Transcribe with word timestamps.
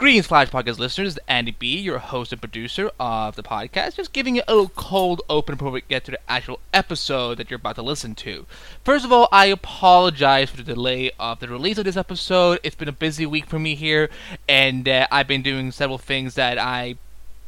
Greetings, 0.00 0.28
Flash 0.28 0.48
Podcast 0.48 0.78
listeners. 0.78 1.18
Andy 1.28 1.50
B, 1.50 1.78
your 1.78 1.98
host 1.98 2.32
and 2.32 2.40
producer 2.40 2.90
of 2.98 3.36
the 3.36 3.42
podcast, 3.42 3.96
just 3.96 4.14
giving 4.14 4.36
you 4.36 4.42
a 4.48 4.54
little 4.54 4.70
cold 4.70 5.20
open 5.28 5.56
before 5.56 5.72
we 5.72 5.82
get 5.82 6.06
to 6.06 6.12
the 6.12 6.20
actual 6.26 6.58
episode 6.72 7.36
that 7.36 7.50
you're 7.50 7.58
about 7.58 7.74
to 7.74 7.82
listen 7.82 8.14
to. 8.14 8.46
First 8.82 9.04
of 9.04 9.12
all, 9.12 9.28
I 9.30 9.44
apologize 9.44 10.48
for 10.48 10.56
the 10.56 10.62
delay 10.62 11.10
of 11.20 11.40
the 11.40 11.48
release 11.48 11.76
of 11.76 11.84
this 11.84 11.98
episode. 11.98 12.60
It's 12.62 12.74
been 12.74 12.88
a 12.88 12.92
busy 12.92 13.26
week 13.26 13.44
for 13.44 13.58
me 13.58 13.74
here, 13.74 14.08
and 14.48 14.88
uh, 14.88 15.06
I've 15.12 15.28
been 15.28 15.42
doing 15.42 15.70
several 15.70 15.98
things 15.98 16.34
that 16.34 16.56
I 16.56 16.94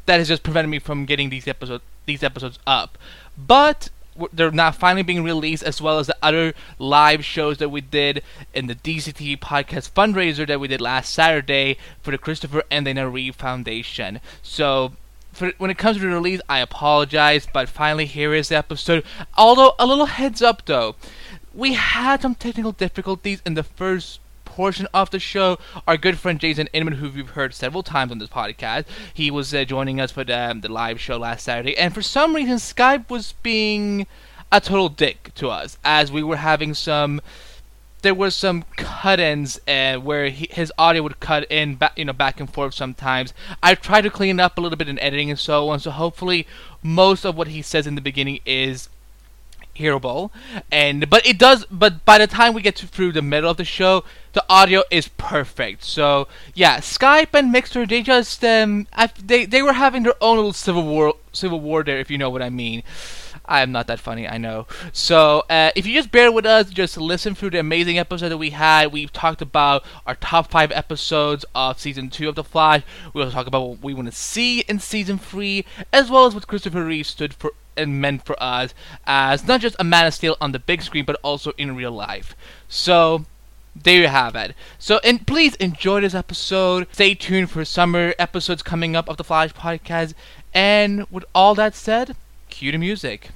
that 0.04 0.18
has 0.18 0.28
just 0.28 0.42
prevented 0.42 0.68
me 0.68 0.78
from 0.78 1.06
getting 1.06 1.30
these 1.30 1.48
episodes 1.48 1.82
these 2.04 2.22
episodes 2.22 2.58
up. 2.66 2.98
But 3.38 3.88
they're 4.32 4.50
now 4.50 4.70
finally 4.70 5.02
being 5.02 5.24
released, 5.24 5.62
as 5.62 5.80
well 5.80 5.98
as 5.98 6.06
the 6.06 6.16
other 6.22 6.54
live 6.78 7.24
shows 7.24 7.58
that 7.58 7.70
we 7.70 7.80
did 7.80 8.22
in 8.54 8.66
the 8.66 8.74
DCTV 8.74 9.38
podcast 9.38 9.92
fundraiser 9.92 10.46
that 10.46 10.60
we 10.60 10.68
did 10.68 10.80
last 10.80 11.12
Saturday 11.12 11.76
for 12.02 12.10
the 12.10 12.18
Christopher 12.18 12.62
and 12.70 12.84
Dana 12.84 13.08
Reeve 13.08 13.36
Foundation. 13.36 14.20
So. 14.42 14.92
For, 15.32 15.50
when 15.56 15.70
it 15.70 15.78
comes 15.78 15.96
to 15.96 16.02
the 16.02 16.08
release, 16.08 16.42
I 16.46 16.58
apologize, 16.58 17.48
but 17.50 17.66
finally 17.66 18.04
here 18.04 18.34
is 18.34 18.50
the 18.50 18.56
episode. 18.56 19.02
Although 19.34 19.74
a 19.78 19.86
little 19.86 20.04
heads 20.04 20.42
up 20.42 20.66
though, 20.66 20.94
we 21.54 21.72
had 21.72 22.20
some 22.20 22.34
technical 22.34 22.72
difficulties 22.72 23.40
in 23.46 23.54
the 23.54 23.62
first 23.62 24.20
portion 24.52 24.86
of 24.92 25.10
the 25.10 25.18
show. 25.18 25.58
Our 25.88 25.96
good 25.96 26.18
friend 26.18 26.38
Jason 26.38 26.68
Inman, 26.74 26.96
who 26.96 27.08
we've 27.08 27.30
heard 27.30 27.54
several 27.54 27.82
times 27.82 28.12
on 28.12 28.18
this 28.18 28.28
podcast, 28.28 28.84
he 29.14 29.30
was 29.30 29.54
uh, 29.54 29.64
joining 29.64 29.98
us 29.98 30.12
for 30.12 30.24
the, 30.24 30.38
um, 30.50 30.60
the 30.60 30.70
live 30.70 31.00
show 31.00 31.16
last 31.16 31.44
Saturday, 31.44 31.76
and 31.78 31.94
for 31.94 32.02
some 32.02 32.36
reason 32.36 32.56
Skype 32.56 33.08
was 33.08 33.32
being 33.42 34.06
a 34.50 34.60
total 34.60 34.90
dick 34.90 35.32
to 35.36 35.48
us 35.48 35.78
as 35.82 36.12
we 36.12 36.22
were 36.22 36.36
having 36.36 36.74
some. 36.74 37.22
There 38.02 38.14
was 38.14 38.34
some 38.34 38.64
cut-ins 38.76 39.60
uh, 39.68 39.96
where 39.96 40.28
he, 40.28 40.48
his 40.50 40.72
audio 40.76 41.02
would 41.04 41.20
cut 41.20 41.50
in, 41.50 41.76
back, 41.76 41.96
you 41.96 42.04
know, 42.04 42.12
back 42.12 42.40
and 42.40 42.52
forth 42.52 42.74
sometimes. 42.74 43.32
I've 43.62 43.80
tried 43.80 44.00
to 44.02 44.10
clean 44.10 44.40
it 44.40 44.42
up 44.42 44.58
a 44.58 44.60
little 44.60 44.76
bit 44.76 44.88
in 44.88 44.98
editing 44.98 45.30
and 45.30 45.38
so 45.38 45.68
on, 45.68 45.78
so 45.78 45.92
hopefully 45.92 46.46
most 46.82 47.24
of 47.24 47.36
what 47.36 47.46
he 47.48 47.62
says 47.62 47.86
in 47.86 47.94
the 47.94 48.00
beginning 48.00 48.40
is 48.44 48.88
hearable 49.74 50.30
and 50.70 51.08
but 51.08 51.26
it 51.26 51.38
does 51.38 51.64
but 51.70 52.04
by 52.04 52.18
the 52.18 52.26
time 52.26 52.52
we 52.52 52.60
get 52.60 52.76
to, 52.76 52.86
through 52.86 53.10
the 53.12 53.22
middle 53.22 53.50
of 53.50 53.56
the 53.56 53.64
show 53.64 54.04
the 54.34 54.44
audio 54.48 54.82
is 54.90 55.08
perfect 55.08 55.82
so 55.82 56.28
yeah 56.54 56.78
skype 56.78 57.28
and 57.32 57.50
mixer 57.50 57.86
they 57.86 58.02
just 58.02 58.44
um 58.44 58.86
I, 58.92 59.08
they 59.24 59.46
they 59.46 59.62
were 59.62 59.72
having 59.72 60.02
their 60.02 60.14
own 60.20 60.36
little 60.36 60.52
civil 60.52 60.82
war 60.86 61.14
civil 61.32 61.60
war 61.60 61.82
there 61.82 61.98
if 61.98 62.10
you 62.10 62.18
know 62.18 62.30
what 62.30 62.42
i 62.42 62.50
mean 62.50 62.82
I 63.44 63.62
am 63.62 63.72
not 63.72 63.86
that 63.88 63.98
funny, 63.98 64.28
I 64.28 64.38
know. 64.38 64.66
So, 64.92 65.44
uh, 65.50 65.72
if 65.74 65.86
you 65.86 65.94
just 65.94 66.12
bear 66.12 66.30
with 66.30 66.46
us, 66.46 66.70
just 66.70 66.96
listen 66.96 67.34
through 67.34 67.50
the 67.50 67.58
amazing 67.58 67.98
episode 67.98 68.28
that 68.28 68.38
we 68.38 68.50
had. 68.50 68.92
We've 68.92 69.12
talked 69.12 69.42
about 69.42 69.84
our 70.06 70.14
top 70.14 70.50
five 70.50 70.70
episodes 70.70 71.44
of 71.54 71.80
season 71.80 72.08
two 72.08 72.28
of 72.28 72.34
The 72.34 72.44
Flash. 72.44 72.82
We 73.12 73.22
also 73.22 73.34
talk 73.34 73.46
about 73.46 73.68
what 73.68 73.82
we 73.82 73.94
want 73.94 74.08
to 74.08 74.16
see 74.16 74.60
in 74.60 74.78
season 74.78 75.18
three, 75.18 75.64
as 75.92 76.10
well 76.10 76.26
as 76.26 76.34
what 76.34 76.46
Christopher 76.46 76.84
Reeve 76.84 77.06
stood 77.06 77.34
for 77.34 77.52
and 77.76 78.00
meant 78.00 78.24
for 78.24 78.40
us 78.42 78.74
as 79.06 79.46
not 79.46 79.60
just 79.60 79.76
a 79.78 79.84
Man 79.84 80.06
of 80.06 80.14
Steel 80.14 80.36
on 80.40 80.52
the 80.52 80.58
big 80.58 80.82
screen, 80.82 81.04
but 81.04 81.18
also 81.22 81.52
in 81.58 81.76
real 81.76 81.92
life. 81.92 82.34
So, 82.68 83.24
there 83.74 84.00
you 84.00 84.08
have 84.08 84.36
it. 84.36 84.54
So, 84.78 85.00
and 85.02 85.26
please 85.26 85.54
enjoy 85.56 86.02
this 86.02 86.14
episode. 86.14 86.86
Stay 86.92 87.14
tuned 87.14 87.50
for 87.50 87.64
summer 87.64 88.14
episodes 88.18 88.62
coming 88.62 88.94
up 88.94 89.08
of 89.08 89.16
the 89.16 89.24
Flash 89.24 89.52
podcast. 89.54 90.14
And 90.52 91.06
with 91.10 91.24
all 91.34 91.54
that 91.54 91.74
said, 91.74 92.16
cue 92.50 92.72
the 92.72 92.78
music. 92.78 93.30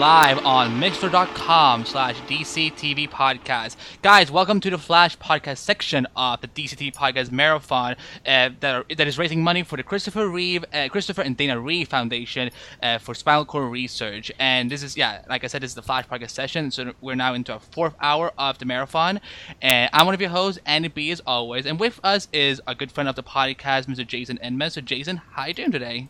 Live 0.00 0.38
on 0.46 0.80
mixer.com 0.80 1.84
slash 1.84 2.18
DCTV 2.22 3.10
podcast. 3.10 3.76
Guys, 4.00 4.30
welcome 4.30 4.58
to 4.58 4.70
the 4.70 4.78
Flash 4.78 5.18
podcast 5.18 5.58
section 5.58 6.06
of 6.16 6.40
the 6.40 6.48
DCTV 6.48 6.94
podcast 6.94 7.30
marathon 7.30 7.96
uh, 8.26 8.48
that, 8.60 8.74
are, 8.76 8.86
that 8.96 9.06
is 9.06 9.18
raising 9.18 9.44
money 9.44 9.62
for 9.62 9.76
the 9.76 9.82
Christopher 9.82 10.26
Reeve, 10.26 10.64
uh, 10.72 10.88
Christopher 10.88 11.20
and 11.20 11.36
Dana 11.36 11.60
Reeve 11.60 11.86
Foundation 11.86 12.50
uh, 12.82 12.96
for 12.96 13.14
spinal 13.14 13.44
cord 13.44 13.70
research. 13.70 14.32
And 14.38 14.70
this 14.70 14.82
is, 14.82 14.96
yeah, 14.96 15.22
like 15.28 15.44
I 15.44 15.48
said, 15.48 15.60
this 15.60 15.72
is 15.72 15.74
the 15.74 15.82
Flash 15.82 16.08
podcast 16.08 16.30
session. 16.30 16.70
So 16.70 16.94
we're 17.02 17.14
now 17.14 17.34
into 17.34 17.52
our 17.52 17.60
fourth 17.60 17.94
hour 18.00 18.32
of 18.38 18.56
the 18.56 18.64
marathon. 18.64 19.20
And 19.60 19.90
I'm 19.92 20.06
one 20.06 20.14
of 20.14 20.20
your 20.22 20.30
hosts, 20.30 20.62
Andy 20.64 20.88
B, 20.88 21.10
as 21.10 21.20
always. 21.26 21.66
And 21.66 21.78
with 21.78 22.00
us 22.02 22.26
is 22.32 22.62
a 22.66 22.74
good 22.74 22.90
friend 22.90 23.06
of 23.06 23.16
the 23.16 23.22
podcast, 23.22 23.84
Mr. 23.84 24.06
Jason 24.06 24.38
Inman. 24.38 24.70
So, 24.70 24.80
Jason, 24.80 25.18
how 25.18 25.44
you 25.44 25.52
doing 25.52 25.72
today? 25.72 26.08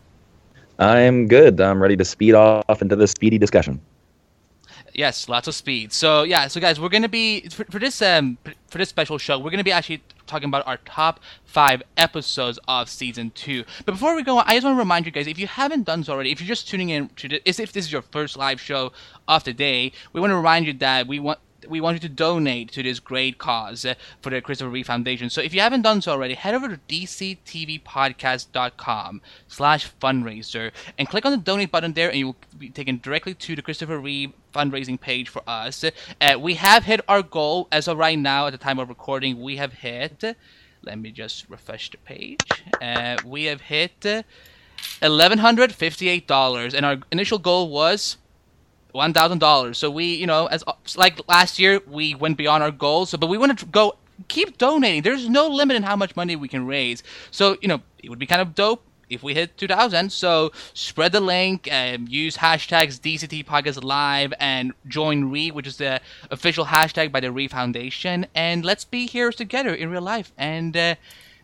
I'm 0.79 1.27
good. 1.27 1.59
I'm 1.61 1.81
ready 1.81 1.97
to 1.97 2.05
speed 2.05 2.33
off 2.33 2.81
into 2.81 2.95
the 2.95 3.07
speedy 3.07 3.37
discussion. 3.37 3.79
Yes, 4.93 5.29
lots 5.29 5.47
of 5.47 5.55
speed. 5.55 5.93
So 5.93 6.23
yeah, 6.23 6.47
so 6.47 6.59
guys, 6.59 6.79
we're 6.79 6.89
gonna 6.89 7.07
be 7.07 7.47
for, 7.49 7.63
for 7.65 7.79
this 7.79 8.01
um 8.01 8.37
for 8.67 8.77
this 8.77 8.89
special 8.89 9.17
show, 9.17 9.39
we're 9.39 9.51
gonna 9.51 9.63
be 9.63 9.71
actually 9.71 10.01
talking 10.27 10.47
about 10.47 10.65
our 10.67 10.77
top 10.77 11.19
five 11.45 11.83
episodes 11.97 12.59
of 12.67 12.89
season 12.89 13.31
two. 13.31 13.63
But 13.85 13.93
before 13.93 14.15
we 14.15 14.23
go 14.23 14.37
on, 14.39 14.45
I 14.47 14.53
just 14.53 14.65
want 14.65 14.75
to 14.75 14.79
remind 14.79 15.05
you 15.05 15.11
guys, 15.11 15.27
if 15.27 15.37
you 15.37 15.47
haven't 15.47 15.83
done 15.83 16.03
so 16.03 16.13
already, 16.13 16.31
if 16.31 16.41
you're 16.41 16.47
just 16.47 16.67
tuning 16.67 16.89
in 16.89 17.09
to 17.09 17.27
this, 17.27 17.59
if 17.59 17.71
this 17.71 17.85
is 17.85 17.91
your 17.91 18.01
first 18.01 18.37
live 18.37 18.59
show 18.59 18.91
of 19.27 19.43
the 19.43 19.53
day, 19.53 19.91
we 20.13 20.21
want 20.21 20.31
to 20.31 20.37
remind 20.37 20.65
you 20.65 20.73
that 20.73 21.07
we 21.07 21.19
want 21.19 21.39
we 21.67 21.81
want 21.81 21.95
you 21.95 21.99
to 22.01 22.09
donate 22.09 22.71
to 22.71 22.83
this 22.83 22.99
great 22.99 23.37
cause 23.37 23.85
uh, 23.85 23.93
for 24.21 24.29
the 24.29 24.41
Christopher 24.41 24.69
Reeve 24.69 24.87
Foundation. 24.87 25.29
So 25.29 25.41
if 25.41 25.53
you 25.53 25.61
haven't 25.61 25.83
done 25.83 26.01
so 26.01 26.11
already, 26.11 26.33
head 26.33 26.55
over 26.55 26.67
to 26.69 26.79
dctvpodcast.com 26.87 29.21
slash 29.47 29.89
fundraiser 30.01 30.71
and 30.97 31.07
click 31.07 31.25
on 31.25 31.31
the 31.31 31.37
donate 31.37 31.71
button 31.71 31.93
there 31.93 32.09
and 32.09 32.19
you 32.19 32.25
will 32.27 32.35
be 32.57 32.69
taken 32.69 32.99
directly 33.01 33.33
to 33.35 33.55
the 33.55 33.61
Christopher 33.61 33.99
Reeve 33.99 34.33
fundraising 34.53 34.99
page 34.99 35.29
for 35.29 35.41
us. 35.47 35.81
Uh, 35.83 35.91
we 36.39 36.55
have 36.55 36.83
hit 36.85 37.01
our 37.07 37.21
goal 37.21 37.67
as 37.71 37.87
of 37.87 37.97
right 37.97 38.19
now 38.19 38.47
at 38.47 38.51
the 38.51 38.57
time 38.57 38.79
of 38.79 38.89
recording. 38.89 39.39
We 39.41 39.55
have 39.57 39.73
hit, 39.73 40.23
let 40.83 40.97
me 40.99 41.11
just 41.11 41.47
refresh 41.49 41.91
the 41.91 41.97
page. 41.97 42.39
Uh, 42.81 43.17
we 43.25 43.43
have 43.45 43.61
hit 43.61 44.01
$1,158 44.01 46.73
and 46.73 46.85
our 46.85 46.97
initial 47.11 47.39
goal 47.39 47.69
was 47.69 48.17
one 48.93 49.13
thousand 49.13 49.39
dollars. 49.39 49.77
So 49.77 49.89
we, 49.89 50.15
you 50.15 50.27
know, 50.27 50.47
as 50.47 50.63
like 50.95 51.19
last 51.27 51.59
year, 51.59 51.81
we 51.87 52.15
went 52.15 52.37
beyond 52.37 52.63
our 52.63 52.71
goals. 52.71 53.09
So, 53.09 53.17
but 53.17 53.27
we 53.27 53.37
want 53.37 53.57
to 53.57 53.65
go 53.65 53.97
keep 54.27 54.57
donating. 54.57 55.01
There's 55.01 55.27
no 55.29 55.47
limit 55.47 55.75
in 55.75 55.83
how 55.83 55.95
much 55.95 56.15
money 56.15 56.35
we 56.35 56.47
can 56.47 56.65
raise. 56.65 57.03
So, 57.31 57.57
you 57.61 57.67
know, 57.67 57.81
it 58.03 58.09
would 58.09 58.19
be 58.19 58.25
kind 58.25 58.41
of 58.41 58.55
dope 58.55 58.83
if 59.11 59.21
we 59.21 59.33
hit 59.33 59.57
2000 59.57 60.09
so 60.11 60.51
spread 60.73 61.11
the 61.11 61.19
link 61.19 61.67
and 61.69 62.07
use 62.07 62.37
hashtags 62.37 62.97
dct 62.97 63.45
podcast 63.45 63.83
live 63.83 64.33
and 64.39 64.71
join 64.87 65.29
Reeve 65.29 65.53
which 65.53 65.67
is 65.67 65.77
the 65.77 65.99
official 66.29 66.65
hashtag 66.67 67.11
by 67.11 67.19
the 67.19 67.29
Reeve 67.29 67.51
foundation 67.51 68.25
and 68.33 68.63
let's 68.63 68.85
be 68.85 69.07
heroes 69.07 69.35
together 69.35 69.73
in 69.75 69.89
real 69.89 70.01
life 70.01 70.31
and 70.37 70.77
uh, 70.77 70.95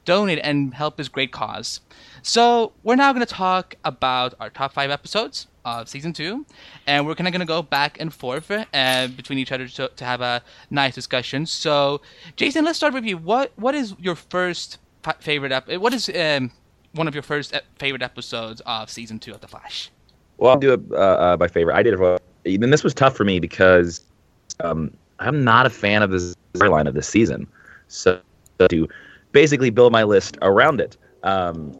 donate 0.05 0.39
and 0.41 0.75
help 0.75 0.95
this 0.95 1.09
great 1.09 1.33
cause 1.33 1.81
so 2.21 2.71
we're 2.83 2.95
now 2.95 3.11
going 3.11 3.25
to 3.25 3.33
talk 3.33 3.75
about 3.83 4.33
our 4.39 4.49
top 4.49 4.71
five 4.71 4.89
episodes 4.89 5.47
of 5.67 5.89
season 5.89 6.13
two, 6.13 6.45
and 6.87 7.05
we're 7.05 7.13
kind 7.13 7.27
of 7.27 7.33
going 7.33 7.41
to 7.41 7.45
go 7.45 7.61
back 7.61 7.97
and 7.99 8.13
forth 8.13 8.49
uh, 8.49 9.07
between 9.07 9.37
each 9.37 9.51
other 9.51 9.67
to, 9.67 9.91
to 9.95 10.05
have 10.05 10.21
a 10.21 10.41
nice 10.69 10.95
discussion. 10.95 11.45
So, 11.45 12.01
Jason, 12.37 12.63
let's 12.63 12.77
start 12.77 12.93
with 12.93 13.03
you. 13.03 13.17
What 13.17 13.51
what 13.57 13.75
is 13.75 13.93
your 13.99 14.15
first 14.15 14.77
favorite? 15.19 15.51
Ep- 15.51 15.77
what 15.77 15.93
is 15.93 16.09
um, 16.09 16.51
one 16.93 17.07
of 17.07 17.13
your 17.13 17.23
first 17.23 17.53
favorite 17.77 18.01
episodes 18.01 18.61
of 18.65 18.89
season 18.89 19.19
two 19.19 19.33
of 19.33 19.41
The 19.41 19.47
Flash? 19.47 19.91
Well, 20.37 20.51
I'll 20.51 20.59
do 20.59 20.73
it 20.73 20.81
uh, 20.91 20.95
uh, 20.95 21.37
by 21.37 21.49
favorite. 21.49 21.75
I 21.75 21.83
did 21.83 21.99
it. 21.99 22.21
Even 22.45 22.69
this 22.69 22.83
was 22.83 22.93
tough 22.93 23.17
for 23.17 23.25
me 23.25 23.39
because 23.39 24.05
um, 24.61 24.95
I'm 25.19 25.43
not 25.43 25.65
a 25.65 25.69
fan 25.69 26.01
of 26.01 26.11
the 26.11 26.33
storyline 26.53 26.87
of 26.87 26.93
this 26.93 27.07
season. 27.07 27.45
So 27.89 28.21
to 28.69 28.87
basically 29.33 29.69
build 29.69 29.91
my 29.91 30.03
list 30.03 30.37
around 30.41 30.79
it. 30.79 30.95
Um, 31.23 31.77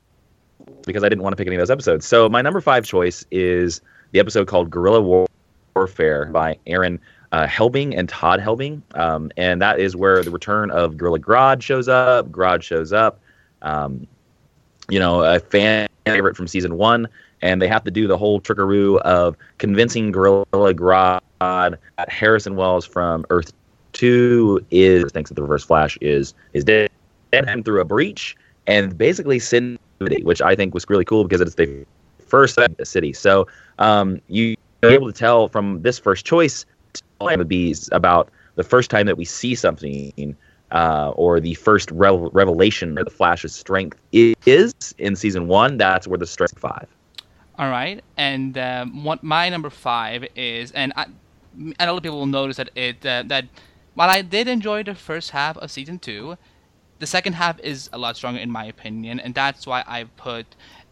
because 0.86 1.04
I 1.04 1.10
didn't 1.10 1.24
want 1.24 1.34
to 1.34 1.38
pick 1.38 1.48
any 1.48 1.56
of 1.56 1.60
those 1.60 1.72
episodes. 1.72 2.06
So 2.06 2.30
my 2.30 2.42
number 2.42 2.62
five 2.62 2.86
choice 2.86 3.26
is 3.32 3.82
the 4.12 4.20
episode 4.20 4.48
called 4.48 4.70
Gorilla 4.70 5.02
War- 5.02 5.28
Warfare 5.76 6.26
by 6.28 6.58
Aaron 6.66 7.00
uh, 7.32 7.46
Helbing 7.46 7.98
and 7.98 8.08
Todd 8.08 8.40
Helbing, 8.40 8.82
um, 8.96 9.32
and 9.38 9.62
that 9.62 9.80
is 9.80 9.96
where 9.96 10.24
the 10.24 10.32
return 10.32 10.72
of 10.72 10.98
Gorilla 10.98 11.20
Grodd 11.20 11.62
shows 11.62 11.88
up. 11.88 12.32
Grodd 12.32 12.62
shows 12.62 12.94
up, 12.94 13.20
um, 13.62 14.08
you 14.90 15.00
know, 15.00 15.24
a 15.24 15.40
fan 15.40 15.90
favorite 16.06 16.38
from 16.38 16.48
season 16.48 16.78
one, 16.78 17.08
and 17.42 17.62
they 17.62 17.68
have 17.68 17.84
to 17.84 17.92
do 17.92 18.08
the 18.08 18.18
whole 18.18 18.40
trickaroo 18.40 18.98
of 19.00 19.36
convincing 19.58 20.12
Gorilla 20.12 20.46
Grodd 20.74 21.22
that 21.40 22.10
Harrison 22.10 22.56
Wells 22.56 22.86
from 22.86 23.26
Earth 23.30 23.52
Two 23.94 24.64
is 24.70 25.12
thinks 25.12 25.30
that 25.30 25.36
the 25.36 25.42
Reverse 25.42 25.64
Flash 25.64 25.98
is 26.02 26.34
is 26.54 26.64
dead 26.64 26.92
him 27.32 27.64
through 27.64 27.82
a 27.82 27.86
breach 27.86 28.38
and 28.68 28.98
basically 28.98 29.40
which 30.00 30.42
I 30.42 30.56
think 30.56 30.74
was 30.74 30.86
really 30.90 31.06
cool 31.06 31.24
because 31.24 31.42
it's 31.42 31.56
the 31.56 31.86
first 32.20 32.58
city. 32.84 33.14
So 33.14 33.48
um, 33.80 34.22
you 34.28 34.56
are 34.84 34.90
able 34.90 35.08
to 35.08 35.14
tell 35.14 35.48
from 35.48 35.82
this 35.82 36.00
first 36.00 36.26
choice 36.26 36.66
would 37.22 37.48
be 37.48 37.76
about 37.92 38.30
the 38.56 38.64
first 38.64 38.90
time 38.90 39.06
that 39.08 39.18
we 39.18 39.26
see 39.26 39.56
something 39.56 40.36
uh, 40.72 41.12
or 41.16 41.40
the 41.40 41.54
first 41.56 41.92
revel- 41.92 42.30
revelation 42.32 42.96
where 42.96 43.04
the 43.04 43.10
Flash's 43.10 43.56
strength 43.56 44.00
is 44.12 44.74
in 44.98 45.16
season 45.16 45.48
one. 45.48 45.78
That's 45.78 46.08
where 46.08 46.18
the 46.18 46.28
strength 46.28 46.60
five. 46.60 46.88
All 47.58 47.70
right, 47.70 48.04
and 48.18 48.56
um, 48.58 49.04
what 49.04 49.24
my 49.24 49.50
number 49.50 49.72
five 49.72 50.28
is, 50.36 50.72
and 50.74 50.94
I, 50.96 51.08
and 51.58 51.76
a 51.80 51.88
lot 51.88 51.98
of 51.98 52.04
people 52.04 52.20
will 52.20 52.28
notice 52.28 52.58
that 52.58 52.70
it 52.76 53.04
uh, 53.04 53.24
that 53.28 53.46
while 53.96 54.10
I 54.10 54.22
did 54.22 54.48
enjoy 54.48 54.84
the 54.84 54.94
first 54.94 55.32
half 55.32 55.58
of 55.58 55.72
season 55.72 55.98
two, 55.98 56.38
the 57.00 57.08
second 57.08 57.34
half 57.34 57.60
is 57.60 57.90
a 57.94 57.98
lot 57.98 58.16
stronger 58.18 58.40
in 58.40 58.52
my 58.52 58.66
opinion, 58.66 59.20
and 59.20 59.34
that's 59.34 59.68
why 59.68 59.84
I 59.88 60.06
put 60.16 60.46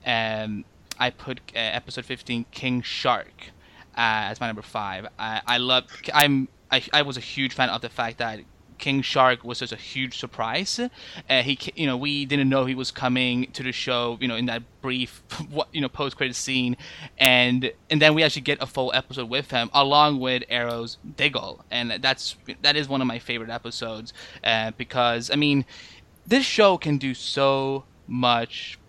um, 0.05 0.65
I 0.99 1.09
put 1.09 1.39
uh, 1.55 1.59
episode 1.59 2.05
fifteen 2.05 2.45
King 2.51 2.81
Shark 2.81 3.51
uh, 3.97 4.29
as 4.31 4.39
my 4.39 4.47
number 4.47 4.61
five. 4.61 5.07
I, 5.17 5.41
I 5.45 5.57
love. 5.57 5.85
I'm. 6.13 6.47
I, 6.71 6.83
I 6.91 7.01
was 7.03 7.15
a 7.15 7.21
huge 7.21 7.53
fan 7.53 7.69
of 7.69 7.81
the 7.81 7.89
fact 7.89 8.17
that 8.17 8.39
King 8.77 9.01
Shark 9.01 9.43
was 9.43 9.59
such 9.59 9.71
a 9.71 9.77
huge 9.77 10.17
surprise. 10.17 10.79
Uh, 10.79 11.41
he, 11.41 11.57
you 11.75 11.85
know, 11.85 11.95
we 11.97 12.25
didn't 12.25 12.49
know 12.49 12.65
he 12.65 12.75
was 12.75 12.91
coming 12.91 13.51
to 13.51 13.63
the 13.63 13.71
show. 13.71 14.17
You 14.19 14.27
know, 14.27 14.35
in 14.35 14.45
that 14.47 14.63
brief, 14.81 15.23
you 15.71 15.81
know, 15.81 15.89
post-credit 15.89 16.35
scene, 16.35 16.77
and 17.17 17.71
and 17.89 18.01
then 18.01 18.13
we 18.13 18.23
actually 18.23 18.41
get 18.41 18.61
a 18.61 18.65
full 18.65 18.91
episode 18.93 19.29
with 19.29 19.51
him, 19.51 19.69
along 19.73 20.19
with 20.19 20.43
Arrow's 20.49 20.97
Diggle, 21.15 21.63
and 21.71 21.91
that's 22.01 22.35
that 22.61 22.75
is 22.75 22.89
one 22.89 23.01
of 23.01 23.07
my 23.07 23.19
favorite 23.19 23.49
episodes 23.49 24.13
uh, 24.43 24.71
because 24.77 25.31
I 25.31 25.35
mean, 25.35 25.65
this 26.27 26.45
show 26.45 26.77
can 26.77 26.97
do 26.97 27.13
so 27.13 27.85
much 28.07 28.79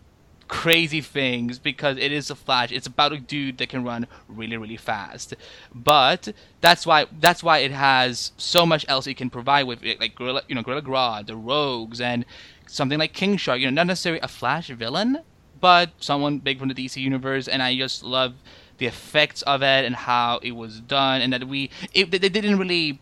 crazy 0.48 1.00
things 1.00 1.58
because 1.58 1.96
it 1.96 2.12
is 2.12 2.30
a 2.30 2.34
flash. 2.34 2.70
It's 2.70 2.86
about 2.86 3.12
a 3.12 3.18
dude 3.18 3.58
that 3.58 3.68
can 3.68 3.84
run 3.84 4.06
really 4.28 4.56
really 4.56 4.76
fast. 4.76 5.34
But 5.74 6.32
that's 6.60 6.86
why 6.86 7.06
that's 7.20 7.42
why 7.42 7.58
it 7.58 7.72
has 7.72 8.32
so 8.36 8.64
much 8.64 8.84
else 8.88 9.06
it 9.06 9.16
can 9.16 9.30
provide 9.30 9.64
with 9.64 9.82
it, 9.84 10.00
like 10.00 10.14
gorilla 10.14 10.42
you 10.48 10.54
know 10.54 10.62
gorilla 10.62 10.82
grodd 10.82 11.26
the 11.26 11.36
rogues 11.36 12.00
and 12.00 12.24
something 12.66 12.98
like 12.98 13.12
king 13.12 13.36
shark. 13.36 13.60
You 13.60 13.66
know 13.66 13.74
not 13.74 13.86
necessarily 13.88 14.20
a 14.20 14.28
flash 14.28 14.68
villain 14.68 15.20
but 15.60 15.90
someone 15.98 16.38
big 16.38 16.58
from 16.58 16.68
the 16.68 16.74
dc 16.74 16.96
universe 16.96 17.48
and 17.48 17.62
i 17.62 17.74
just 17.74 18.02
love 18.02 18.34
the 18.78 18.86
effects 18.86 19.40
of 19.42 19.62
it 19.62 19.84
and 19.86 19.94
how 19.96 20.38
it 20.42 20.52
was 20.52 20.80
done 20.80 21.22
and 21.22 21.32
that 21.32 21.48
we 21.48 21.70
it, 21.94 22.10
they 22.10 22.28
didn't 22.28 22.58
really 22.58 23.00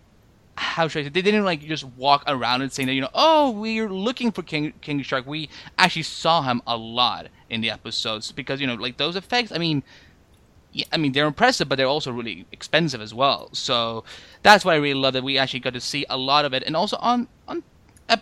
how 0.56 0.89
should 0.89 1.01
I 1.01 1.03
say? 1.05 1.09
They 1.11 1.23
didn't 1.23 1.45
like 1.45 1.61
just 1.61 1.85
walk 1.85 2.25
around 2.27 2.62
and 2.62 2.73
saying 2.73 2.87
that 2.87 2.95
you 2.95 3.01
know, 3.01 3.11
oh, 3.15 3.51
we're 3.51 3.89
looking 3.89 4.31
for 4.31 4.43
King 4.43 4.73
King 4.81 5.03
Shark. 5.03 5.27
We 5.27 5.49
actually 5.79 6.03
saw 6.03 6.43
him 6.43 6.62
a 6.67 6.77
lot 6.77 7.29
in 7.51 7.61
the 7.61 7.71
episodes 7.71 8.31
because 8.33 8.61
you 8.61 8.67
know, 8.67 8.75
like 8.75 8.97
those 8.97 9.17
effects. 9.17 9.53
I 9.53 9.59
mean, 9.59 9.83
yeah, 10.73 10.85
I 10.93 10.97
mean 10.97 11.12
they're 11.12 11.27
impressive, 11.27 11.69
but 11.69 11.77
they're 11.77 11.87
also 11.87 12.12
really 12.12 12.47
expensive 12.53 13.01
as 13.01 13.12
well. 13.12 13.49
So 13.53 14.05
that's 14.43 14.65
why 14.65 14.75
I 14.75 14.77
really 14.77 14.95
love 14.95 15.15
that 15.15 15.25
we 15.25 15.39
actually 15.39 15.61
got 15.61 15.75
to 15.75 15.81
see 15.81 16.06
a 16.09 16.17
lot 16.17 16.45
of 16.45 16.53
it, 16.53 16.62
and 16.65 16.77
also 16.77 16.97
on 16.99 17.29
on 17.49 17.65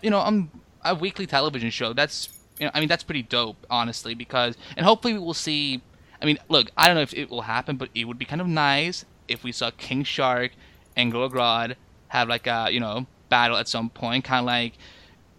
you 0.02 0.10
know 0.10 0.18
on 0.18 0.50
a 0.84 0.94
weekly 0.94 1.26
television 1.26 1.70
show. 1.70 1.92
That's 1.92 2.28
you 2.58 2.66
know, 2.66 2.70
I 2.74 2.80
mean 2.80 2.88
that's 2.88 3.02
pretty 3.02 3.22
dope, 3.22 3.66
honestly, 3.68 4.14
because 4.14 4.56
and 4.76 4.86
hopefully 4.86 5.14
we 5.14 5.18
will 5.18 5.34
see. 5.34 5.82
I 6.20 6.24
mean, 6.24 6.38
look, 6.48 6.70
I 6.76 6.86
don't 6.86 6.94
know 6.94 7.02
if 7.02 7.12
it 7.14 7.30
will 7.30 7.42
happen, 7.42 7.76
but 7.76 7.88
it 7.94 8.04
would 8.04 8.18
be 8.18 8.24
kind 8.24 8.40
of 8.40 8.46
nice 8.46 9.04
if 9.26 9.42
we 9.42 9.50
saw 9.50 9.70
King 9.72 10.04
Shark 10.04 10.52
and 10.96 11.12
Grodd 11.12 11.74
have 12.12 12.28
like 12.28 12.46
a 12.46 12.68
you 12.70 12.78
know 12.78 13.06
battle 13.30 13.56
at 13.56 13.68
some 13.68 13.88
point, 13.88 14.22
kind 14.24 14.40
of 14.40 14.46
like 14.46 14.74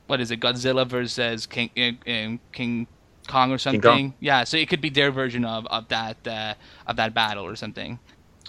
what 0.08 0.20
is 0.20 0.32
it, 0.32 0.40
Godzilla 0.40 0.88
versus 0.88 1.46
King 1.46 1.70
uh, 1.78 2.38
King 2.52 2.88
Kong 3.28 3.52
or 3.52 3.60
something. 3.60 3.82
Kong. 3.82 4.14
Yeah, 4.20 4.44
so 4.44 4.58
it 4.58 4.70
could 4.70 4.82
be 4.82 4.90
their 4.90 5.12
version 5.12 5.46
of 5.46 5.68
of 5.68 5.88
that 5.90 6.18
uh, 6.28 6.56
of 6.88 6.96
that 6.96 7.14
battle 7.14 7.46
or 7.46 7.56
something. 7.56 8.00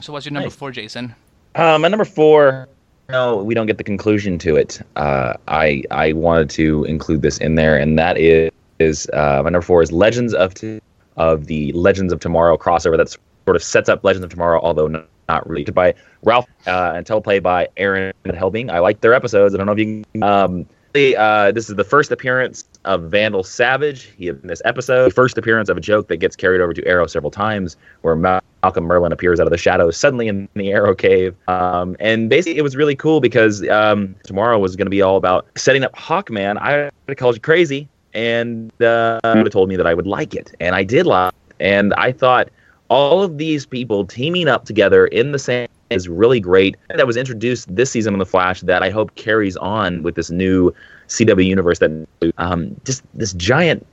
So 0.00 0.12
what's 0.12 0.24
your 0.24 0.32
number 0.32 0.48
nice. 0.48 0.56
four, 0.56 0.70
Jason? 0.70 1.14
Uh, 1.54 1.78
my 1.78 1.88
number 1.88 2.06
four. 2.06 2.68
No, 3.10 3.36
we 3.36 3.54
don't 3.54 3.66
get 3.66 3.76
the 3.76 3.84
conclusion 3.84 4.38
to 4.38 4.56
it. 4.56 4.80
Uh, 4.96 5.34
I 5.46 5.82
I 5.90 6.14
wanted 6.14 6.48
to 6.50 6.84
include 6.84 7.20
this 7.20 7.36
in 7.38 7.56
there, 7.56 7.76
and 7.76 7.98
that 7.98 8.16
is 8.16 8.50
is 8.78 9.06
uh, 9.12 9.42
my 9.44 9.50
number 9.50 9.60
four 9.60 9.82
is 9.82 9.92
Legends 9.92 10.32
of 10.32 10.54
T- 10.54 10.80
of 11.18 11.44
the 11.44 11.72
Legends 11.72 12.10
of 12.10 12.20
Tomorrow 12.20 12.56
crossover 12.56 12.96
that 12.96 13.10
sort 13.10 13.54
of 13.54 13.62
sets 13.62 13.90
up 13.90 14.02
Legends 14.02 14.24
of 14.24 14.30
Tomorrow, 14.30 14.60
although 14.62 14.88
not, 14.88 15.08
not 15.28 15.48
really 15.48 15.64
by 15.64 15.94
Ralph 16.22 16.46
uh, 16.66 16.92
and 16.94 17.06
teleplay 17.06 17.42
by 17.42 17.68
Aaron 17.76 18.12
Helbing. 18.26 18.70
I 18.70 18.78
like 18.78 19.00
their 19.00 19.14
episodes. 19.14 19.54
I 19.54 19.58
don't 19.58 19.66
know 19.66 19.72
if 19.72 19.78
you 19.78 20.04
can. 20.12 20.22
Um, 20.22 20.66
uh, 20.94 21.50
this 21.50 21.68
is 21.68 21.74
the 21.74 21.84
first 21.84 22.12
appearance 22.12 22.64
of 22.84 23.10
Vandal 23.10 23.42
Savage. 23.42 24.12
He 24.16 24.28
in 24.28 24.40
this 24.44 24.62
episode, 24.64 25.12
first 25.12 25.36
appearance 25.36 25.68
of 25.68 25.76
a 25.76 25.80
joke 25.80 26.06
that 26.06 26.18
gets 26.18 26.36
carried 26.36 26.60
over 26.60 26.72
to 26.72 26.86
Arrow 26.86 27.06
several 27.08 27.32
times, 27.32 27.76
where 28.02 28.14
Malcolm 28.14 28.86
Merlyn 28.86 29.10
appears 29.10 29.40
out 29.40 29.46
of 29.46 29.50
the 29.50 29.58
shadows 29.58 29.96
suddenly 29.96 30.28
in 30.28 30.48
the 30.54 30.70
Arrow 30.70 30.94
cave. 30.94 31.34
Um, 31.48 31.96
and 31.98 32.30
basically, 32.30 32.58
it 32.58 32.62
was 32.62 32.76
really 32.76 32.94
cool 32.94 33.20
because 33.20 33.68
um, 33.68 34.14
tomorrow 34.22 34.56
was 34.58 34.76
going 34.76 34.86
to 34.86 34.90
be 34.90 35.02
all 35.02 35.16
about 35.16 35.46
setting 35.56 35.82
up 35.82 35.92
Hawkman. 35.96 36.58
I 36.60 37.14
called 37.14 37.34
you 37.34 37.40
crazy, 37.40 37.88
and 38.12 38.70
uh, 38.80 39.18
told 39.50 39.68
me 39.68 39.76
that 39.76 39.86
I 39.88 39.94
would 39.94 40.06
like 40.06 40.34
it, 40.34 40.54
and 40.60 40.76
I 40.76 40.84
did 40.84 41.06
like. 41.06 41.32
it. 41.32 41.38
And 41.60 41.92
I 41.94 42.12
thought 42.12 42.50
all 42.88 43.22
of 43.22 43.38
these 43.38 43.66
people 43.66 44.04
teaming 44.04 44.48
up 44.48 44.64
together 44.64 45.06
in 45.06 45.32
the 45.32 45.38
same 45.38 45.68
is 45.90 46.08
really 46.08 46.40
great. 46.40 46.76
That 46.88 47.06
was 47.06 47.16
introduced 47.16 47.74
this 47.74 47.90
season 47.90 48.14
on 48.14 48.18
The 48.18 48.26
Flash 48.26 48.60
that 48.62 48.82
I 48.82 48.90
hope 48.90 49.14
carries 49.14 49.56
on 49.56 50.02
with 50.02 50.14
this 50.14 50.30
new 50.30 50.72
CW 51.08 51.44
universe 51.44 51.78
that 51.78 52.06
um, 52.38 52.74
just 52.84 53.02
this 53.14 53.32
giant 53.34 53.86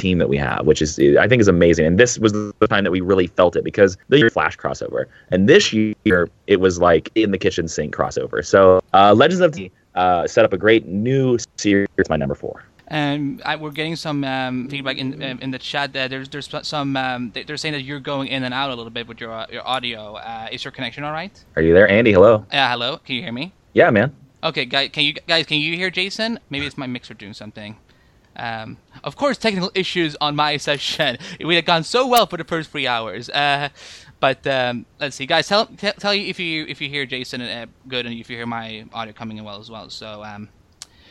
team 0.00 0.18
that 0.18 0.28
we 0.28 0.36
have, 0.36 0.66
which 0.66 0.82
is 0.82 0.98
I 1.18 1.28
think 1.28 1.40
is 1.40 1.48
amazing. 1.48 1.86
And 1.86 1.98
this 1.98 2.18
was 2.18 2.32
the 2.32 2.66
time 2.68 2.84
that 2.84 2.90
we 2.90 3.00
really 3.00 3.26
felt 3.26 3.56
it 3.56 3.64
because 3.64 3.96
the 4.08 4.28
Flash 4.30 4.56
crossover, 4.56 5.04
and 5.30 5.48
this 5.48 5.72
year 5.72 6.28
it 6.46 6.60
was 6.60 6.80
like 6.80 7.10
in 7.14 7.30
the 7.30 7.38
kitchen 7.38 7.68
sink 7.68 7.94
crossover. 7.94 8.44
So 8.44 8.80
uh, 8.94 9.14
Legends 9.14 9.40
of 9.40 9.52
T 9.52 9.70
uh, 9.94 10.26
set 10.26 10.44
up 10.44 10.52
a 10.52 10.58
great 10.58 10.86
new 10.86 11.38
series. 11.56 11.88
My 12.08 12.16
number 12.16 12.34
four. 12.34 12.64
And 12.90 13.42
I, 13.44 13.56
we're 13.56 13.70
getting 13.70 13.96
some 13.96 14.24
um, 14.24 14.68
feedback 14.68 14.96
in 14.96 15.22
in 15.22 15.50
the 15.50 15.58
chat 15.58 15.92
that 15.92 16.08
there's 16.08 16.28
there's 16.30 16.48
some 16.62 16.96
um, 16.96 17.32
they're 17.32 17.58
saying 17.58 17.74
that 17.74 17.82
you're 17.82 18.00
going 18.00 18.28
in 18.28 18.44
and 18.44 18.54
out 18.54 18.70
a 18.70 18.74
little 18.74 18.90
bit 18.90 19.06
with 19.06 19.20
your 19.20 19.32
uh, 19.32 19.46
your 19.52 19.66
audio. 19.68 20.14
Uh, 20.14 20.48
is 20.50 20.64
your 20.64 20.72
connection 20.72 21.04
all 21.04 21.12
right? 21.12 21.44
Are 21.56 21.62
you 21.62 21.74
there, 21.74 21.88
Andy? 21.88 22.12
Hello. 22.12 22.46
Yeah, 22.50 22.70
hello. 22.70 22.96
Can 22.96 23.16
you 23.16 23.22
hear 23.22 23.32
me? 23.32 23.52
Yeah, 23.74 23.90
man. 23.90 24.16
Okay, 24.42 24.64
guys, 24.64 24.88
can 24.92 25.04
you 25.04 25.12
guys 25.12 25.44
can 25.46 25.58
you 25.58 25.76
hear 25.76 25.90
Jason? 25.90 26.38
Maybe 26.48 26.64
it's 26.66 26.78
my 26.78 26.86
mixer 26.86 27.12
doing 27.12 27.34
something. 27.34 27.76
Um, 28.36 28.78
of 29.02 29.16
course, 29.16 29.36
technical 29.36 29.70
issues 29.74 30.16
on 30.20 30.36
my 30.36 30.56
session. 30.56 31.18
We 31.44 31.56
had 31.56 31.66
gone 31.66 31.84
so 31.84 32.06
well 32.06 32.26
for 32.26 32.36
the 32.36 32.44
first 32.44 32.70
three 32.70 32.86
hours. 32.86 33.28
Uh, 33.28 33.68
but 34.20 34.46
um, 34.46 34.86
let's 35.00 35.16
see, 35.16 35.26
guys. 35.26 35.48
Tell 35.48 35.66
t- 35.66 35.92
tell 35.98 36.14
you 36.14 36.26
if 36.26 36.40
you 36.40 36.64
if 36.66 36.80
you 36.80 36.88
hear 36.88 37.04
Jason 37.06 37.40
uh, 37.40 37.66
good 37.86 38.06
and 38.06 38.14
if 38.14 38.30
you 38.30 38.36
hear 38.36 38.46
my 38.46 38.84
audio 38.92 39.12
coming 39.12 39.38
in 39.38 39.44
well 39.44 39.60
as 39.60 39.70
well. 39.70 39.90
So 39.90 40.24
um, 40.24 40.48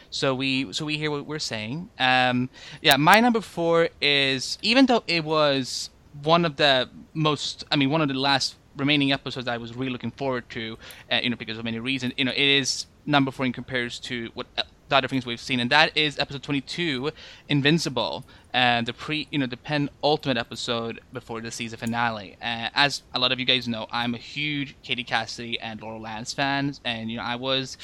so 0.10 0.34
we 0.34 0.72
so 0.74 0.86
we 0.86 0.98
hear 0.98 1.12
what 1.12 1.26
we're 1.26 1.40
saying. 1.40 1.90
Um, 2.00 2.50
yeah, 2.82 2.98
my 2.98 3.20
number 3.20 3.42
four 3.42 3.90
is 4.02 4.58
even 4.62 4.86
though 4.86 5.04
it 5.08 5.24
was 5.24 5.90
one 6.24 6.46
of 6.46 6.56
the 6.56 6.90
most, 7.14 7.66
I 7.72 7.76
mean, 7.76 7.90
one 7.90 8.02
of 8.02 8.08
the 8.08 8.14
last 8.14 8.56
remaining 8.76 9.12
episodes 9.12 9.48
I 9.48 9.58
was 9.58 9.76
really 9.76 9.92
looking 9.92 10.12
forward 10.12 10.50
to, 10.52 10.78
uh, 11.12 11.20
you 11.22 11.30
know, 11.30 11.36
because 11.36 11.58
of 11.58 11.66
many 11.66 11.80
reasons. 11.80 12.14
You 12.18 12.26
know, 12.26 12.32
it 12.32 12.38
is 12.38 12.86
number 13.06 13.32
four 13.32 13.46
in 13.46 13.54
comparison 13.54 14.04
to 14.06 14.30
what 14.34 14.48
uh, 14.58 14.64
the 14.90 14.96
other 14.96 15.08
things 15.08 15.26
we've 15.26 15.40
seen, 15.40 15.60
and 15.60 15.70
that 15.70 15.98
is 15.98 16.18
episode 16.18 16.44
22, 16.44 17.12
Invincible, 17.50 18.24
and 18.54 18.86
the 18.86 18.94
pre, 18.94 19.28
you 19.32 19.40
know, 19.40 19.46
the 19.46 19.58
penultimate 19.58 20.38
episode 20.38 21.02
before 21.12 21.42
the 21.42 21.52
season 21.52 21.78
finale. 21.78 22.38
Uh, 22.42 22.70
as 22.74 23.04
a 23.14 23.20
lot 23.20 23.32
of 23.32 23.40
you 23.40 23.46
guys 23.46 23.68
know, 23.68 23.88
I'm 23.92 24.16
a 24.16 24.18
huge 24.18 24.76
Katie 24.84 25.04
Cassidy 25.04 25.60
and 25.60 25.82
Laurel 25.82 26.02
Lance 26.02 26.34
fans, 26.34 26.80
and 26.86 27.12
you 27.12 27.18
know, 27.18 27.24
I 27.24 27.36
was 27.36 27.78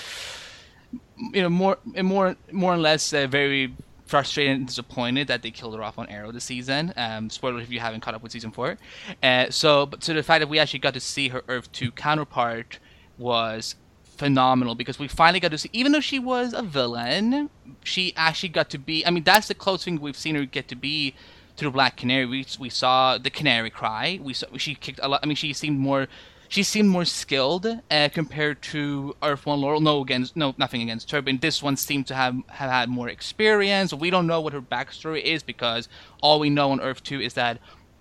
you 1.17 1.41
know 1.41 1.49
more 1.49 1.77
and 1.95 2.07
more 2.07 2.35
more 2.51 2.73
or 2.73 2.77
less 2.77 3.13
uh, 3.13 3.27
very 3.27 3.73
frustrated 4.05 4.57
and 4.57 4.67
disappointed 4.67 5.27
that 5.27 5.41
they 5.41 5.49
killed 5.49 5.75
her 5.75 5.83
off 5.83 5.97
on 5.97 6.07
Arrow 6.09 6.31
this 6.31 6.43
season. 6.43 6.93
Um, 6.97 7.29
spoiler 7.29 7.59
if 7.61 7.71
you 7.71 7.79
haven't 7.79 8.01
caught 8.01 8.13
up 8.13 8.21
with 8.21 8.31
season 8.31 8.51
four. 8.51 8.77
Uh, 9.23 9.49
so, 9.49 9.85
but 9.85 10.01
to 10.01 10.13
the 10.13 10.21
fact 10.21 10.41
that 10.41 10.49
we 10.49 10.59
actually 10.59 10.79
got 10.79 10.93
to 10.93 10.99
see 10.99 11.29
her 11.29 11.41
Earth 11.47 11.71
two 11.71 11.91
counterpart 11.91 12.79
was 13.17 13.75
phenomenal 14.03 14.75
because 14.75 14.99
we 14.99 15.07
finally 15.07 15.39
got 15.39 15.51
to 15.51 15.57
see, 15.57 15.69
even 15.73 15.91
though 15.91 15.99
she 15.99 16.19
was 16.19 16.53
a 16.53 16.61
villain, 16.61 17.49
she 17.83 18.13
actually 18.15 18.49
got 18.49 18.69
to 18.71 18.77
be. 18.77 19.05
I 19.05 19.09
mean, 19.09 19.23
that's 19.23 19.47
the 19.47 19.55
closest 19.55 19.85
thing 19.85 19.99
we've 19.99 20.17
seen 20.17 20.35
her 20.35 20.45
get 20.45 20.67
to 20.67 20.75
be 20.75 21.15
to 21.57 21.65
the 21.65 21.71
Black 21.71 21.97
Canary, 21.97 22.25
we, 22.25 22.45
we 22.59 22.69
saw 22.69 23.17
the 23.17 23.29
Canary 23.29 23.69
cry. 23.69 24.19
We 24.21 24.33
saw 24.33 24.47
she 24.57 24.75
kicked 24.75 24.99
a 25.03 25.07
lot. 25.07 25.19
I 25.23 25.27
mean, 25.27 25.35
she 25.35 25.53
seemed 25.53 25.79
more 25.79 26.07
she 26.53 26.61
seemed 26.61 26.87
more 26.87 27.03
skilled 27.03 27.65
uh, 27.65 28.09
compared 28.13 28.61
to 28.61 29.15
Earth 29.23 29.47
One 29.47 29.59
Laurel. 29.59 29.81
No, 29.81 30.01
against 30.03 30.35
no, 30.35 30.53
nothing 30.59 30.83
against 30.83 31.09
her, 31.09 31.19
but 31.19 31.41
this 31.41 31.63
one 31.63 31.75
seemed 31.75 32.05
to 32.07 32.13
have 32.13 32.35
have 32.47 32.69
had 32.69 32.89
more 32.89 33.09
experience. 33.09 33.91
We 33.91 34.11
don't 34.11 34.27
know 34.27 34.39
what 34.39 34.53
her 34.53 34.61
backstory 34.61 35.23
is 35.23 35.41
because 35.41 35.89
all 36.21 36.39
we 36.39 36.51
know 36.51 36.69
on 36.69 36.79
Earth 36.79 37.01
Two 37.01 37.19
is 37.19 37.33
that 37.33 37.57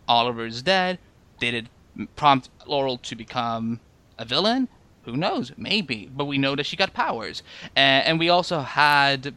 Oliver 0.06 0.44
is 0.44 0.60
dead. 0.60 0.98
Did 1.40 1.54
it 1.54 1.66
prompt 2.14 2.50
Laurel 2.66 2.98
to 2.98 3.16
become 3.16 3.80
a 4.18 4.26
villain? 4.26 4.68
Who 5.06 5.16
knows? 5.16 5.52
Maybe, 5.56 6.10
but 6.14 6.26
we 6.26 6.36
know 6.36 6.54
that 6.54 6.66
she 6.66 6.76
got 6.76 6.92
powers, 6.92 7.42
uh, 7.74 8.04
and 8.04 8.18
we 8.18 8.28
also 8.28 8.60
had 8.60 9.34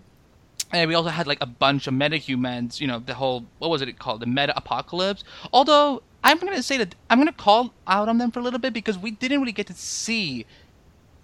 and 0.74 0.89
we 0.89 0.95
also 0.95 1.10
had 1.10 1.25
like 1.25 1.39
a 1.39 1.45
bunch 1.45 1.88
of 1.88 1.93
metahumans, 1.93 2.81
you 2.81 2.88
know, 2.88 3.00
the 3.00 3.13
whole 3.13 3.45
what 3.60 3.69
was 3.69 3.81
it 3.81 3.98
called, 3.98 4.19
the 4.19 4.25
meta 4.25 4.53
apocalypse. 4.57 5.24
Although 5.53 6.03
I'm 6.25 6.39
gonna 6.39 6.63
say 6.63 6.77
that 6.79 6.96
I'm 7.10 7.20
gonna 7.20 7.32
call 7.34 7.74
out 7.88 8.10
on 8.10 8.17
them 8.17 8.32
for 8.32 8.39
a 8.41 8.44
little 8.44 8.60
bit 8.60 8.74
because 8.74 8.98
we 8.98 9.12
didn't 9.12 9.39
really 9.41 9.53
get 9.53 9.67
to 9.67 9.74
see 9.75 10.46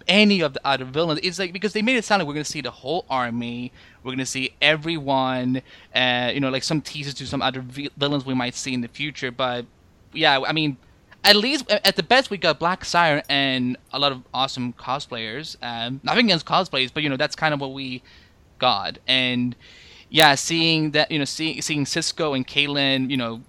any 0.08 0.40
of 0.40 0.54
the 0.54 0.66
other 0.66 0.84
villains. 0.84 1.20
It's 1.22 1.38
like 1.38 1.52
because 1.52 1.72
they 1.72 1.82
made 1.82 1.96
it 1.96 2.04
sound 2.04 2.20
like 2.20 2.28
we're 2.28 2.34
gonna 2.34 2.44
see 2.44 2.60
the 2.60 2.70
whole 2.70 3.04
army, 3.10 3.72
we're 4.04 4.12
gonna 4.12 4.26
see 4.26 4.54
everyone, 4.62 5.62
uh, 5.94 6.30
you 6.34 6.40
know, 6.40 6.50
like 6.50 6.64
some 6.64 6.80
teasers 6.80 7.14
to 7.14 7.26
some 7.26 7.42
other 7.42 7.60
vi- 7.60 7.90
villains 7.96 8.24
we 8.26 8.34
might 8.34 8.54
see 8.54 8.74
in 8.74 8.80
the 8.80 8.88
future. 8.88 9.32
But 9.32 9.66
yeah, 10.12 10.40
I 10.46 10.52
mean, 10.52 10.76
at 11.24 11.36
least 11.36 11.70
at 11.70 11.96
the 11.96 12.02
best 12.04 12.30
we 12.30 12.38
got 12.38 12.58
Black 12.60 12.84
Siren 12.84 13.22
and 13.28 13.76
a 13.92 13.98
lot 13.98 14.12
of 14.12 14.22
awesome 14.34 14.72
cosplayers. 14.74 15.56
Um, 15.62 16.00
nothing 16.04 16.26
against 16.26 16.46
cosplays, 16.46 16.92
but 16.94 17.02
you 17.02 17.08
know 17.08 17.16
that's 17.16 17.36
kind 17.36 17.54
of 17.54 17.60
what 17.60 17.72
we 17.72 18.02
got. 18.58 18.98
And 19.08 19.56
yeah, 20.10 20.34
seeing 20.34 20.92
that 20.92 21.10
you 21.10 21.18
know, 21.18 21.24
seeing 21.24 21.62
seeing 21.62 21.86
Cisco 21.86 22.34
and 22.34 22.46
Caitlin, 22.46 23.10
you 23.10 23.16
know, 23.16 23.42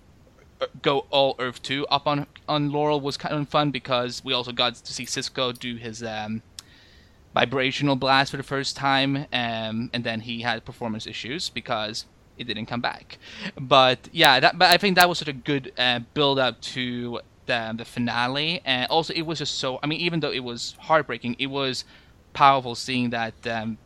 go 0.81 1.05
all 1.09 1.35
Earth 1.39 1.61
two 1.61 1.85
up 1.87 2.07
on 2.07 2.27
on 2.47 2.71
Laurel 2.71 2.99
was 3.01 3.17
kind 3.17 3.35
of 3.35 3.47
fun 3.49 3.71
because 3.71 4.23
we 4.23 4.33
also 4.33 4.51
got 4.51 4.75
to 4.75 4.93
see 4.93 5.05
Cisco 5.05 5.51
do 5.51 5.75
his 5.75 6.03
um, 6.03 6.41
vibrational 7.33 7.95
blast 7.95 8.31
for 8.31 8.37
the 8.37 8.43
first 8.43 8.75
time, 8.75 9.25
um, 9.33 9.89
and 9.93 10.03
then 10.03 10.21
he 10.21 10.41
had 10.41 10.65
performance 10.65 11.07
issues 11.07 11.49
because 11.49 12.05
it 12.37 12.45
didn't 12.45 12.65
come 12.65 12.81
back. 12.81 13.17
But 13.59 14.09
yeah, 14.11 14.39
that, 14.39 14.57
but 14.57 14.69
I 14.69 14.77
think 14.77 14.95
that 14.95 15.09
was 15.09 15.19
such 15.19 15.27
a 15.27 15.33
good 15.33 15.73
uh, 15.77 15.99
build 16.13 16.39
up 16.39 16.61
to 16.61 17.21
the, 17.45 17.73
the 17.77 17.85
finale, 17.85 18.61
and 18.65 18.87
also 18.89 19.13
it 19.13 19.23
was 19.23 19.39
just 19.39 19.55
so. 19.55 19.79
I 19.83 19.87
mean, 19.87 19.99
even 19.99 20.19
though 20.19 20.31
it 20.31 20.43
was 20.43 20.75
heartbreaking, 20.79 21.35
it 21.39 21.47
was 21.47 21.85
powerful 22.33 22.75
seeing 22.75 23.11
that 23.11 23.33
um, 23.47 23.77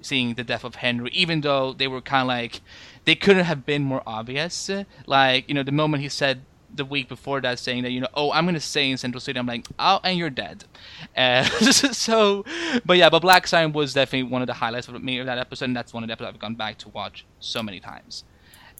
seeing 0.00 0.34
the 0.34 0.44
death 0.44 0.64
of 0.64 0.76
Henry, 0.76 1.10
even 1.12 1.40
though 1.40 1.72
they 1.72 1.88
were 1.88 2.00
kind 2.00 2.22
of 2.22 2.28
like 2.28 2.60
they 3.04 3.14
couldn't 3.14 3.44
have 3.44 3.66
been 3.66 3.82
more 3.82 4.02
obvious. 4.06 4.70
Like 5.06 5.48
you 5.48 5.54
know, 5.54 5.62
the 5.62 5.72
moment 5.72 6.02
he 6.02 6.08
said 6.08 6.42
the 6.72 6.84
week 6.84 7.08
before 7.08 7.40
that, 7.40 7.58
saying 7.58 7.82
that 7.82 7.90
you 7.90 8.00
know, 8.00 8.08
oh, 8.14 8.32
I'm 8.32 8.44
gonna 8.44 8.60
stay 8.60 8.90
in 8.90 8.96
Central 8.96 9.20
City. 9.20 9.38
I'm 9.38 9.46
like, 9.46 9.66
oh, 9.78 10.00
and 10.04 10.18
you're 10.18 10.30
dead. 10.30 10.64
Uh, 11.16 11.44
so, 11.70 12.44
but 12.84 12.96
yeah, 12.96 13.10
but 13.10 13.20
Black 13.20 13.46
Siren 13.46 13.72
was 13.72 13.94
definitely 13.94 14.30
one 14.30 14.42
of 14.42 14.46
the 14.46 14.54
highlights 14.54 14.88
of 14.88 15.02
me 15.02 15.18
of 15.18 15.26
that 15.26 15.38
episode, 15.38 15.66
and 15.66 15.76
that's 15.76 15.92
one 15.92 16.02
of 16.02 16.08
the 16.08 16.12
episodes 16.12 16.34
I've 16.34 16.40
gone 16.40 16.54
back 16.54 16.78
to 16.78 16.88
watch 16.90 17.24
so 17.40 17.62
many 17.62 17.80
times. 17.80 18.24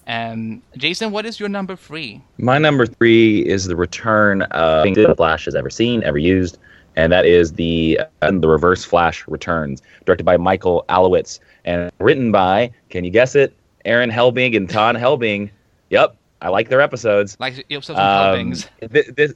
Um, 0.07 0.63
Jason, 0.77 1.11
what 1.11 1.27
is 1.27 1.39
your 1.39 1.47
number 1.47 1.75
three? 1.75 2.23
My 2.39 2.57
number 2.57 2.87
three 2.87 3.47
is 3.47 3.65
the 3.65 3.75
return 3.75 4.41
of 4.43 4.83
the 4.95 5.13
Flash 5.15 5.45
has 5.45 5.53
ever 5.53 5.69
seen, 5.69 6.03
ever 6.03 6.17
used 6.17 6.57
and 6.95 7.11
that 7.11 7.25
is 7.25 7.53
the 7.53 7.99
uh, 8.21 8.31
the 8.31 8.47
Reverse 8.47 8.83
Flash 8.83 9.27
Returns, 9.27 9.81
directed 10.05 10.23
by 10.23 10.37
Michael 10.37 10.85
Allowitz 10.89 11.39
and 11.65 11.91
written 11.99 12.31
by, 12.31 12.71
can 12.89 13.03
you 13.03 13.11
guess 13.11 13.35
it, 13.35 13.55
Aaron 13.85 14.09
Helbing 14.09 14.55
and 14.55 14.69
Todd 14.69 14.95
Helbing. 14.95 15.49
Yep, 15.89 16.15
I 16.41 16.49
like 16.49 16.69
their 16.69 16.81
episodes. 16.81 17.37
Like 17.39 17.65
episodes 17.69 17.99
um, 17.99 18.05
Helbings. 18.05 18.69
This, 18.79 19.11
this, 19.15 19.33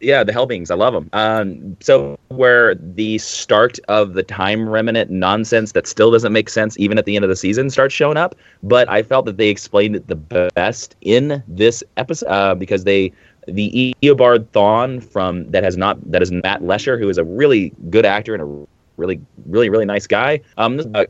yeah, 0.00 0.22
the 0.22 0.32
Helbings, 0.32 0.70
I 0.70 0.74
love 0.74 0.92
them. 0.92 1.08
Um, 1.12 1.76
so 1.80 2.18
where 2.28 2.74
the 2.74 3.18
start 3.18 3.78
of 3.88 4.12
the 4.12 4.22
time 4.22 4.68
remnant 4.68 5.10
nonsense 5.10 5.72
that 5.72 5.86
still 5.86 6.10
doesn't 6.10 6.32
make 6.32 6.48
sense 6.48 6.78
even 6.78 6.98
at 6.98 7.06
the 7.06 7.16
end 7.16 7.24
of 7.24 7.28
the 7.28 7.36
season 7.36 7.70
starts 7.70 7.94
showing 7.94 8.16
up, 8.16 8.34
but 8.62 8.88
I 8.88 9.02
felt 9.02 9.24
that 9.26 9.38
they 9.38 9.48
explained 9.48 9.96
it 9.96 10.06
the 10.08 10.16
best 10.54 10.96
in 11.00 11.42
this 11.48 11.82
episode 11.96 12.26
uh, 12.28 12.54
because 12.54 12.84
they 12.84 13.12
the 13.48 13.94
Eobard 14.02 14.46
Thawne 14.48 15.02
from 15.02 15.48
that 15.50 15.62
has 15.62 15.76
not 15.76 15.98
that 16.10 16.20
is 16.20 16.32
Matt 16.32 16.62
Letscher, 16.62 16.98
who 16.98 17.08
is 17.08 17.16
a 17.16 17.24
really 17.24 17.72
good 17.90 18.04
actor 18.04 18.34
and 18.34 18.42
a 18.42 18.66
really 18.96 19.20
really 19.46 19.70
really 19.70 19.84
nice 19.84 20.06
guy. 20.06 20.40
Um, 20.56 20.80
uh, 20.94 21.04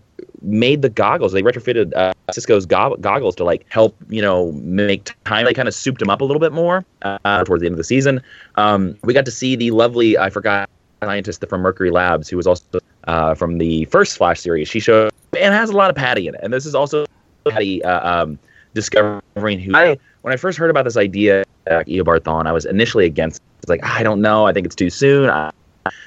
made 0.47 0.83
the 0.83 0.89
goggles. 0.89 1.33
They 1.33 1.43
retrofitted 1.43 1.95
uh, 1.95 2.13
Cisco's 2.33 2.65
go- 2.67 2.97
goggles 3.01 3.35
to 3.37 3.45
like 3.45 3.67
help 3.69 3.97
you 4.09 4.23
know 4.23 4.53
make 4.53 5.13
time. 5.25 5.45
They 5.45 5.55
kind 5.55 5.69
of 5.69 5.75
souped 5.75 5.99
them 5.99 6.11
up 6.11 6.21
a 6.21 6.25
little 6.25 6.41
bit 6.41 6.53
more 6.53 6.85
uh, 7.03 7.45
towards 7.45 7.61
the 7.61 7.67
end 7.67 7.75
of 7.75 7.79
the 7.79 7.85
season. 7.85 8.23
Um, 8.57 8.97
we 9.03 9.13
got 9.13 9.25
to 9.25 9.31
see 9.31 9.57
the 9.57 9.71
lovely 9.73 10.17
I 10.17 10.31
forgot 10.31 10.71
scientist 11.03 11.45
from 11.49 11.61
Mercury 11.61 11.91
Labs 11.91 12.29
who 12.29 12.37
was 12.37 12.47
also 12.47 12.79
uh, 13.05 13.35
from 13.35 13.59
the 13.59 13.85
first 13.87 14.17
Flash 14.17 14.41
series. 14.41 14.69
She 14.69 14.81
showed 14.81 15.13
and 15.39 15.53
has 15.55 15.71
a 15.71 15.77
lot 15.77 15.91
of 15.91 15.97
Patty 15.97 16.29
in 16.29 16.35
it, 16.35 16.41
and 16.43 16.53
this 16.53 16.67
is 16.67 16.75
also 16.75 17.07
Patty 17.49 17.83
uh, 17.85 18.23
um, 18.23 18.39
discovering 18.75 19.59
who. 19.59 19.75
I, 19.75 19.99
when 20.23 20.33
I 20.33 20.37
first 20.37 20.59
heard 20.59 20.71
about 20.71 20.85
this 20.85 20.97
idea, 20.97 21.45
uh, 21.71 21.85
Eobard 21.87 22.21
Thawne, 22.21 22.47
I 22.47 22.53
was 22.53 22.65
initially 22.65 23.05
against. 23.05 23.43
It's 23.61 23.69
like 23.69 23.85
I 23.85 24.03
don't 24.03 24.21
know. 24.21 24.47
I 24.47 24.53
think 24.53 24.67
it's 24.67 24.75
too 24.75 24.91
soon. 24.91 25.31
I, 25.31 25.51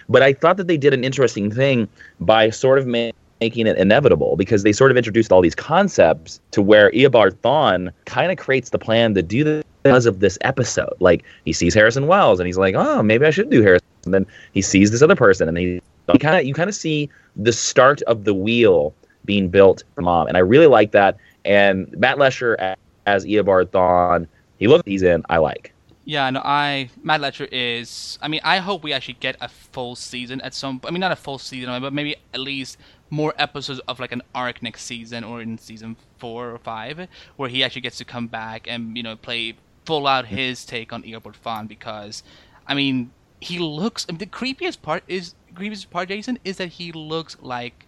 but 0.09 0.21
I 0.21 0.33
thought 0.33 0.57
that 0.57 0.67
they 0.67 0.77
did 0.77 0.93
an 0.93 1.03
interesting 1.03 1.51
thing 1.51 1.87
by 2.19 2.49
sort 2.49 2.79
of 2.79 2.87
ma- 2.87 3.11
making 3.41 3.67
it 3.67 3.77
inevitable 3.77 4.35
because 4.35 4.63
they 4.63 4.73
sort 4.73 4.91
of 4.91 4.97
introduced 4.97 5.31
all 5.31 5.41
these 5.41 5.55
concepts 5.55 6.39
to 6.51 6.61
where 6.61 6.91
Eobard 6.91 7.33
Thawne 7.37 7.91
kind 8.05 8.31
of 8.31 8.37
creates 8.37 8.69
the 8.71 8.79
plan 8.79 9.13
to 9.13 9.21
do 9.21 9.43
this 9.43 9.63
because 9.83 10.05
of 10.05 10.19
this 10.19 10.37
episode. 10.41 10.93
Like 10.99 11.23
he 11.45 11.53
sees 11.53 11.73
Harrison 11.73 12.07
Wells 12.07 12.39
and 12.39 12.47
he's 12.47 12.57
like, 12.57 12.75
oh, 12.75 13.01
maybe 13.01 13.25
I 13.25 13.29
should 13.29 13.49
do 13.49 13.61
Harrison. 13.61 13.87
And 14.05 14.13
then 14.13 14.25
he 14.53 14.61
sees 14.61 14.91
this 14.91 15.01
other 15.01 15.15
person 15.15 15.47
and 15.47 15.57
he 15.57 15.81
kind 16.19 16.39
of 16.39 16.45
you 16.45 16.53
kind 16.53 16.69
of 16.69 16.75
see 16.75 17.09
the 17.35 17.53
start 17.53 18.01
of 18.03 18.23
the 18.23 18.33
wheel 18.33 18.93
being 19.25 19.49
built 19.49 19.83
for 19.95 20.01
mom. 20.01 20.27
And 20.27 20.35
I 20.37 20.41
really 20.41 20.67
like 20.67 20.91
that. 20.91 21.17
And 21.45 21.89
Matt 21.97 22.17
Letscher 22.17 22.75
as 23.09 23.25
Eobard 23.25 23.67
Thawne. 23.67 24.27
He 24.57 24.67
looks 24.67 24.83
he's 24.85 25.01
in. 25.01 25.23
I 25.29 25.37
like. 25.37 25.73
Yeah, 26.09 26.27
no, 26.31 26.41
I 26.43 26.89
Matt 27.03 27.21
Letscher 27.21 27.47
is. 27.51 28.17
I 28.19 28.29
mean, 28.29 28.41
I 28.43 28.57
hope 28.57 28.81
we 28.81 28.93
actually 28.93 29.17
get 29.19 29.35
a 29.41 29.47
full 29.47 29.95
season 29.95 30.41
at 30.41 30.55
some. 30.55 30.81
I 30.83 30.89
mean, 30.89 31.01
not 31.01 31.11
a 31.11 31.15
full 31.15 31.37
season, 31.37 31.79
but 31.83 31.93
maybe 31.93 32.15
at 32.33 32.39
least 32.39 32.79
more 33.11 33.35
episodes 33.37 33.79
of 33.87 33.99
like 33.99 34.11
an 34.11 34.23
arc 34.33 34.63
next 34.63 34.85
season 34.85 35.23
or 35.23 35.39
in 35.39 35.59
season 35.59 35.97
four 36.17 36.49
or 36.49 36.57
five, 36.57 37.07
where 37.35 37.47
he 37.47 37.63
actually 37.63 37.81
gets 37.81 37.99
to 37.99 38.05
come 38.05 38.25
back 38.25 38.67
and 38.67 38.97
you 38.97 39.03
know 39.03 39.15
play 39.15 39.53
full 39.85 40.07
out 40.07 40.25
his 40.25 40.65
take 40.65 40.91
on 40.91 41.03
Eobard 41.03 41.35
Thawne 41.45 41.67
because, 41.67 42.23
I 42.65 42.73
mean, 42.73 43.11
he 43.39 43.59
looks. 43.59 44.07
I 44.09 44.13
mean, 44.13 44.17
the 44.17 44.25
creepiest 44.25 44.81
part 44.81 45.03
is 45.07 45.35
creepiest 45.53 45.91
part, 45.91 46.07
Jason, 46.07 46.39
is 46.43 46.57
that 46.57 46.69
he 46.69 46.91
looks 46.91 47.37
like 47.39 47.85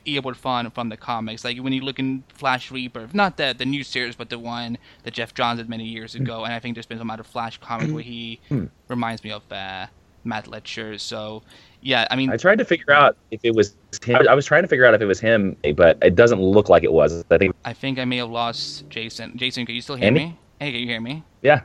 Eobard 0.00 0.36
Thawne 0.36 0.72
from 0.72 0.88
the 0.88 0.96
comics. 0.96 1.44
Like 1.44 1.58
when 1.58 1.72
you 1.72 1.82
look 1.82 1.98
in 1.98 2.24
Flash 2.28 2.70
Rebirth, 2.70 3.14
not 3.14 3.36
the 3.36 3.54
the 3.56 3.64
new 3.64 3.84
series, 3.84 4.16
but 4.16 4.30
the 4.30 4.38
one 4.38 4.78
that 5.02 5.14
Geoff 5.14 5.34
Johns 5.34 5.58
did 5.58 5.68
many 5.68 5.84
years 5.84 6.14
ago. 6.14 6.44
And 6.44 6.52
I 6.52 6.60
think 6.60 6.76
there's 6.76 6.86
been 6.86 6.98
some 6.98 7.10
other 7.10 7.24
Flash 7.24 7.58
comic 7.58 7.90
where 7.90 8.02
he 8.02 8.40
reminds 8.88 9.24
me 9.24 9.32
of 9.32 9.42
uh, 9.50 9.86
Matt 10.24 10.46
Letscher. 10.46 10.98
So 10.98 11.42
yeah, 11.82 12.06
I 12.10 12.16
mean, 12.16 12.30
I 12.30 12.36
tried 12.36 12.58
to 12.58 12.64
figure 12.64 12.92
out 12.92 13.16
if 13.30 13.40
it 13.42 13.54
was 13.54 13.74
him. 14.04 14.26
I 14.28 14.34
was 14.34 14.46
trying 14.46 14.62
to 14.62 14.68
figure 14.68 14.84
out 14.84 14.94
if 14.94 15.00
it 15.00 15.06
was 15.06 15.20
him, 15.20 15.56
but 15.76 15.98
it 16.02 16.14
doesn't 16.14 16.40
look 16.40 16.68
like 16.68 16.84
it 16.84 16.92
was. 16.92 17.24
I 17.30 17.38
think. 17.38 17.54
I 17.64 17.72
think 17.72 17.98
I 17.98 18.04
may 18.04 18.18
have 18.18 18.30
lost 18.30 18.88
Jason. 18.88 19.36
Jason, 19.36 19.66
can 19.66 19.74
you 19.74 19.80
still 19.80 19.96
hear 19.96 20.06
Andy? 20.06 20.26
me? 20.26 20.38
Hey, 20.60 20.72
can 20.72 20.80
you 20.80 20.86
hear 20.86 21.00
me? 21.00 21.24
Yeah. 21.42 21.62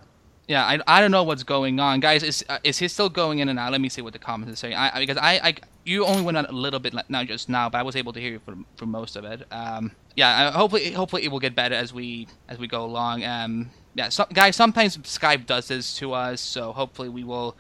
Yeah, 0.48 0.64
I, 0.64 0.80
I 0.86 1.02
don't 1.02 1.12
know 1.12 1.24
what's 1.24 1.44
going 1.44 1.80
on, 1.80 2.00
guys. 2.00 2.22
Is 2.22 2.46
uh, 2.48 2.60
is 2.64 2.78
he 2.78 2.88
still 2.88 3.10
going 3.10 3.40
in 3.40 3.50
and 3.50 3.58
out? 3.58 3.72
Let 3.72 3.82
me 3.82 3.90
see 3.90 4.02
what 4.02 4.14
the 4.14 4.20
comments 4.20 4.54
are 4.54 4.56
saying. 4.56 4.76
I, 4.76 5.00
because 5.00 5.18
I, 5.18 5.40
I 5.44 5.56
you 5.86 6.06
only 6.06 6.22
went 6.22 6.38
on 6.38 6.46
a 6.46 6.52
little 6.52 6.80
bit 6.80 6.94
now 7.10 7.24
just 7.24 7.50
now, 7.50 7.70
but 7.70 7.80
I 7.80 7.84
was 7.84 7.96
able 7.96 8.14
to 8.14 8.20
hear 8.20 8.32
you 8.32 8.40
for, 8.40 8.56
for 8.76 8.86
most 8.86 9.16
of 9.16 9.26
it. 9.26 9.44
Um, 9.52 9.92
yeah, 10.16 10.52
hopefully 10.52 10.92
hopefully 10.92 11.24
it 11.24 11.32
will 11.32 11.40
get 11.40 11.56
better 11.56 11.76
as 11.76 11.94
we 11.94 12.28
as 12.48 12.60
we 12.60 12.68
go 12.68 12.86
along. 12.86 13.24
Um, 13.24 13.72
yeah, 13.96 14.10
so, 14.10 14.26
guys, 14.34 14.56
sometimes 14.56 14.98
Skype 14.98 15.46
does 15.46 15.70
this 15.70 15.96
to 15.98 16.14
us, 16.14 16.42
so 16.42 16.74
hopefully 16.74 17.10
we 17.10 17.24
will 17.24 17.56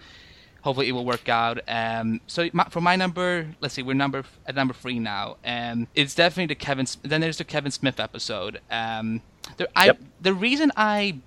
hopefully 0.61 0.89
it 0.89 0.91
will 0.91 1.05
work 1.05 1.29
out. 1.29 1.59
Um, 1.67 2.21
so 2.27 2.49
my, 2.51 2.65
for 2.65 2.81
my 2.81 2.95
number, 2.95 3.47
let's 3.61 3.75
see, 3.75 3.83
we're 3.83 3.93
number 3.93 4.23
at 4.45 4.55
number 4.55 4.73
three 4.73 4.99
now. 4.99 5.37
Um, 5.45 5.87
it's 5.95 6.13
definitely 6.13 6.47
the 6.47 6.55
Kevin. 6.55 6.87
Then 7.03 7.21
there's 7.21 7.37
the 7.37 7.43
Kevin 7.45 7.71
Smith 7.71 7.99
episode. 7.99 8.59
Um, 8.69 9.21
there, 9.57 9.67
I 9.75 9.87
yep. 9.87 9.99
the 10.21 10.33
reason 10.33 10.71
I 10.75 11.19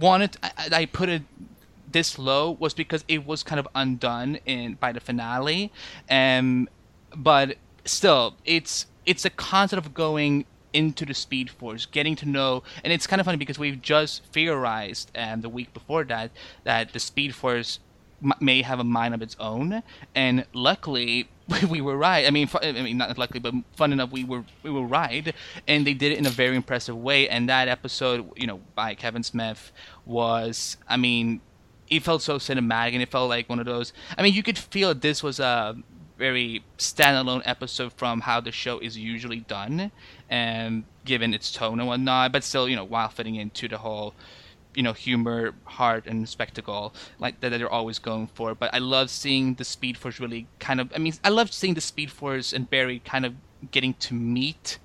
wanted 0.00 0.36
I, 0.42 0.50
I 0.72 0.86
put 0.86 1.08
it 1.08 1.22
this 1.90 2.18
low 2.18 2.50
was 2.50 2.74
because 2.74 3.04
it 3.08 3.26
was 3.26 3.42
kind 3.42 3.58
of 3.58 3.68
undone 3.74 4.38
in 4.44 4.74
by 4.74 4.92
the 4.92 5.00
finale. 5.00 5.72
Um 6.10 6.68
but 7.14 7.56
still 7.84 8.36
it's 8.44 8.86
it's 9.04 9.24
a 9.24 9.30
concept 9.30 9.84
of 9.84 9.94
going 9.94 10.44
into 10.72 11.06
the 11.06 11.14
speed 11.14 11.48
force 11.48 11.86
getting 11.86 12.14
to 12.16 12.26
know 12.26 12.62
and 12.84 12.92
it's 12.92 13.06
kind 13.06 13.20
of 13.20 13.24
funny 13.24 13.38
because 13.38 13.58
we've 13.58 13.80
just 13.80 14.22
theorized 14.24 15.10
um, 15.16 15.40
the 15.40 15.48
week 15.48 15.72
before 15.72 16.04
that 16.04 16.30
that 16.64 16.92
the 16.92 16.98
speed 16.98 17.34
force 17.34 17.78
may 18.40 18.62
have 18.62 18.80
a 18.80 18.84
mind 18.84 19.14
of 19.14 19.22
its 19.22 19.36
own, 19.38 19.82
and 20.14 20.46
luckily 20.52 21.28
we 21.70 21.80
were 21.80 21.96
right. 21.96 22.26
I 22.26 22.30
mean, 22.30 22.48
I 22.62 22.72
mean, 22.72 22.98
not 22.98 23.16
luckily, 23.18 23.40
but 23.40 23.54
fun 23.76 23.92
enough, 23.92 24.10
we 24.10 24.24
were 24.24 24.44
we 24.62 24.70
were 24.70 24.86
right, 24.86 25.34
and 25.68 25.86
they 25.86 25.94
did 25.94 26.12
it 26.12 26.18
in 26.18 26.26
a 26.26 26.30
very 26.30 26.56
impressive 26.56 26.96
way. 26.96 27.28
And 27.28 27.48
that 27.48 27.68
episode, 27.68 28.30
you 28.36 28.46
know, 28.46 28.60
by 28.74 28.94
Kevin 28.94 29.22
Smith 29.22 29.72
was, 30.04 30.76
I 30.88 30.96
mean, 30.96 31.40
it 31.88 32.02
felt 32.02 32.22
so 32.22 32.38
cinematic, 32.38 32.94
and 32.94 33.02
it 33.02 33.10
felt 33.10 33.28
like 33.28 33.48
one 33.48 33.60
of 33.60 33.66
those. 33.66 33.92
I 34.18 34.22
mean, 34.22 34.34
you 34.34 34.42
could 34.42 34.58
feel 34.58 34.94
this 34.94 35.22
was 35.22 35.38
a 35.38 35.76
very 36.18 36.64
standalone 36.78 37.42
episode 37.44 37.92
from 37.92 38.22
how 38.22 38.40
the 38.40 38.50
show 38.50 38.78
is 38.80 38.96
usually 38.96 39.40
done, 39.40 39.92
and 40.28 40.84
given 41.04 41.32
its 41.32 41.52
tone 41.52 41.78
and 41.78 41.86
whatnot, 41.86 42.32
but 42.32 42.42
still, 42.42 42.68
you 42.68 42.74
know, 42.74 42.84
while 42.84 43.08
fitting 43.08 43.36
into 43.36 43.68
the 43.68 43.78
whole 43.78 44.14
you 44.76 44.82
know 44.82 44.92
humor, 44.92 45.54
heart, 45.64 46.06
and 46.06 46.28
spectacle 46.28 46.94
like 47.18 47.40
that, 47.40 47.50
that 47.50 47.58
they're 47.58 47.70
always 47.70 47.98
going 47.98 48.28
for. 48.28 48.54
But 48.54 48.72
I 48.72 48.78
love 48.78 49.10
seeing 49.10 49.54
the 49.54 49.64
Speed 49.64 49.96
Force 49.96 50.20
really 50.20 50.46
kind 50.60 50.80
of. 50.80 50.92
I 50.94 50.98
mean, 50.98 51.14
I 51.24 51.30
love 51.30 51.52
seeing 51.52 51.74
the 51.74 51.80
Speed 51.80 52.10
Force 52.12 52.52
and 52.52 52.70
Barry 52.70 53.00
kind 53.04 53.26
of 53.26 53.34
getting 53.70 53.94
to 53.94 54.14
meet. 54.14 54.78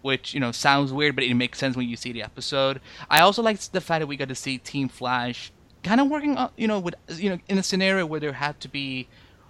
Which 0.00 0.32
you 0.32 0.38
know 0.38 0.52
sounds 0.52 0.92
weird, 0.92 1.16
but 1.16 1.24
it 1.24 1.34
makes 1.34 1.58
sense 1.58 1.76
when 1.76 1.88
you 1.88 1.96
see 1.96 2.12
the 2.12 2.22
episode. 2.22 2.80
I 3.10 3.20
also 3.20 3.42
like 3.42 3.58
the 3.60 3.80
fact 3.80 4.00
that 4.00 4.06
we 4.06 4.16
got 4.16 4.28
to 4.28 4.34
see 4.34 4.56
Team 4.56 4.88
Flash 4.88 5.52
kind 5.82 6.00
of 6.00 6.08
working 6.08 6.36
on, 6.36 6.50
you 6.56 6.68
know, 6.68 6.78
with 6.78 6.94
you 7.08 7.30
know, 7.30 7.38
in 7.48 7.58
a 7.58 7.64
scenario 7.64 8.06
where 8.06 8.20
there 8.20 8.32
had 8.32 8.60
to 8.60 8.68
be 8.68 9.08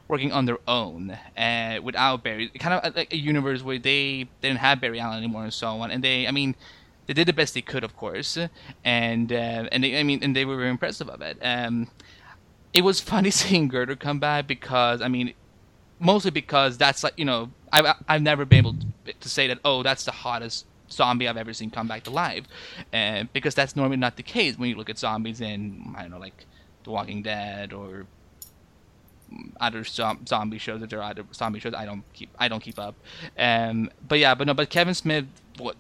working 0.08 0.32
on 0.32 0.46
their 0.46 0.58
own 0.66 1.16
uh, 1.36 1.78
without 1.82 2.24
Barry, 2.24 2.48
kind 2.58 2.74
of 2.74 2.96
like 2.96 3.12
a 3.12 3.16
universe 3.16 3.62
where 3.62 3.78
they, 3.78 4.26
they 4.40 4.48
didn't 4.48 4.60
have 4.60 4.80
Barry 4.80 4.98
Allen 4.98 5.18
anymore 5.18 5.44
and 5.44 5.52
so 5.52 5.68
on. 5.68 5.90
And 5.90 6.02
they, 6.02 6.26
I 6.26 6.30
mean, 6.30 6.56
they 7.08 7.14
did 7.14 7.26
the 7.26 7.32
best 7.32 7.54
they 7.54 7.62
could, 7.62 7.82
of 7.82 7.96
course, 7.96 8.38
and 8.84 9.32
uh, 9.32 9.64
and 9.72 9.82
they, 9.82 9.98
I 9.98 10.02
mean, 10.02 10.22
and 10.22 10.36
they 10.36 10.44
were 10.44 10.56
very 10.56 10.68
impressive 10.68 11.08
of 11.08 11.22
it. 11.22 11.38
Um, 11.42 11.90
it 12.74 12.82
was 12.82 13.00
funny 13.00 13.30
seeing 13.40 13.66
Girder 13.66 13.96
come 13.96 14.20
back 14.20 14.46
because 14.46 15.00
I 15.00 15.08
mean, 15.08 15.32
mostly 15.98 16.30
because 16.30 16.76
that's 16.76 17.02
like 17.02 17.14
you 17.16 17.24
know 17.24 17.50
I've 17.72 17.96
I've 18.06 18.22
never 18.22 18.44
been 18.44 18.58
able 18.58 18.76
to 19.18 19.28
say 19.28 19.46
that 19.48 19.58
oh 19.64 19.82
that's 19.82 20.04
the 20.04 20.12
hottest 20.12 20.66
zombie 20.90 21.26
I've 21.26 21.36
ever 21.38 21.54
seen 21.54 21.70
come 21.70 21.88
back 21.88 22.04
to 22.04 22.10
life, 22.10 22.44
uh, 22.92 23.24
because 23.32 23.54
that's 23.54 23.74
normally 23.74 23.96
not 23.96 24.16
the 24.16 24.22
case 24.22 24.58
when 24.58 24.68
you 24.68 24.76
look 24.76 24.90
at 24.90 24.98
zombies 24.98 25.40
in 25.40 25.94
I 25.96 26.02
don't 26.02 26.10
know 26.10 26.18
like 26.18 26.44
The 26.84 26.90
Walking 26.90 27.22
Dead 27.22 27.72
or 27.72 28.06
other 29.60 29.84
zombie 29.84 30.58
shows 30.58 30.80
that 30.80 30.90
there 30.90 31.02
are 31.02 31.10
other 31.10 31.24
zombie 31.34 31.60
shows 31.60 31.74
I 31.74 31.84
don't 31.84 32.02
keep 32.12 32.30
I 32.38 32.48
don't 32.48 32.60
keep 32.60 32.78
up. 32.78 32.94
Um, 33.38 33.90
but 34.06 34.18
yeah, 34.18 34.34
but 34.34 34.46
no, 34.46 34.54
but 34.54 34.70
Kevin 34.70 34.94
Smith, 34.94 35.26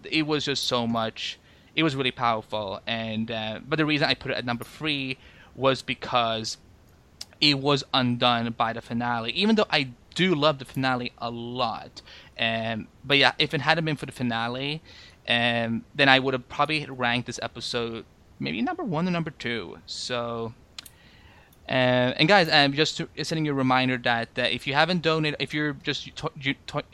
it 0.04 0.26
was 0.26 0.44
just 0.44 0.64
so 0.64 0.86
much. 0.86 1.38
It 1.74 1.82
was 1.82 1.94
really 1.94 2.10
powerful, 2.10 2.80
and 2.86 3.30
uh, 3.30 3.60
but 3.66 3.76
the 3.76 3.86
reason 3.86 4.08
I 4.08 4.14
put 4.14 4.30
it 4.30 4.36
at 4.36 4.44
number 4.44 4.64
three 4.64 5.18
was 5.54 5.82
because 5.82 6.58
it 7.40 7.58
was 7.58 7.84
undone 7.94 8.52
by 8.52 8.72
the 8.72 8.80
finale. 8.80 9.30
Even 9.32 9.56
though 9.56 9.66
I 9.70 9.90
do 10.14 10.34
love 10.34 10.58
the 10.58 10.64
finale 10.64 11.12
a 11.18 11.30
lot, 11.30 12.02
um, 12.38 12.88
but 13.04 13.18
yeah, 13.18 13.32
if 13.38 13.54
it 13.54 13.60
hadn't 13.60 13.84
been 13.84 13.96
for 13.96 14.06
the 14.06 14.12
finale, 14.12 14.82
um, 15.28 15.84
then 15.94 16.08
I 16.08 16.18
would 16.18 16.34
have 16.34 16.48
probably 16.48 16.86
ranked 16.86 17.26
this 17.26 17.38
episode 17.42 18.04
maybe 18.40 18.62
number 18.62 18.84
one 18.84 19.06
or 19.06 19.10
number 19.10 19.30
two. 19.30 19.78
So 19.86 20.54
uh, 21.68 22.14
and 22.16 22.26
guys, 22.28 22.48
um, 22.50 22.72
just 22.72 23.02
sending 23.22 23.44
you 23.44 23.52
a 23.52 23.54
reminder 23.54 23.98
that 23.98 24.52
if 24.52 24.66
you 24.66 24.72
haven't 24.72 25.02
donated, 25.02 25.36
if 25.38 25.52
you're 25.52 25.74
just 25.74 26.10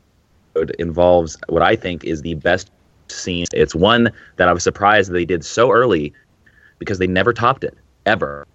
Involves 0.79 1.37
what 1.49 1.63
I 1.63 1.77
think 1.77 2.05
is 2.05 2.23
the 2.23 2.35
best 2.35 2.71
scene. 3.09 3.47
It's 3.53 3.75
one 3.75 4.11
that 4.37 4.49
I 4.49 4.53
was 4.53 4.63
surprised 4.63 5.13
they 5.13 5.25
did 5.25 5.45
so 5.45 5.71
early 5.71 6.13
because 6.79 6.99
they 6.99 7.07
never 7.07 7.33
topped 7.33 7.65
it 7.65 7.77
ever, 8.07 8.47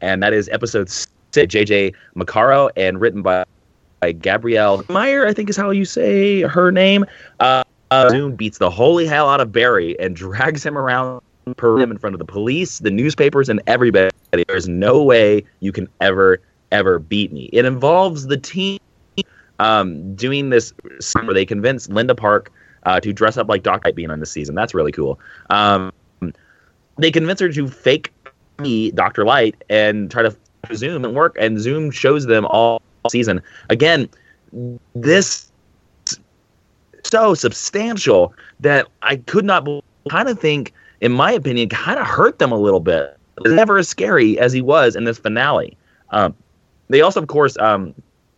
and 0.00 0.22
that 0.22 0.32
is 0.32 0.48
episode 0.50 0.88
six. 0.88 1.12
JJ 1.32 1.94
Makaro 2.16 2.70
and 2.76 3.00
written 3.00 3.22
by 3.22 3.44
by 4.00 4.12
Gabrielle 4.12 4.84
Meyer, 4.88 5.26
I 5.26 5.32
think 5.32 5.48
is 5.48 5.56
how 5.56 5.70
you 5.70 5.84
say 5.84 6.42
her 6.42 6.72
name. 6.72 7.04
Uh, 7.38 7.62
uh, 7.90 8.08
Zoom 8.08 8.34
beats 8.34 8.58
the 8.58 8.70
holy 8.70 9.06
hell 9.06 9.28
out 9.28 9.40
of 9.40 9.52
Barry 9.52 9.98
and 10.00 10.16
drags 10.16 10.64
him 10.64 10.76
around 10.76 11.20
per 11.56 11.80
in 11.80 11.98
front 11.98 12.14
of 12.14 12.18
the 12.18 12.24
police, 12.24 12.78
the 12.78 12.90
newspapers, 12.90 13.48
and 13.48 13.60
everybody. 13.66 14.10
There's 14.48 14.68
no 14.68 15.02
way 15.02 15.44
you 15.60 15.72
can 15.72 15.88
ever, 16.00 16.40
ever 16.72 16.98
beat 16.98 17.32
me. 17.32 17.50
It 17.52 17.64
involves 17.64 18.26
the 18.26 18.36
team 18.36 18.78
um, 19.60 20.14
doing 20.14 20.48
this 20.48 20.72
where 21.12 21.34
they 21.34 21.44
convince 21.44 21.88
Linda 21.88 22.14
Park 22.14 22.50
uh, 22.84 22.98
to 22.98 23.12
dress 23.12 23.36
up 23.36 23.48
like 23.48 23.62
Doc 23.62 23.84
Light 23.84 23.94
being 23.94 24.10
on 24.10 24.18
this 24.18 24.32
season. 24.32 24.54
That's 24.54 24.74
really 24.74 24.90
cool. 24.90 25.20
Um, 25.50 25.92
they 26.98 27.10
convince 27.10 27.40
her 27.40 27.52
to 27.52 27.68
fake 27.68 28.12
me 28.58 28.90
Dr. 28.90 29.24
Light 29.24 29.54
and 29.68 30.10
try 30.10 30.22
to 30.22 30.34
Zoom 30.74 31.04
and 31.04 31.14
work, 31.14 31.36
and 31.38 31.60
Zoom 31.60 31.90
shows 31.90 32.26
them 32.26 32.46
all 32.46 32.82
season. 33.10 33.42
Again, 33.68 34.08
this 34.94 35.52
so 37.04 37.34
substantial 37.34 38.32
that 38.60 38.86
I 39.02 39.16
could 39.16 39.44
not 39.44 39.66
kind 40.08 40.28
of 40.28 40.38
think, 40.38 40.72
in 41.00 41.12
my 41.12 41.32
opinion, 41.32 41.68
kind 41.68 41.98
of 41.98 42.06
hurt 42.06 42.38
them 42.38 42.50
a 42.50 42.58
little 42.58 42.80
bit. 42.80 43.16
Never 43.44 43.78
as 43.78 43.88
scary 43.88 44.38
as 44.38 44.52
he 44.52 44.60
was 44.62 44.96
in 44.96 45.04
this 45.04 45.18
finale. 45.18 45.76
Um, 46.10 46.34
they 46.88 47.00
also, 47.00 47.20
of 47.20 47.28
course, 47.28 47.56
um, 47.58 47.94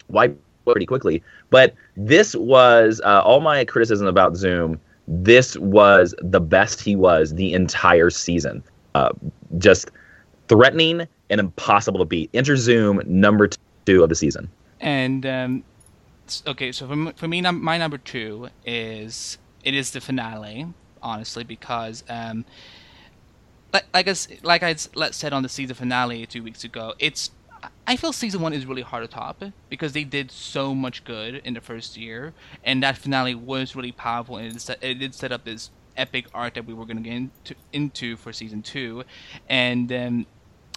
wiped 0.08 0.38
pretty 0.64 0.87
quickly. 0.87 1.22
But 1.51 1.75
this 1.96 2.35
was 2.37 3.01
uh, 3.05 3.22
all 3.22 3.40
my 3.40 3.64
criticism 3.64 4.07
about 4.07 4.37
Zoom. 4.37 4.81
This 5.09 5.57
was 5.59 6.14
the 6.20 6.40
best 6.40 6.81
he 6.81 6.96
was 6.96 7.35
the 7.35 7.53
entire 7.53 8.11
season. 8.11 8.62
Uh, 8.94 9.11
just 9.59 9.90
threatening 10.48 11.07
and 11.31 11.40
impossible 11.40 11.98
to 11.98 12.05
beat. 12.05 12.31
Enter 12.35 12.57
Zoom 12.57 13.01
number 13.07 13.48
two 13.87 14.03
of 14.03 14.09
the 14.09 14.14
season. 14.14 14.51
And 14.81 15.25
um, 15.27 15.64
okay. 16.46 16.72
So 16.72 16.87
for 16.87 17.12
for 17.16 17.29
me, 17.29 17.40
num- 17.40 17.62
my 17.62 17.79
number 17.79 17.98
two 17.98 18.48
is 18.64 19.38
it 19.64 19.75
is 19.75 19.90
the 19.92 20.01
finale, 20.01 20.66
honestly, 21.03 21.44
because 21.44 22.05
um, 22.09 22.44
like 23.72 23.85
like 23.94 24.09
I 24.09 24.14
like 24.42 24.62
I 24.62 24.75
said 24.75 25.33
on 25.33 25.42
the 25.42 25.48
season 25.48 25.75
finale 25.75 26.27
two 26.27 26.42
weeks 26.42 26.64
ago, 26.64 26.94
it's 26.98 27.31
I 27.86 27.96
feel 27.96 28.12
season 28.12 28.40
one 28.40 28.52
is 28.52 28.64
really 28.64 28.82
hard 28.82 29.02
to 29.02 29.12
top 29.12 29.42
because 29.68 29.92
they 29.92 30.04
did 30.04 30.30
so 30.30 30.74
much 30.74 31.04
good 31.04 31.42
in 31.44 31.54
the 31.54 31.60
first 31.60 31.96
year, 31.96 32.32
and 32.62 32.82
that 32.82 32.96
finale 32.96 33.34
was 33.34 33.74
really 33.74 33.92
powerful, 33.92 34.36
and 34.36 34.54
it, 34.54 34.60
set, 34.60 34.78
it 34.82 34.94
did 34.94 35.14
set 35.14 35.32
up 35.32 35.44
this 35.44 35.70
epic 35.96 36.26
arc 36.32 36.54
that 36.54 36.64
we 36.64 36.74
were 36.74 36.86
going 36.86 36.96
to 36.96 37.02
get 37.02 37.12
into, 37.12 37.54
into 37.72 38.16
for 38.16 38.32
season 38.32 38.62
two, 38.62 39.02
and 39.48 39.92
um, 39.92 40.26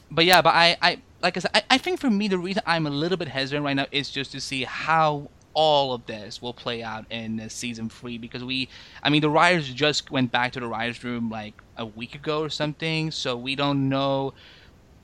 but 0.10 0.26
yeah, 0.26 0.42
but 0.42 0.56
I, 0.56 0.78
I 0.82 1.02
like 1.22 1.38
I 1.38 1.40
said, 1.42 1.52
I, 1.54 1.64
I 1.72 1.78
think 1.78 2.00
for 2.00 2.10
me 2.10 2.28
the 2.28 2.40
reason 2.40 2.64
I'm 2.66 2.88
a 2.88 2.92
little 2.92 3.18
bit 3.18 3.28
hesitant 3.28 3.64
right 3.64 3.76
now 3.76 3.86
is 3.92 4.10
just 4.10 4.32
to 4.32 4.42
see 4.42 4.64
how 4.64 5.30
all 5.54 5.94
of 5.94 6.06
this 6.06 6.42
will 6.42 6.54
play 6.54 6.84
out 6.84 7.06
in 7.10 7.50
season 7.50 7.90
three 7.90 8.18
because 8.18 8.44
we, 8.44 8.68
I 9.02 9.10
mean, 9.10 9.22
the 9.22 9.30
writers 9.30 9.74
just 9.74 10.12
went 10.12 10.32
back 10.32 10.52
to 10.54 10.60
the 10.60 10.68
writers' 10.68 11.04
room 11.04 11.30
like 11.30 11.54
a 11.78 11.86
week 11.86 12.14
ago 12.14 12.42
or 12.42 12.50
something, 12.50 13.12
so 13.12 13.38
we 13.38 13.56
don't 13.56 13.90
know 13.90 14.34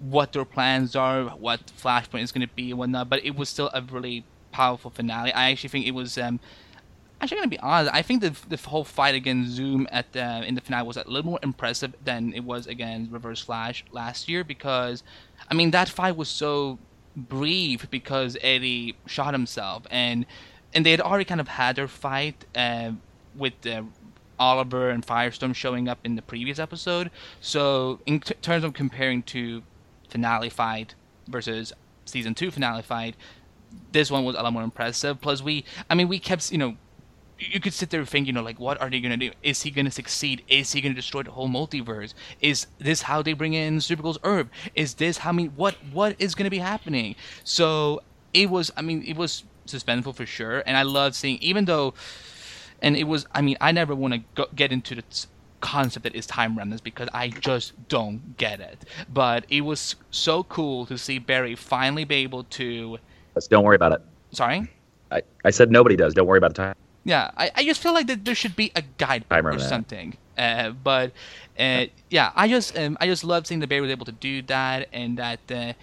what 0.01 0.33
their 0.33 0.45
plans 0.45 0.95
are, 0.95 1.25
what 1.25 1.67
Flashpoint 1.67 2.23
is 2.23 2.31
going 2.31 2.47
to 2.47 2.53
be 2.53 2.71
and 2.71 2.79
whatnot. 2.79 3.09
But 3.09 3.23
it 3.23 3.35
was 3.35 3.49
still 3.49 3.69
a 3.73 3.81
really 3.81 4.25
powerful 4.51 4.91
finale. 4.91 5.31
I 5.33 5.51
actually 5.51 5.69
think 5.69 5.85
it 5.85 5.91
was. 5.91 6.17
Um, 6.17 6.39
actually, 7.19 7.37
going 7.37 7.49
to 7.49 7.55
be 7.55 7.59
honest, 7.59 7.93
I 7.93 8.01
think 8.01 8.21
the 8.21 8.35
the 8.49 8.57
whole 8.57 8.83
fight 8.83 9.15
against 9.15 9.51
Zoom 9.51 9.87
at 9.91 10.11
the 10.13 10.43
in 10.45 10.55
the 10.55 10.61
finale 10.61 10.87
was 10.87 10.97
a 10.97 11.07
little 11.07 11.25
more 11.31 11.39
impressive 11.43 11.93
than 12.03 12.33
it 12.33 12.43
was 12.43 12.67
against 12.67 13.11
Reverse 13.11 13.41
Flash 13.41 13.85
last 13.91 14.27
year 14.27 14.43
because, 14.43 15.03
I 15.49 15.53
mean, 15.53 15.71
that 15.71 15.89
fight 15.89 16.15
was 16.15 16.29
so 16.29 16.79
brief 17.15 17.89
because 17.89 18.37
Eddie 18.41 18.95
shot 19.05 19.33
himself, 19.33 19.83
and 19.91 20.25
and 20.73 20.85
they 20.85 20.91
had 20.91 21.01
already 21.01 21.25
kind 21.25 21.41
of 21.41 21.47
had 21.47 21.75
their 21.75 21.87
fight 21.87 22.45
uh, 22.55 22.91
with 23.35 23.53
uh, 23.65 23.83
Oliver 24.39 24.89
and 24.89 25.05
Firestorm 25.05 25.53
showing 25.53 25.87
up 25.87 25.99
in 26.03 26.15
the 26.15 26.21
previous 26.21 26.57
episode. 26.59 27.11
So 27.39 27.99
in 28.05 28.21
t- 28.21 28.33
terms 28.41 28.63
of 28.63 28.73
comparing 28.73 29.21
to 29.23 29.61
finale 30.11 30.49
fight 30.49 30.95
versus 31.27 31.73
season 32.05 32.33
two 32.35 32.51
finale 32.51 32.83
fight, 32.83 33.15
this 33.91 34.11
one 34.11 34.23
was 34.25 34.35
a 34.35 34.41
lot 34.43 34.53
more 34.53 34.63
impressive. 34.63 35.21
Plus, 35.21 35.41
we, 35.41 35.63
I 35.89 35.95
mean, 35.95 36.07
we 36.07 36.19
kept, 36.19 36.51
you 36.51 36.57
know, 36.57 36.75
you 37.39 37.59
could 37.59 37.73
sit 37.73 37.89
there 37.89 38.01
and 38.01 38.09
think, 38.09 38.27
you 38.27 38.33
know, 38.33 38.43
like, 38.43 38.59
what 38.59 38.79
are 38.81 38.89
they 38.89 38.99
going 38.99 39.17
to 39.17 39.29
do? 39.29 39.31
Is 39.41 39.63
he 39.63 39.71
going 39.71 39.85
to 39.85 39.91
succeed? 39.91 40.43
Is 40.47 40.73
he 40.73 40.81
going 40.81 40.93
to 40.93 40.95
destroy 40.95 41.23
the 41.23 41.31
whole 41.31 41.49
multiverse? 41.49 42.13
Is 42.39 42.67
this 42.77 43.01
how 43.03 43.23
they 43.23 43.33
bring 43.33 43.53
in 43.53 43.77
Supergirl's 43.77 44.19
herb? 44.23 44.49
Is 44.75 44.95
this 44.95 45.17
how 45.19 45.29
I 45.29 45.33
mean, 45.33 45.53
what 45.55 45.75
what 45.91 46.15
is 46.19 46.35
going 46.35 46.43
to 46.43 46.51
be 46.51 46.59
happening? 46.59 47.15
So 47.43 48.01
it 48.33 48.49
was, 48.49 48.71
I 48.77 48.81
mean, 48.81 49.03
it 49.07 49.17
was 49.17 49.43
suspenseful 49.65 50.13
for 50.13 50.25
sure, 50.25 50.61
and 50.65 50.77
I 50.77 50.83
loved 50.83 51.15
seeing, 51.15 51.37
even 51.41 51.65
though, 51.65 51.93
and 52.81 52.95
it 52.95 53.05
was, 53.05 53.25
I 53.33 53.41
mean, 53.41 53.57
I 53.61 53.71
never 53.71 53.95
want 53.95 54.13
to 54.35 54.47
get 54.53 54.71
into 54.71 54.95
the 54.95 55.03
concept 55.61 56.03
that 56.03 56.15
is 56.15 56.25
time 56.25 56.57
remnants 56.57 56.81
because 56.81 57.07
I 57.13 57.29
just 57.29 57.73
don't 57.87 58.37
get 58.37 58.59
it. 58.59 58.83
But 59.11 59.45
it 59.49 59.61
was 59.61 59.95
so 60.09 60.43
cool 60.43 60.85
to 60.87 60.97
see 60.97 61.19
Barry 61.19 61.55
finally 61.55 62.03
be 62.03 62.15
able 62.15 62.43
to. 62.45 62.97
Don't 63.49 63.63
worry 63.63 63.75
about 63.75 63.93
it. 63.93 64.01
Sorry. 64.31 64.69
I, 65.11 65.21
I 65.45 65.51
said 65.51 65.71
nobody 65.71 65.95
does. 65.95 66.13
Don't 66.13 66.27
worry 66.27 66.37
about 66.37 66.55
the 66.55 66.63
time. 66.63 66.75
Yeah, 67.03 67.31
I, 67.35 67.51
I 67.55 67.63
just 67.63 67.81
feel 67.81 67.93
like 67.93 68.07
that 68.07 68.25
there 68.25 68.35
should 68.35 68.55
be 68.55 68.71
a 68.75 68.83
guide 68.97 69.25
or 69.31 69.59
something. 69.59 70.15
Uh, 70.37 70.69
but 70.71 71.11
uh, 71.59 71.85
yeah, 72.09 72.31
I 72.35 72.47
just 72.47 72.77
um, 72.77 72.97
I 73.01 73.07
just 73.07 73.23
love 73.23 73.47
seeing 73.47 73.59
that 73.59 73.67
Barry 73.67 73.81
was 73.81 73.91
able 73.91 74.05
to 74.05 74.11
do 74.11 74.41
that, 74.43 74.87
and 74.93 75.17
that 75.17 75.39
uh, 75.51 75.73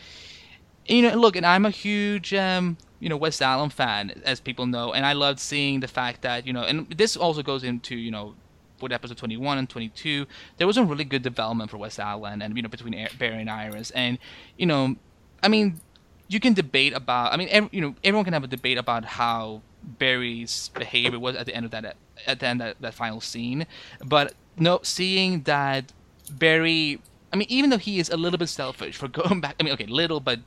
you 0.86 1.02
know, 1.02 1.14
look, 1.16 1.36
and 1.36 1.44
I'm 1.44 1.66
a 1.66 1.70
huge 1.70 2.32
um, 2.34 2.76
you 3.00 3.08
know 3.08 3.16
West 3.16 3.42
Allen 3.42 3.70
fan, 3.70 4.22
as 4.24 4.40
people 4.40 4.66
know, 4.66 4.92
and 4.92 5.04
I 5.04 5.12
loved 5.12 5.40
seeing 5.40 5.80
the 5.80 5.88
fact 5.88 6.22
that 6.22 6.46
you 6.46 6.52
know, 6.52 6.62
and 6.62 6.88
this 6.90 7.16
also 7.16 7.42
goes 7.42 7.64
into 7.64 7.96
you 7.96 8.10
know 8.10 8.34
with 8.80 8.92
episode 8.92 9.16
21 9.16 9.58
and 9.58 9.68
22 9.68 10.26
there 10.56 10.66
was 10.66 10.76
a 10.76 10.84
really 10.84 11.04
good 11.04 11.22
development 11.22 11.70
for 11.70 11.76
west 11.76 11.98
allen 11.98 12.42
and 12.42 12.56
you 12.56 12.62
know 12.62 12.68
between 12.68 13.08
barry 13.18 13.40
and 13.40 13.50
iris 13.50 13.90
and 13.92 14.18
you 14.56 14.66
know 14.66 14.96
i 15.42 15.48
mean 15.48 15.80
you 16.28 16.40
can 16.40 16.54
debate 16.54 16.92
about 16.92 17.32
i 17.32 17.36
mean 17.36 17.48
every, 17.50 17.68
you 17.72 17.80
know 17.80 17.94
everyone 18.04 18.24
can 18.24 18.32
have 18.32 18.44
a 18.44 18.48
debate 18.48 18.78
about 18.78 19.04
how 19.04 19.62
Barry's 19.82 20.70
behavior 20.74 21.18
was 21.18 21.36
at 21.36 21.46
the 21.46 21.54
end 21.54 21.64
of 21.64 21.70
that 21.70 21.96
at 22.26 22.40
the 22.40 22.46
end 22.46 22.60
of 22.60 22.66
that, 22.68 22.80
that 22.80 22.94
final 22.94 23.20
scene. 23.20 23.66
But 24.04 24.34
no, 24.56 24.80
seeing 24.82 25.42
that 25.42 25.92
Barry, 26.30 27.00
I 27.32 27.36
mean, 27.36 27.46
even 27.48 27.70
though 27.70 27.78
he 27.78 27.98
is 27.98 28.10
a 28.10 28.16
little 28.16 28.38
bit 28.38 28.48
selfish 28.48 28.96
for 28.96 29.08
going 29.08 29.40
back, 29.40 29.56
I 29.58 29.62
mean, 29.62 29.72
okay, 29.74 29.86
little, 29.86 30.20
but 30.20 30.40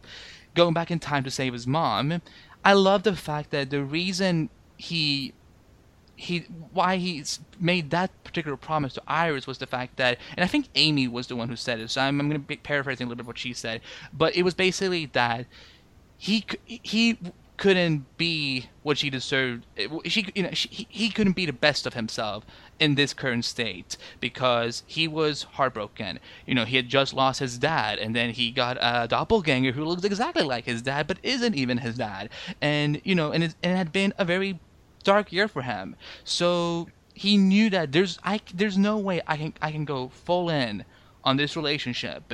going 0.56 0.74
back 0.74 0.91
in 0.91 1.00
time 1.00 1.24
to 1.24 1.32
save 1.32 1.54
his 1.54 1.65
mom, 1.65 2.22
I 2.63 2.74
love 2.74 3.04
the 3.04 3.15
fact 3.15 3.52
that 3.52 3.70
the 3.70 3.84
reason 3.84 4.50
he 4.78 5.34
he 6.21 6.39
why 6.71 6.97
he 6.97 7.23
made 7.60 7.89
that 7.89 8.12
particular 8.23 8.55
promise 8.55 8.93
to 8.93 9.01
Iris 9.07 9.47
was 9.47 9.57
the 9.57 9.65
fact 9.65 9.97
that, 9.97 10.19
and 10.38 10.43
I 10.43 10.47
think 10.47 10.67
Amy 10.75 11.07
was 11.07 11.27
the 11.27 11.36
one 11.36 11.49
who 11.49 11.55
said 11.55 11.79
it. 11.79 11.89
So 11.89 11.99
I'm, 12.01 12.19
I'm 12.19 12.29
going 12.29 12.39
to 12.39 12.47
be 12.47 12.57
paraphrasing 12.57 13.05
a 13.05 13.10
little 13.10 13.23
bit 13.23 13.27
what 13.27 13.39
she 13.39 13.53
said, 13.53 13.81
but 14.13 14.36
it 14.36 14.43
was 14.43 14.53
basically 14.53 15.07
that 15.07 15.47
he 16.17 16.45
he 16.65 17.17
couldn't 17.57 18.17
be 18.17 18.67
what 18.84 18.99
she 18.99 19.10
deserved. 19.10 19.65
Eh, 19.77 19.88
she, 20.05 20.27
you 20.36 20.43
know, 20.43 20.51
she, 20.51 20.88
he 20.89 21.10
couldn't 21.10 21.36
be 21.36 21.47
the 21.47 21.53
best 21.53 21.88
of 21.88 21.95
himself 21.95 22.45
in 22.79 22.95
this 22.95 23.13
current 23.13 23.45
state 23.45 23.97
because 24.19 24.84
he 24.86 25.07
was 25.07 25.43
heartbroken. 25.43 26.19
You 26.45 26.53
know, 26.53 26.65
he 26.65 26.75
had 26.75 26.88
just 26.88 27.13
lost 27.13 27.39
his 27.39 27.57
dad, 27.57 27.97
and 27.97 28.15
then 28.15 28.29
he 28.31 28.51
got 28.51 28.77
a 28.79 29.07
doppelganger 29.07 29.71
who 29.71 29.86
looks 29.86 30.03
exactly 30.03 30.43
like 30.43 30.65
his 30.65 30.84
dad, 30.84 31.07
but 31.07 31.17
isn't 31.23 31.55
even 31.55 31.79
his 31.79 31.97
dad. 31.97 32.29
And 32.62 33.01
you 33.03 33.15
know, 33.15 33.31
and 33.31 33.43
it, 33.43 33.55
and 33.63 33.73
it 33.73 33.75
had 33.75 33.91
been 33.91 34.13
a 34.19 34.25
very 34.25 34.60
dark 35.02 35.32
year 35.32 35.48
for 35.48 35.62
him. 35.62 35.96
So 36.24 36.88
he 37.14 37.38
knew 37.38 37.70
that 37.70 37.92
there's 37.92 38.20
I 38.24 38.42
there's 38.54 38.78
no 38.78 38.98
way 38.98 39.22
I 39.28 39.38
can 39.38 39.54
I 39.62 39.72
can 39.72 39.86
go 39.86 40.10
full 40.10 40.50
in 40.50 40.86
on 41.24 41.38
this 41.38 41.56
relationship, 41.56 42.32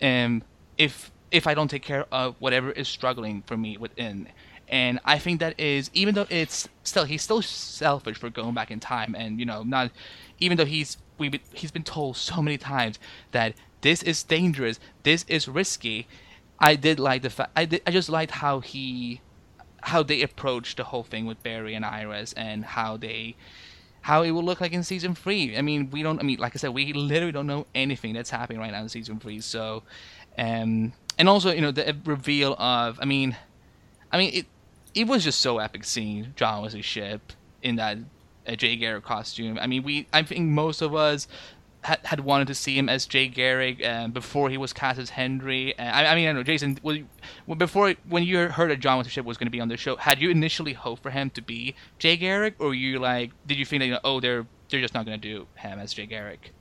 um, 0.00 0.42
if 0.78 1.10
if 1.30 1.46
I 1.46 1.54
don't 1.54 1.68
take 1.68 1.82
care 1.82 2.06
of 2.12 2.36
whatever 2.38 2.70
is 2.70 2.88
struggling 2.88 3.42
for 3.46 3.56
me 3.56 3.76
within. 3.76 4.28
And 4.68 4.98
I 5.04 5.18
think 5.18 5.40
that 5.40 5.60
is 5.60 5.90
even 5.92 6.14
though 6.14 6.26
it's 6.30 6.68
still 6.84 7.04
he's 7.04 7.22
still 7.22 7.42
selfish 7.42 8.16
for 8.16 8.30
going 8.30 8.54
back 8.54 8.70
in 8.70 8.80
time, 8.80 9.14
and 9.14 9.38
you 9.38 9.44
know 9.46 9.62
not 9.62 9.90
even 10.38 10.56
though 10.56 10.64
he's 10.64 10.96
we 11.18 11.40
he's 11.52 11.70
been 11.70 11.82
told 11.84 12.16
so 12.16 12.40
many 12.40 12.56
times 12.56 12.98
that 13.32 13.54
this 13.82 14.02
is 14.02 14.22
dangerous, 14.22 14.80
this 15.02 15.24
is 15.28 15.48
risky. 15.48 16.06
I 16.58 16.76
did 16.76 16.98
like 16.98 17.22
the 17.22 17.30
fact 17.30 17.50
I 17.54 17.66
did 17.66 17.82
I 17.86 17.90
just 17.90 18.08
liked 18.08 18.30
how 18.30 18.60
he 18.60 19.20
how 19.84 20.02
they 20.02 20.22
approach 20.22 20.76
the 20.76 20.84
whole 20.84 21.02
thing 21.02 21.26
with 21.26 21.42
Barry 21.42 21.74
and 21.74 21.84
Iris 21.84 22.32
and 22.32 22.64
how 22.64 22.96
they 22.96 23.36
how 24.00 24.22
it 24.22 24.32
will 24.32 24.42
look 24.42 24.60
like 24.60 24.72
in 24.72 24.82
season 24.82 25.14
three. 25.14 25.56
I 25.56 25.62
mean, 25.62 25.90
we 25.90 26.02
don't. 26.02 26.18
I 26.20 26.22
mean, 26.22 26.38
like 26.38 26.54
I 26.54 26.58
said, 26.58 26.74
we 26.74 26.92
literally 26.92 27.32
don't 27.32 27.46
know 27.46 27.66
anything 27.74 28.12
that's 28.14 28.30
happening 28.30 28.60
right 28.60 28.70
now 28.70 28.82
in 28.82 28.88
season 28.88 29.18
three. 29.18 29.40
So, 29.40 29.82
um, 30.36 30.92
and 31.18 31.28
also 31.28 31.52
you 31.52 31.60
know 31.60 31.70
the 31.70 31.96
reveal 32.04 32.54
of. 32.54 32.98
I 33.00 33.04
mean, 33.04 33.36
I 34.12 34.18
mean 34.18 34.30
it 34.32 34.46
it 34.94 35.06
was 35.06 35.24
just 35.24 35.40
so 35.40 35.58
epic 35.58 35.84
seeing 35.84 36.32
John 36.36 36.62
Wesley 36.62 36.82
Shipp 36.82 37.32
in 37.62 37.76
that 37.76 37.98
uh, 38.46 38.56
Jay 38.56 38.76
Garrick 38.76 39.04
costume. 39.04 39.58
I 39.60 39.66
mean, 39.66 39.82
we 39.82 40.06
I 40.12 40.22
think 40.22 40.48
most 40.48 40.80
of 40.80 40.94
us 40.94 41.28
had, 41.84 42.00
had 42.04 42.20
wanted 42.20 42.48
to 42.48 42.54
see 42.54 42.76
him 42.76 42.88
as 42.88 43.06
Jay 43.06 43.28
Garrick 43.28 43.84
uh, 43.84 44.08
before 44.08 44.48
he 44.48 44.56
was 44.56 44.72
cast 44.72 44.98
as 44.98 45.10
Henry. 45.10 45.78
Uh, 45.78 45.82
I, 45.82 46.06
I, 46.06 46.14
mean, 46.14 46.28
I 46.28 46.32
know 46.32 46.42
Jason. 46.42 46.78
You, 46.82 47.06
before 47.56 47.94
when 48.08 48.24
you 48.24 48.48
heard 48.48 48.70
that 48.70 48.80
John 48.80 48.96
Wesley 48.96 49.10
Shipp 49.10 49.26
was 49.26 49.36
going 49.36 49.46
to 49.46 49.50
be 49.52 49.60
on 49.60 49.68
the 49.68 49.76
show, 49.76 49.96
had 49.96 50.20
you 50.20 50.30
initially 50.30 50.72
hoped 50.72 51.02
for 51.02 51.10
him 51.10 51.30
to 51.30 51.42
be 51.42 51.74
Jay 51.98 52.16
Garrick, 52.16 52.54
or 52.58 52.74
you 52.74 52.98
like 52.98 53.32
did 53.46 53.58
you 53.58 53.64
think 53.64 53.80
that 53.80 53.86
you 53.86 53.92
know, 53.92 54.00
oh 54.02 54.20
they're 54.20 54.46
they're 54.70 54.80
just 54.80 54.94
not 54.94 55.04
going 55.04 55.20
to 55.20 55.28
do 55.28 55.46
him 55.56 55.78
as 55.78 55.92
Jay 55.92 56.06
Garrick? 56.06 56.52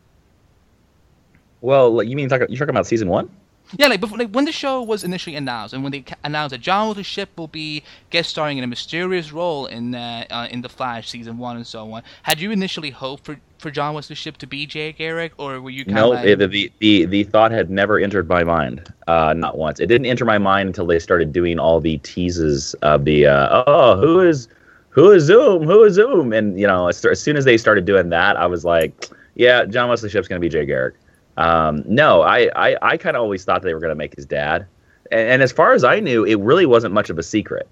Well, 1.62 2.04
you 2.04 2.16
mean 2.18 2.28
talk, 2.28 2.42
you're 2.42 2.58
talking 2.58 2.70
about 2.70 2.86
season 2.86 3.08
one? 3.08 3.30
Yeah, 3.78 3.88
like 3.88 4.02
before, 4.02 4.18
like 4.18 4.30
when 4.30 4.46
the 4.46 4.52
show 4.52 4.84
was 4.84 5.04
initially 5.04 5.36
announced, 5.36 5.74
and 5.74 5.84
when 5.84 5.92
they 5.92 6.06
announced 6.24 6.52
that 6.52 6.62
John 6.62 6.90
Wesley 6.90 7.04
Shipp 7.04 7.38
will 7.38 7.48
be 7.48 7.84
guest 8.12 8.30
starring 8.30 8.58
in 8.58 8.64
a 8.64 8.68
mysterious 8.68 9.32
role 9.32 9.66
in 9.66 9.96
uh, 9.96 10.26
uh, 10.30 10.48
in 10.52 10.62
the 10.62 10.70
Flash 10.70 11.10
season 11.10 11.38
one 11.38 11.56
and 11.56 11.66
so 11.66 11.92
on, 11.92 12.04
had 12.22 12.40
you 12.40 12.52
initially 12.52 12.92
hoped 12.92 13.26
for, 13.26 13.40
for 13.58 13.72
John 13.72 13.96
Wesley 13.96 14.16
Shipp 14.16 14.38
to 14.38 14.48
be 14.48 14.68
Jay 14.68 14.92
Garrick, 14.92 15.34
or 15.38 15.60
were 15.60 15.72
you 15.72 15.86
kind 15.86 15.96
no? 15.96 16.10
Like... 16.10 16.38
The, 16.38 16.48
the 16.48 16.72
the 16.80 17.06
the 17.06 17.24
thought 17.24 17.52
had 17.52 17.72
never 17.72 17.98
entered 17.98 18.28
my 18.30 18.44
mind, 18.44 18.94
uh, 19.08 19.34
not 19.36 19.58
once. 19.58 19.80
It 19.80 19.88
didn't 19.88 20.06
enter 20.06 20.26
my 20.26 20.38
mind 20.38 20.68
until 20.68 20.86
they 20.86 21.00
started 21.00 21.34
doing 21.34 21.58
all 21.58 21.80
the 21.80 21.98
teases 22.00 22.76
of 22.84 23.06
the 23.06 23.26
uh, 23.26 23.64
oh 23.66 23.98
who 24.00 24.20
is 24.20 24.48
who 24.90 25.10
is 25.12 25.24
Zoom 25.24 25.64
who 25.64 25.84
is 25.84 25.96
Zoom, 25.96 26.32
and 26.32 26.60
you 26.60 26.68
know 26.68 26.90
as, 26.90 27.04
as 27.06 27.20
soon 27.20 27.38
as 27.38 27.46
they 27.46 27.58
started 27.58 27.86
doing 27.86 28.10
that, 28.10 28.38
I 28.38 28.46
was 28.46 28.64
like, 28.64 29.10
yeah, 29.34 29.66
John 29.66 29.90
Wesley 29.90 30.10
Shipp's 30.10 30.28
gonna 30.28 30.40
be 30.40 30.50
Jay 30.50 30.66
Garrick. 30.66 30.94
Um, 31.38 31.84
no, 31.86 32.22
I, 32.22 32.50
I, 32.56 32.78
I 32.82 32.98
kind 32.98 33.16
of 33.18 33.24
always 33.24 33.44
thought 33.44 33.64
they 33.64 33.74
were 33.74 33.80
going 33.80 33.90
to 33.90 33.96
make 33.96 34.16
his 34.16 34.26
dad. 34.26 34.68
And, 35.12 35.30
and, 35.30 35.42
as 35.42 35.52
far 35.52 35.74
as 35.74 35.84
I 35.84 36.00
knew, 36.00 36.24
it 36.24 36.40
really 36.40 36.66
wasn't 36.66 36.94
much 36.94 37.10
of 37.10 37.18
a 37.18 37.24
secret. 37.24 37.68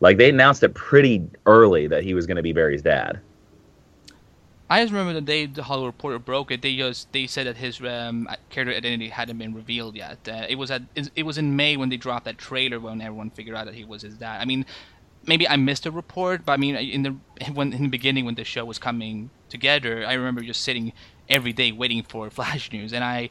Like 0.00 0.16
they 0.18 0.30
announced 0.30 0.62
it 0.62 0.74
pretty 0.74 1.24
early 1.46 1.86
that 1.86 2.02
he 2.02 2.14
was 2.14 2.26
going 2.26 2.36
to 2.36 2.42
be 2.42 2.52
Barry's 2.52 2.82
dad. 2.82 3.20
I 4.68 4.82
just 4.82 4.92
remember 4.92 5.12
the 5.12 5.20
day 5.20 5.46
the 5.46 5.62
Hollywood 5.62 5.88
Reporter 5.94 6.18
broke 6.18 6.50
it. 6.50 6.60
They 6.60 6.76
just 6.76 7.12
they 7.12 7.28
said 7.28 7.46
that 7.46 7.56
his 7.56 7.80
um, 7.80 8.28
character 8.50 8.76
identity 8.76 9.08
hadn't 9.08 9.38
been 9.38 9.54
revealed 9.54 9.94
yet. 9.94 10.18
Uh, 10.28 10.44
it 10.48 10.56
was 10.56 10.72
at 10.72 10.82
it 11.14 11.22
was 11.22 11.38
in 11.38 11.54
May 11.54 11.76
when 11.76 11.88
they 11.88 11.96
dropped 11.96 12.24
that 12.24 12.36
trailer 12.36 12.80
when 12.80 13.00
everyone 13.00 13.30
figured 13.30 13.56
out 13.56 13.66
that 13.66 13.74
he 13.74 13.84
was 13.84 14.02
his 14.02 14.14
dad. 14.14 14.40
I 14.40 14.44
mean, 14.44 14.66
maybe 15.24 15.48
I 15.48 15.54
missed 15.56 15.86
a 15.86 15.92
report, 15.92 16.44
but 16.44 16.52
I 16.52 16.56
mean 16.56 16.74
in 16.74 17.02
the 17.04 17.16
when 17.52 17.72
in 17.72 17.84
the 17.84 17.88
beginning 17.88 18.24
when 18.24 18.34
the 18.34 18.42
show 18.42 18.64
was 18.64 18.78
coming 18.78 19.30
together, 19.48 20.04
I 20.04 20.14
remember 20.14 20.42
just 20.42 20.62
sitting 20.62 20.92
every 21.28 21.52
day 21.52 21.72
waiting 21.72 22.02
for 22.02 22.30
Flash 22.38 22.72
news, 22.72 22.92
and 22.92 23.04
I. 23.04 23.30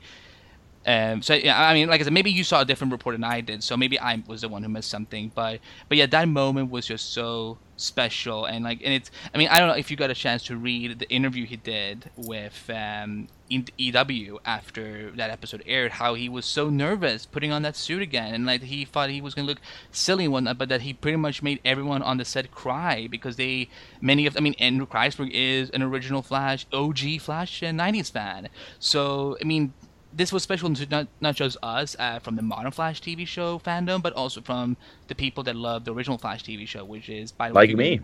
Um, 0.88 1.23
so 1.23 1.34
yeah, 1.34 1.60
I 1.60 1.73
mean, 1.73 1.89
like 1.89 1.99
I 1.99 2.03
said, 2.03 2.13
maybe 2.13 2.29
you 2.29 2.43
saw 2.43 2.62
a 2.62 2.65
different 2.65 2.93
report 2.93 3.15
than 3.15 3.23
I 3.23 3.41
did, 3.41 3.63
so 3.63 3.75
maybe 3.75 3.99
I 3.99 4.21
was 4.27 4.41
the 4.41 4.49
one 4.49 4.62
who 4.62 4.69
missed 4.69 4.91
something. 4.91 5.31
But 5.34 5.60
but 5.89 5.97
yeah, 5.97 6.05
that 6.05 6.27
moment 6.27 6.69
was 6.69 6.86
just 6.86 7.12
so 7.12 7.58
special, 7.77 8.45
and 8.45 8.63
like, 8.63 8.81
and 8.83 8.93
it's. 8.93 9.11
I 9.33 9.38
mean, 9.38 9.47
I 9.49 9.59
don't 9.59 9.67
know 9.67 9.75
if 9.75 9.91
you 9.91 9.97
got 9.97 10.09
a 10.09 10.15
chance 10.15 10.43
to 10.45 10.57
read 10.57 10.99
the 10.99 11.09
interview 11.09 11.45
he 11.45 11.57
did 11.57 12.09
with 12.15 12.69
um, 12.69 13.27
EW 13.49 14.39
after 14.45 15.11
that 15.11 15.29
episode 15.29 15.63
aired, 15.65 15.93
how 15.93 16.13
he 16.13 16.27
was 16.29 16.45
so 16.45 16.69
nervous 16.69 17.25
putting 17.25 17.51
on 17.51 17.61
that 17.61 17.75
suit 17.75 18.01
again, 18.01 18.33
and 18.33 18.45
like 18.45 18.63
he 18.63 18.85
thought 18.85 19.09
he 19.09 19.21
was 19.21 19.33
gonna 19.33 19.47
look 19.47 19.61
silly 19.91 20.25
and 20.25 20.33
whatnot, 20.33 20.57
but 20.57 20.69
that 20.69 20.81
he 20.81 20.93
pretty 20.93 21.17
much 21.17 21.43
made 21.43 21.59
everyone 21.63 22.01
on 22.01 22.17
the 22.17 22.25
set 22.25 22.51
cry 22.51 23.07
because 23.09 23.35
they, 23.35 23.69
many 24.01 24.25
of, 24.25 24.35
I 24.38 24.39
mean, 24.39 24.55
Andrew 24.59 24.88
Kreisberg 24.88 25.31
is 25.31 25.69
an 25.71 25.81
original 25.81 26.21
Flash, 26.21 26.65
OG 26.73 27.19
Flash 27.19 27.61
and 27.61 27.79
'90s 27.79 28.11
fan, 28.11 28.49
so 28.79 29.38
I 29.41 29.45
mean, 29.45 29.73
this 30.15 30.32
was 30.32 30.43
special 30.43 30.73
to 30.73 30.86
not 30.88 31.08
not 31.19 31.36
just 31.36 31.58
us 31.62 31.95
uh, 31.99 32.19
from 32.19 32.36
the 32.36 32.41
modern 32.41 32.71
Flash 32.71 33.01
TV 33.01 33.28
show 33.28 33.60
fandom, 33.60 34.01
but 34.01 34.13
also 34.13 34.41
from 34.41 34.78
the 35.08 35.15
people 35.15 35.43
that 35.43 35.56
love 35.56 35.86
the 35.86 35.93
original 35.93 36.17
Flash 36.17 36.43
TV 36.43 36.67
show, 36.67 36.86
which 36.86 37.10
is 37.10 37.32
by 37.32 37.49
the 37.49 37.56
like 37.56 37.69
way, 37.69 37.75
me. 37.75 37.99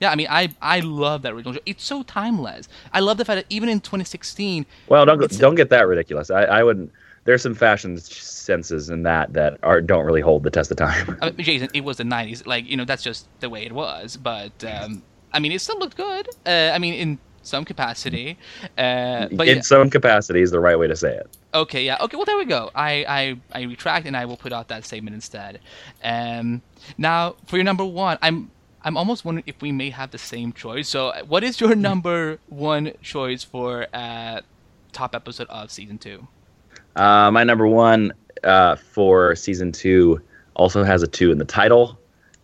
Yeah, 0.00 0.10
I 0.10 0.14
mean, 0.14 0.28
I 0.30 0.54
I 0.62 0.80
love 0.80 1.22
that 1.22 1.32
original 1.32 1.54
show. 1.54 1.60
It's 1.66 1.84
so 1.84 2.02
timeless. 2.02 2.68
I 2.92 3.00
love 3.00 3.18
the 3.18 3.24
fact 3.24 3.36
that 3.36 3.46
even 3.48 3.68
in 3.68 3.80
2016. 3.80 4.66
Well, 4.88 5.04
don't 5.04 5.38
don't 5.38 5.54
get 5.54 5.70
that 5.70 5.86
ridiculous. 5.86 6.30
I, 6.30 6.44
I 6.44 6.62
wouldn't. 6.62 6.92
there's 7.24 7.42
some 7.42 7.54
fashion 7.54 7.98
senses 7.98 8.88
in 8.90 9.02
that 9.02 9.32
that 9.32 9.58
are 9.62 9.80
don't 9.80 10.04
really 10.04 10.20
hold 10.20 10.44
the 10.44 10.50
test 10.50 10.70
of 10.70 10.76
time. 10.76 11.18
I 11.20 11.30
mean, 11.30 11.44
Jason, 11.44 11.68
it 11.74 11.84
was 11.84 11.96
the 11.96 12.04
'90s. 12.04 12.46
Like 12.46 12.66
you 12.66 12.76
know, 12.76 12.84
that's 12.84 13.02
just 13.02 13.26
the 13.40 13.50
way 13.50 13.64
it 13.64 13.72
was. 13.72 14.16
But 14.16 14.64
um, 14.64 15.02
I 15.32 15.40
mean, 15.40 15.52
it 15.52 15.60
still 15.60 15.78
looked 15.78 15.96
good. 15.96 16.28
Uh, 16.46 16.70
I 16.72 16.78
mean, 16.78 16.94
in 16.94 17.18
some 17.46 17.64
capacity. 17.64 18.36
Uh, 18.76 19.28
but 19.32 19.48
in 19.48 19.56
yeah. 19.56 19.62
some 19.62 19.88
capacity 19.88 20.42
is 20.42 20.50
the 20.50 20.60
right 20.60 20.78
way 20.78 20.86
to 20.86 20.96
say 20.96 21.16
it. 21.16 21.36
Okay, 21.56 21.86
yeah. 21.86 21.96
Okay, 22.02 22.16
well, 22.16 22.26
there 22.26 22.36
we 22.36 22.44
go. 22.44 22.70
I, 22.74 23.04
I, 23.08 23.60
I 23.60 23.62
retract 23.62 24.06
and 24.06 24.14
I 24.14 24.26
will 24.26 24.36
put 24.36 24.52
out 24.52 24.68
that 24.68 24.84
statement 24.84 25.14
instead. 25.14 25.60
Um, 26.04 26.60
now, 26.98 27.36
for 27.46 27.56
your 27.56 27.64
number 27.64 27.84
one, 27.84 28.18
I'm 28.20 28.50
I'm 28.82 28.96
almost 28.98 29.24
wondering 29.24 29.44
if 29.46 29.62
we 29.62 29.72
may 29.72 29.88
have 29.88 30.10
the 30.10 30.18
same 30.18 30.52
choice. 30.52 30.86
So, 30.88 31.12
what 31.26 31.42
is 31.42 31.58
your 31.60 31.74
number 31.74 32.38
one 32.48 32.92
choice 33.00 33.42
for 33.42 33.86
uh, 33.94 34.42
top 34.92 35.14
episode 35.14 35.48
of 35.48 35.70
season 35.70 35.96
two? 35.96 36.28
Uh, 36.94 37.30
my 37.30 37.42
number 37.42 37.66
one 37.66 38.12
uh, 38.44 38.76
for 38.76 39.34
season 39.34 39.72
two 39.72 40.20
also 40.54 40.84
has 40.84 41.02
a 41.02 41.06
two 41.06 41.32
in 41.32 41.38
the 41.38 41.44
title. 41.46 41.98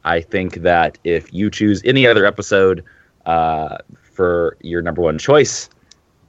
I 0.05 0.23
think 0.23 0.55
that 0.63 0.97
if 1.05 1.33
you 1.35 1.51
choose 1.51 1.83
any 1.85 2.07
other 2.07 2.25
episode 2.25 2.83
uh, 3.27 3.77
for 4.01 4.57
your 4.63 4.81
number 4.81 5.03
one 5.03 5.19
choice, 5.19 5.69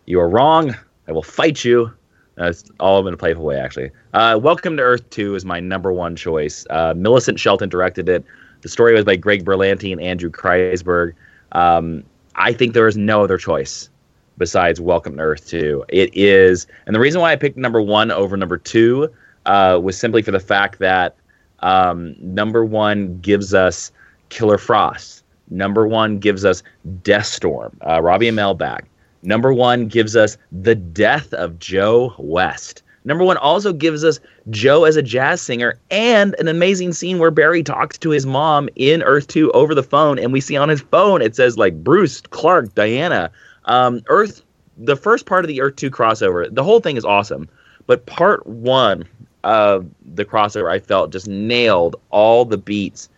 you 0.06 0.20
are 0.20 0.30
wrong. 0.30 0.76
I 1.08 1.14
will 1.14 1.24
fight 1.24 1.64
you. 1.64 1.92
That's 2.36 2.64
all 2.80 3.08
in 3.08 3.14
a 3.14 3.18
playful 3.18 3.46
way, 3.46 3.58
actually. 3.60 3.92
Uh, 4.14 4.40
Welcome 4.42 4.78
to 4.78 4.84
Earth 4.84 5.08
2 5.12 5.36
is 5.36 5.46
my 5.46 5.60
number 5.60 5.94
one 5.94 6.16
choice. 6.16 6.66
Uh, 6.70 6.94
Millicent 6.96 7.40
Shelton 7.40 7.70
directed 7.70 8.10
it. 8.10 8.26
The 8.62 8.70
story 8.70 8.94
was 8.94 9.06
by 9.06 9.16
Greg 9.16 9.46
Berlanti 9.46 9.92
and 9.92 10.02
Andrew 10.02 10.32
Kreisberg. 10.32 11.14
Um, 11.52 12.04
I 12.36 12.54
think 12.54 12.74
there 12.74 12.88
is 12.88 12.98
no 12.98 13.24
other 13.24 13.38
choice 13.38 13.90
besides 14.38 14.82
Welcome 14.82 15.18
to 15.18 15.22
Earth 15.22 15.48
2. 15.48 15.86
It 15.90 16.10
is, 16.16 16.66
and 16.88 16.96
the 16.96 17.00
reason 17.00 17.22
why 17.22 17.32
I 17.32 17.36
picked 17.36 17.58
number 17.58 17.82
one 17.82 18.10
over 18.10 18.36
number 18.36 18.58
two 18.58 19.14
uh, 19.46 19.80
was 19.82 19.98
simply 19.98 20.24
for 20.24 20.32
the 20.32 20.40
fact 20.40 20.80
that 20.80 21.16
um, 21.60 22.16
number 22.20 22.66
one 22.66 23.20
gives 23.20 23.54
us 23.54 23.92
Killer 24.30 24.58
Frost. 24.58 25.24
Number 25.50 25.88
one 25.88 26.18
gives 26.18 26.46
us 26.46 26.64
Deathstorm, 27.04 27.78
uh, 27.88 28.02
Robbie 28.02 28.32
Amell 28.32 28.58
back. 28.58 28.86
Number 29.24 29.54
one 29.54 29.88
gives 29.88 30.16
us 30.16 30.38
the 30.52 30.76
death 30.76 31.34
of 31.34 31.58
Joe 31.60 32.14
West. 32.18 32.84
Number 33.06 33.24
one 33.24 33.38
also 33.38 33.74
gives 33.74 34.04
us 34.04 34.20
Joe 34.50 34.86
as 34.86 34.96
a 34.96 35.02
jazz 35.02 35.42
singer 35.42 35.78
and 35.92 36.36
an 36.40 36.48
amazing 36.48 36.94
scene 36.94 37.20
where 37.20 37.32
Barry 37.32 37.64
talks 37.64 37.98
to 38.00 38.10
his 38.12 38.26
mom 38.26 38.70
in 38.76 39.04
Earth 39.04 39.28
2 39.28 39.52
over 39.52 39.76
the 39.76 39.84
phone. 39.84 40.20
And 40.20 40.32
we 40.32 40.40
see 40.40 40.56
on 40.56 40.70
his 40.70 40.82
phone 40.82 41.22
it 41.22 41.36
says 41.36 41.58
like 41.58 41.84
Bruce, 41.84 42.22
Clark, 42.22 42.76
Diana. 42.76 43.30
Um, 43.66 44.02
Earth, 44.08 44.44
the 44.78 44.96
first 44.96 45.26
part 45.26 45.44
of 45.44 45.50
the 45.50 45.62
Earth 45.62 45.76
2 45.76 45.92
crossover, 45.92 46.54
the 46.54 46.64
whole 46.64 46.80
thing 46.80 46.98
is 46.98 47.06
awesome. 47.06 47.50
But 47.88 48.06
part 48.06 48.46
one 48.48 49.06
of 49.44 49.86
the 50.16 50.24
crossover, 50.24 50.72
I 50.72 50.80
felt 50.80 51.12
just 51.12 51.28
nailed 51.28 51.98
all 52.12 52.46
the 52.46 52.58
beats 52.58 53.10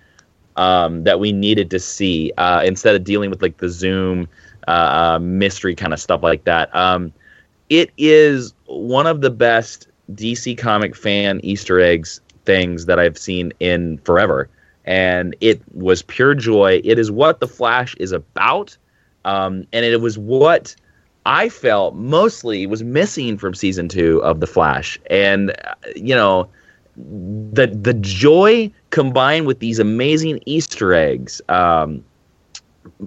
um, 0.56 1.04
that 1.04 1.20
we 1.20 1.32
needed 1.32 1.70
to 1.72 1.80
see 1.80 2.32
uh, 2.38 2.63
instead 2.63 2.96
of 2.96 3.04
dealing 3.04 3.30
with 3.30 3.41
like 3.41 3.58
the 3.58 3.70
Zoom 3.70 4.28
uh, 4.67 5.19
mystery 5.21 5.75
kind 5.75 5.93
of 5.93 5.99
stuff 5.99 6.23
like 6.23 6.43
that. 6.45 6.73
Um, 6.75 7.13
it 7.69 7.91
is 7.97 8.54
one 8.65 9.08
of 9.08 9.21
the 9.21 9.30
best 9.30 9.88
DC 10.13 10.58
comic 10.58 10.95
fan 10.95 11.39
Easter 11.43 11.80
eggs 11.80 12.21
things 12.45 12.86
that 12.86 12.99
I've 12.99 13.17
seen 13.17 13.51
in 13.60 13.97
forever. 13.99 14.49
And 14.86 15.36
it 15.41 15.62
was 15.73 16.04
pure 16.04 16.36
joy. 16.36 16.82
It 16.84 16.99
is 16.99 17.12
what 17.12 17.39
The 17.39 17.47
Flash 17.47 17.95
is 17.95 18.12
about. 18.12 18.78
Um, 19.25 19.65
and 19.73 19.84
it 19.84 19.99
was 19.99 20.17
what 20.17 20.75
I 21.25 21.49
felt 21.49 21.95
mostly 21.95 22.67
was 22.67 22.84
missing 22.84 23.38
from 23.38 23.56
season 23.56 23.89
two 23.89 24.21
of 24.23 24.39
The 24.39 24.47
Flash. 24.47 24.99
And, 25.10 25.51
uh, 25.51 25.73
you 25.95 26.13
know, 26.13 26.47
the 26.97 27.67
the 27.67 27.93
joy 27.95 28.71
combined 28.91 29.47
with 29.47 29.60
these 29.60 29.80
amazing 29.80 30.39
Easter 30.45 30.93
eggs 30.93 31.41
um, 31.49 32.04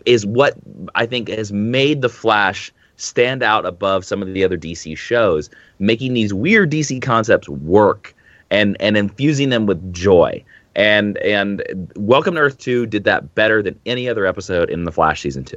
is 0.07 0.27
what 0.27 0.55
I 0.95 1.07
think 1.07 1.29
has 1.29 1.53
made 1.53 2.03
the 2.03 2.09
Flash 2.09 2.73
stand 2.97 3.43
out 3.43 3.65
above 3.65 4.05
some 4.05 4.23
of 4.23 4.33
the 4.35 4.45
other 4.45 4.59
DC 4.59 4.97
shows, 4.97 5.51
making 5.79 6.15
these 6.15 6.35
weird 6.35 6.71
DC 6.71 7.01
concepts 7.01 7.49
work 7.49 8.15
and 8.51 8.77
and 8.81 8.97
infusing 8.97 9.51
them 9.51 9.67
with 9.67 9.93
joy. 9.93 10.43
And 10.75 11.19
and 11.19 11.93
Welcome 11.97 12.35
to 12.35 12.41
Earth 12.41 12.59
2 12.59 12.87
did 12.87 13.05
that 13.05 13.35
better 13.35 13.63
than 13.63 13.79
any 13.87 14.09
other 14.09 14.27
episode 14.27 14.71
in 14.71 14.85
the 14.85 14.93
Flash 14.93 15.23
season 15.23 15.45
2. 15.45 15.57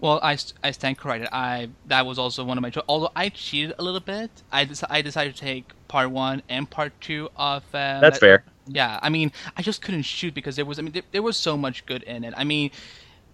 Well, 0.00 0.18
I, 0.22 0.38
I 0.64 0.70
stand 0.70 0.96
corrected. 0.96 1.28
I 1.30 1.68
that 1.86 2.06
was 2.06 2.18
also 2.18 2.42
one 2.42 2.56
of 2.56 2.62
my 2.62 2.70
choices. 2.70 2.86
Although 2.88 3.12
I 3.14 3.28
cheated 3.28 3.74
a 3.78 3.82
little 3.82 4.00
bit, 4.00 4.30
I 4.50 4.64
dec- 4.64 4.84
I 4.88 5.02
decided 5.02 5.34
to 5.34 5.40
take 5.40 5.72
part 5.88 6.10
one 6.10 6.42
and 6.48 6.68
part 6.68 6.98
two 7.00 7.28
of. 7.36 7.62
Uh, 7.74 8.00
That's 8.00 8.18
that- 8.18 8.20
fair. 8.20 8.44
Yeah, 8.72 8.98
I 9.02 9.08
mean, 9.08 9.32
I 9.56 9.62
just 9.62 9.82
couldn't 9.82 10.02
shoot 10.02 10.32
because 10.34 10.56
there 10.56 10.64
was. 10.64 10.78
I 10.78 10.82
mean, 10.82 10.92
there, 10.92 11.02
there 11.10 11.22
was 11.22 11.36
so 11.36 11.56
much 11.56 11.86
good 11.86 12.02
in 12.04 12.22
it. 12.24 12.34
I 12.36 12.44
mean, 12.44 12.70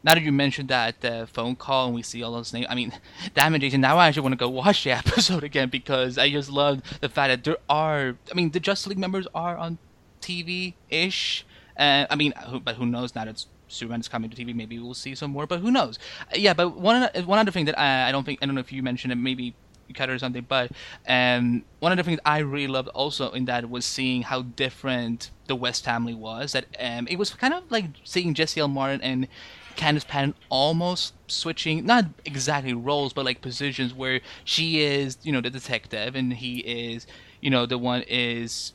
now 0.03 0.15
that 0.15 0.23
you 0.23 0.33
mentioned 0.33 0.69
that 0.69 1.05
uh, 1.05 1.27
phone 1.27 1.57
call 1.57 1.87
and 1.87 1.95
we 1.95 2.03
see 2.03 2.23
all 2.23 2.33
those 2.33 2.53
names, 2.53 2.67
I 2.71 2.75
mean, 2.75 2.93
damn 3.35 3.55
it, 3.55 3.59
Jason. 3.59 3.81
Now 3.81 3.99
I 3.99 4.09
actually 4.09 4.23
want 4.23 4.33
to 4.33 4.37
go 4.37 4.49
watch 4.49 4.85
the 4.85 4.91
episode 5.03 5.45
again 5.45 5.69
because 5.69 6.17
I 6.17 6.31
just 6.31 6.51
love 6.51 6.83
the 7.01 7.09
fact 7.09 7.31
that 7.31 7.45
there 7.45 7.59
are. 7.69 8.17
I 8.31 8.35
mean, 8.35 8.51
the 8.51 8.61
Justice 8.61 8.87
League 8.89 8.99
members 8.99 9.27
are 9.35 9.57
on 9.57 9.79
TV 10.21 10.75
ish. 10.89 11.45
Uh, 11.79 12.07
I 12.09 12.17
mean, 12.17 12.33
who, 12.49 12.61
but 12.61 12.77
who 12.77 12.87
knows? 12.87 13.15
Now 13.15 13.27
that 13.27 13.45
Superman 13.69 14.01
is 14.01 14.09
coming 14.09 14.31
to 14.31 14.37
TV, 14.37 14.55
maybe 14.55 14.79
we'll 14.79 14.95
see 14.95 15.15
some 15.15 15.33
more. 15.33 15.47
But 15.47 15.61
who 15.61 15.71
knows? 15.71 15.99
Yeah, 16.35 16.55
but 16.55 16.77
one 16.77 17.09
one 17.27 17.39
other 17.39 17.51
thing 17.51 17.67
that 17.67 17.79
I, 17.79 18.09
I 18.09 18.13
don't 18.13 18.25
think 18.25 18.39
I 18.41 18.47
don't 18.47 18.55
know 18.55 18.61
if 18.63 18.73
you 18.73 18.83
mentioned 18.83 19.13
it, 19.13 19.17
maybe 19.17 19.55
cut 19.95 20.11
or 20.11 20.19
something. 20.19 20.47
But 20.49 20.73
um, 21.09 21.65
one 21.81 21.93
of 21.93 21.99
the 21.99 22.05
things 22.05 22.21
I 22.25 22.39
really 22.39 22.67
loved 22.67 22.89
also 22.89 23.31
in 23.33 23.45
that 23.47 23.69
was 23.71 23.85
seeing 23.85 24.23
how 24.23 24.43
different 24.43 25.31
the 25.47 25.57
West 25.57 25.85
family 25.85 26.15
was. 26.15 26.53
That 26.53 26.67
um, 26.79 27.07
it 27.09 27.19
was 27.19 27.31
kind 27.35 27.55
of 27.55 27.71
like 27.71 27.87
seeing 28.05 28.35
Jesse 28.35 28.61
L. 28.61 28.69
Martin 28.69 29.01
and 29.03 29.29
Candice 29.77 30.07
Patton 30.07 30.35
almost 30.49 31.15
switching, 31.29 31.85
not 31.85 32.07
exactly 32.25 32.73
roles, 32.73 33.13
but 33.13 33.25
like 33.25 33.43
positions 33.43 33.93
where 33.93 34.21
she 34.45 34.81
is, 34.81 35.19
you 35.23 35.33
know, 35.33 35.41
the 35.41 35.51
detective 35.51 36.15
and 36.15 36.33
he 36.33 36.59
is, 36.61 37.07
you 37.41 37.51
know, 37.51 37.67
the 37.67 37.79
one 37.79 38.03
is 38.09 38.73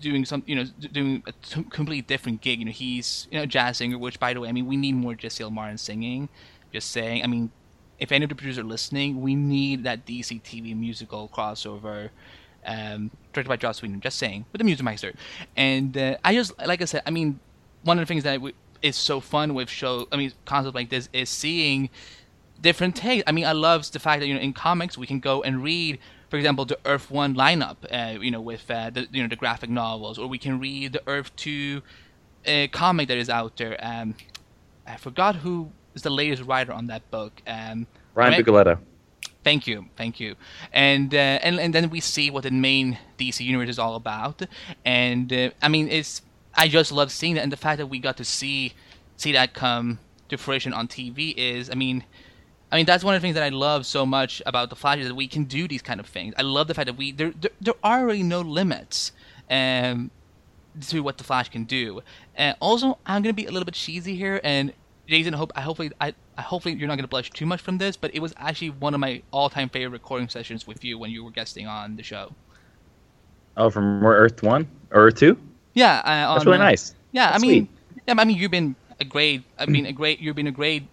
doing 0.00 0.24
some, 0.24 0.42
you 0.46 0.56
know, 0.56 0.64
doing 0.64 1.22
a 1.26 1.32
t- 1.32 1.62
completely 1.64 2.02
different 2.02 2.40
gig. 2.40 2.58
You 2.58 2.64
know, 2.64 2.72
he's, 2.72 3.28
you 3.30 3.38
know, 3.38 3.46
jazz 3.46 3.76
singer, 3.76 3.98
which 3.98 4.18
by 4.18 4.32
the 4.32 4.40
way, 4.40 4.48
I 4.48 4.52
mean, 4.52 4.66
we 4.66 4.76
need 4.76 4.94
more 4.94 5.14
Jesse 5.14 5.44
L. 5.44 5.50
Martin 5.50 5.78
singing. 5.78 6.28
Just 6.72 6.90
saying. 6.90 7.22
I 7.22 7.26
mean, 7.26 7.50
if 7.98 8.12
any 8.12 8.24
of 8.24 8.28
the 8.28 8.34
producers 8.34 8.58
are 8.58 8.66
listening, 8.66 9.20
we 9.20 9.34
need 9.34 9.84
that 9.84 10.06
DC 10.06 10.42
TV 10.42 10.76
musical 10.76 11.30
crossover. 11.34 12.10
Um, 12.66 13.10
directed 13.32 13.48
by 13.48 13.56
Joss 13.56 13.80
Whedon, 13.80 14.00
just 14.00 14.18
saying, 14.18 14.44
with 14.52 14.58
the 14.58 14.64
Music 14.64 14.84
Meister. 14.84 15.14
And 15.56 15.96
uh, 15.96 16.16
I 16.22 16.34
just, 16.34 16.58
like 16.58 16.82
I 16.82 16.84
said, 16.84 17.02
I 17.06 17.10
mean, 17.10 17.40
one 17.82 17.98
of 17.98 18.02
the 18.02 18.06
things 18.06 18.24
that 18.24 18.40
is 18.82 18.96
so 18.96 19.20
fun 19.20 19.54
with 19.54 19.70
show, 19.70 20.06
I 20.12 20.16
mean, 20.16 20.32
concepts 20.44 20.74
like 20.74 20.90
this 20.90 21.08
is 21.12 21.30
seeing 21.30 21.88
different 22.60 22.96
takes. 22.96 23.24
I 23.26 23.32
mean, 23.32 23.46
I 23.46 23.52
love 23.52 23.90
the 23.90 23.98
fact 23.98 24.20
that 24.20 24.26
you 24.26 24.34
know 24.34 24.40
in 24.40 24.52
comics 24.52 24.98
we 24.98 25.06
can 25.06 25.20
go 25.20 25.42
and 25.42 25.62
read, 25.62 25.98
for 26.28 26.36
example, 26.36 26.64
the 26.64 26.78
Earth 26.84 27.10
One 27.10 27.34
lineup, 27.34 27.76
uh, 27.90 28.18
you 28.20 28.30
know, 28.30 28.40
with 28.40 28.70
uh, 28.70 28.90
the 28.90 29.08
you 29.12 29.22
know 29.22 29.28
the 29.28 29.36
graphic 29.36 29.70
novels, 29.70 30.18
or 30.18 30.26
we 30.26 30.38
can 30.38 30.58
read 30.60 30.92
the 30.92 31.02
Earth 31.06 31.34
Two 31.36 31.82
uh, 32.46 32.66
comic 32.70 33.08
that 33.08 33.18
is 33.18 33.30
out 33.30 33.56
there. 33.56 33.76
Um, 33.80 34.14
I 34.86 34.96
forgot 34.96 35.36
who 35.36 35.70
is 35.98 36.02
the 36.02 36.10
latest 36.22 36.42
writer 36.44 36.72
on 36.72 36.86
that 36.86 37.02
book. 37.10 37.32
Um, 37.46 37.86
Ryan 38.14 38.32
Right. 38.32 38.38
Thank 39.44 39.66
you, 39.66 39.86
thank 39.96 40.20
you. 40.20 40.36
And 40.72 41.14
uh, 41.14 41.46
and 41.46 41.58
and 41.60 41.72
then 41.74 41.90
we 41.90 42.00
see 42.00 42.30
what 42.30 42.42
the 42.42 42.50
main 42.50 42.98
DC 43.18 43.40
universe 43.40 43.70
is 43.70 43.78
all 43.78 43.94
about. 43.94 44.42
And 44.84 45.32
uh, 45.32 45.50
I 45.62 45.68
mean, 45.68 45.88
it's 45.88 46.22
I 46.54 46.68
just 46.68 46.90
love 46.92 47.10
seeing 47.10 47.34
that, 47.34 47.42
and 47.42 47.52
the 47.52 47.56
fact 47.56 47.78
that 47.78 47.86
we 47.86 47.98
got 47.98 48.16
to 48.18 48.24
see 48.24 48.74
see 49.16 49.32
that 49.32 49.54
come 49.54 50.00
to 50.28 50.36
fruition 50.36 50.72
on 50.72 50.88
TV 50.88 51.34
is, 51.36 51.70
I 51.70 51.74
mean. 51.74 52.04
I 52.70 52.76
mean 52.76 52.84
that's 52.84 53.02
one 53.02 53.14
of 53.14 53.22
the 53.22 53.24
things 53.24 53.34
that 53.36 53.42
I 53.42 53.48
love 53.48 53.86
so 53.86 54.04
much 54.04 54.42
about 54.44 54.68
the 54.68 54.76
Flash 54.76 54.98
is 54.98 55.08
that 55.08 55.14
we 55.14 55.26
can 55.26 55.44
do 55.44 55.66
these 55.66 55.80
kind 55.80 55.98
of 55.98 56.06
things. 56.06 56.34
I 56.36 56.42
love 56.42 56.68
the 56.68 56.74
fact 56.74 56.84
that 56.88 56.98
we 56.98 57.12
there 57.12 57.32
there, 57.40 57.54
there 57.62 57.78
are 57.82 58.04
really 58.04 58.22
no 58.22 58.42
limits 58.42 59.12
um, 59.48 60.10
to 60.88 61.00
what 61.00 61.16
the 61.16 61.24
Flash 61.24 61.48
can 61.48 61.64
do. 61.64 62.02
And 62.34 62.54
also, 62.60 62.98
I'm 63.06 63.22
gonna 63.22 63.32
be 63.32 63.46
a 63.46 63.50
little 63.50 63.64
bit 63.64 63.72
cheesy 63.72 64.16
here, 64.16 64.38
and 64.44 64.74
Jason, 65.08 65.34
I 65.34 65.38
hope 65.38 65.52
I 65.56 65.62
hopefully 65.62 65.90
I, 66.00 66.14
I 66.36 66.42
hopefully 66.42 66.74
you're 66.74 66.88
not 66.88 66.96
gonna 66.96 67.08
blush 67.08 67.30
too 67.30 67.46
much 67.46 67.60
from 67.60 67.78
this, 67.78 67.96
but 67.96 68.14
it 68.14 68.20
was 68.20 68.34
actually 68.36 68.70
one 68.70 68.94
of 68.94 69.00
my 69.00 69.22
all-time 69.30 69.68
favorite 69.68 69.92
recording 69.92 70.28
sessions 70.28 70.66
with 70.66 70.84
you 70.84 70.98
when 70.98 71.10
you 71.10 71.24
were 71.24 71.30
guesting 71.30 71.66
on 71.66 71.96
the 71.96 72.02
show. 72.02 72.32
Oh, 73.56 73.70
from 73.70 74.04
Earth 74.06 74.42
1 74.42 74.68
or 74.92 75.06
Earth 75.06 75.16
2? 75.16 75.36
Yeah, 75.74 75.98
uh, 76.04 76.34
That's 76.34 76.46
really 76.46 76.58
uh, 76.58 76.62
nice. 76.62 76.94
Yeah, 77.12 77.32
That's 77.32 77.42
I 77.42 77.46
mean, 77.46 77.68
yeah, 78.06 78.14
I 78.16 78.24
mean, 78.24 78.36
you've 78.36 78.50
been 78.50 78.76
a 79.00 79.04
great. 79.04 79.42
I 79.58 79.66
mean, 79.66 79.86
a 79.86 79.92
great. 80.00 80.20
You've 80.20 80.36
been 80.36 80.46
a 80.46 80.52
great 80.52 80.84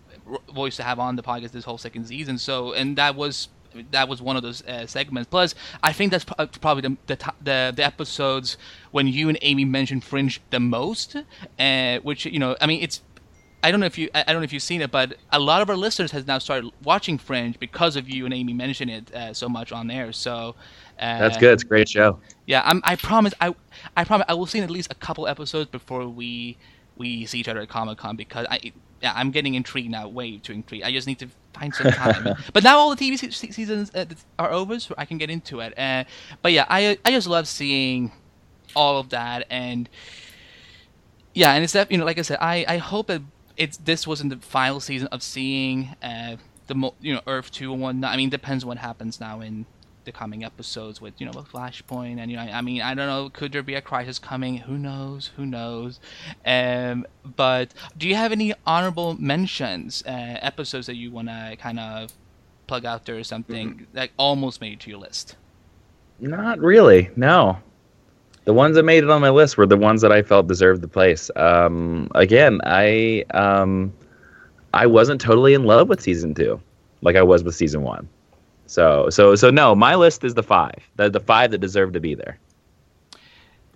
voice 0.54 0.76
to 0.78 0.84
have 0.84 1.00
on 1.00 1.16
the 1.16 1.24
podcast 1.24 1.52
this 1.52 1.66
whole 1.66 1.78
second 1.78 2.06
season. 2.06 2.38
So, 2.38 2.74
and 2.74 2.98
that 2.98 3.16
was 3.16 3.50
that 3.92 4.08
was 4.08 4.22
one 4.22 4.36
of 4.38 4.44
those 4.44 4.64
uh, 4.66 4.88
segments. 4.88 5.30
Plus, 5.30 5.56
I 5.84 5.92
think 5.92 6.12
that's 6.12 6.26
pro- 6.26 6.48
probably 6.48 6.82
the, 6.82 6.98
the 7.08 7.34
the 7.42 7.74
the 7.76 7.86
episodes 7.86 8.58
when 8.92 9.08
you 9.08 9.30
and 9.30 9.38
Amy 9.42 9.66
mentioned 9.66 10.04
Fringe 10.04 10.42
the 10.50 10.60
most. 10.60 11.16
Uh, 11.60 11.98
which 12.00 12.26
you 12.26 12.40
know, 12.40 12.56
I 12.62 12.68
mean, 12.68 12.82
it's. 12.82 13.02
I 13.66 13.72
don't 13.72 13.80
know 13.80 13.88
if 13.88 13.98
you 13.98 14.10
I, 14.14 14.22
don't 14.26 14.42
know 14.42 14.44
if 14.44 14.54
you've 14.54 14.62
seen 14.62 14.82
it, 14.82 14.92
but 14.92 15.18
a 15.32 15.40
lot 15.40 15.64
of 15.64 15.72
our 15.72 15.76
listeners 15.76 16.12
has 16.12 16.28
now 16.28 16.38
started 16.38 16.72
watching 16.84 17.18
Fringe 17.18 17.58
because 17.60 17.96
of 17.96 18.08
you 18.08 18.26
and 18.26 18.34
Amy 18.34 18.54
mentioning 18.54 18.98
it 18.98 19.16
uh, 19.16 19.34
so 19.34 19.50
much 19.50 19.72
on 19.72 19.88
there. 19.88 20.14
So 20.14 20.54
uh, 21.00 21.18
That's 21.18 21.38
good. 21.38 21.54
It's 21.54 21.64
a 21.64 21.66
great 21.66 21.90
show. 21.90 22.20
Yeah, 22.46 22.62
I'm, 22.64 22.80
I 22.84 22.96
promise. 22.96 23.34
I 23.42 23.56
I 23.98 24.04
promise 24.04 24.26
I 24.30 24.36
will 24.36 24.46
see 24.46 24.60
at 24.60 24.70
least 24.70 24.92
a 24.92 24.96
couple 24.96 25.28
episodes 25.28 25.72
before 25.72 26.08
we 26.08 26.58
we 26.96 27.26
see 27.26 27.40
each 27.40 27.48
other 27.48 27.60
at 27.60 27.68
Comic 27.68 27.98
Con 27.98 28.16
because 28.16 28.46
I 28.52 28.72
yeah 29.02 29.14
I'm 29.16 29.32
getting 29.32 29.56
intrigued 29.56 29.90
now, 29.90 30.08
way 30.10 30.38
too 30.38 30.54
intrigued. 30.54 30.86
I 30.86 30.92
just 30.92 31.08
need 31.08 31.18
to 31.20 31.28
find 31.56 31.74
some 31.74 31.92
time. 31.92 32.36
but 32.54 32.64
now 32.64 32.78
all 32.78 32.96
the 32.96 33.04
TV 33.04 33.18
se- 33.18 33.50
seasons 33.50 33.90
uh, 33.96 34.06
are 34.38 34.52
over, 34.52 34.80
so 34.80 34.94
I 34.96 35.06
can 35.06 35.18
get 35.18 35.32
into 35.32 35.62
it. 35.62 35.74
Uh, 35.76 36.04
but 36.44 36.52
yeah, 36.52 36.68
I 36.70 37.00
I 37.04 37.10
just 37.10 37.28
love 37.28 37.48
seeing 37.48 38.12
all 38.76 39.00
of 39.00 39.10
that 39.10 39.48
and 39.50 39.90
yeah, 41.34 41.54
and 41.54 41.64
it's 41.64 41.74
that 41.74 41.92
you 41.92 41.98
know, 41.98 42.06
like 42.06 42.20
I 42.20 42.22
said, 42.22 42.38
I 42.40 42.64
I 42.68 42.78
hope 42.78 43.08
that 43.08 43.24
it's 43.58 43.78
this 43.78 44.06
wasn't 44.06 44.30
the 44.30 44.38
final 44.38 44.80
season 44.80 45.08
of 45.10 45.24
seeing 45.24 45.96
uh 46.02 46.36
the 46.68 46.76
mo- 46.76 46.96
you 47.00 47.14
know 47.14 47.22
Earth 47.28 47.52
two 47.52 47.72
and 47.74 47.82
whatnot. 47.82 48.12
I 48.12 48.18
mean, 48.18 48.30
depends 48.30 48.66
what 48.66 48.78
happens 48.78 49.20
now 49.20 49.42
in 49.42 49.66
the 50.06 50.12
coming 50.12 50.44
episodes 50.44 51.02
with 51.02 51.14
you 51.20 51.26
know 51.26 51.32
with 51.36 51.52
Flashpoint 51.52 52.20
and 52.20 52.32
you 52.32 52.38
know 52.38 52.44
I 52.44 52.62
mean 52.62 52.82
I 52.82 52.94
don't 52.94 53.08
know 53.08 53.30
could 53.30 53.52
there 53.52 53.64
be 53.64 53.74
a 53.74 53.82
crisis 53.82 54.20
coming 54.20 54.58
who 54.58 54.78
knows 54.78 55.32
who 55.36 55.46
knows 55.46 56.00
um 56.46 57.06
but 57.24 57.74
do 57.98 58.08
you 58.08 58.16
have 58.16 58.32
any 58.32 58.54
honorable 58.66 59.20
mentions 59.20 60.04
uh, 60.06 60.12
episodes 60.12 60.86
that 60.86 60.96
you 60.96 61.12
want 61.12 61.28
to 61.28 61.58
kind 61.60 61.80
of 61.80 62.14
plug 62.68 62.86
out 62.86 63.06
there 63.06 63.18
or 63.18 63.24
something 63.24 63.70
mm-hmm. 63.70 63.84
that 63.94 64.12
almost 64.18 64.62
made 64.62 64.74
it 64.74 64.80
to 64.82 64.92
your 64.92 65.00
list 65.00 65.36
not 66.20 66.60
really 66.60 67.10
no 67.16 67.58
the 68.46 68.54
ones 68.54 68.76
that 68.76 68.84
made 68.84 69.04
it 69.04 69.10
on 69.10 69.22
my 69.22 69.30
list 69.30 69.58
were 69.58 69.66
the 69.66 69.78
ones 69.78 70.02
that 70.02 70.12
I 70.12 70.22
felt 70.22 70.48
deserved 70.48 70.82
the 70.82 70.88
place 70.88 71.30
um 71.36 72.10
again 72.16 72.62
I 72.64 73.26
um 73.32 73.94
I 74.74 74.88
wasn't 74.88 75.22
totally 75.22 75.54
in 75.54 75.64
love 75.64 75.90
with 75.90 76.02
season 76.02 76.34
2 76.34 76.60
like 77.02 77.16
I 77.16 77.24
was 77.24 77.44
with 77.44 77.56
season 77.56 77.82
1 77.84 78.08
so 78.68 79.10
so 79.10 79.36
so 79.36 79.50
no, 79.50 79.76
my 79.76 79.96
list 79.96 80.24
is 80.24 80.34
the 80.34 80.44
five. 80.44 80.80
The 80.96 81.10
the 81.10 81.20
five 81.20 81.52
that 81.52 81.60
deserve 81.60 81.94
to 81.94 82.00
be 82.00 82.16
there. 82.16 82.38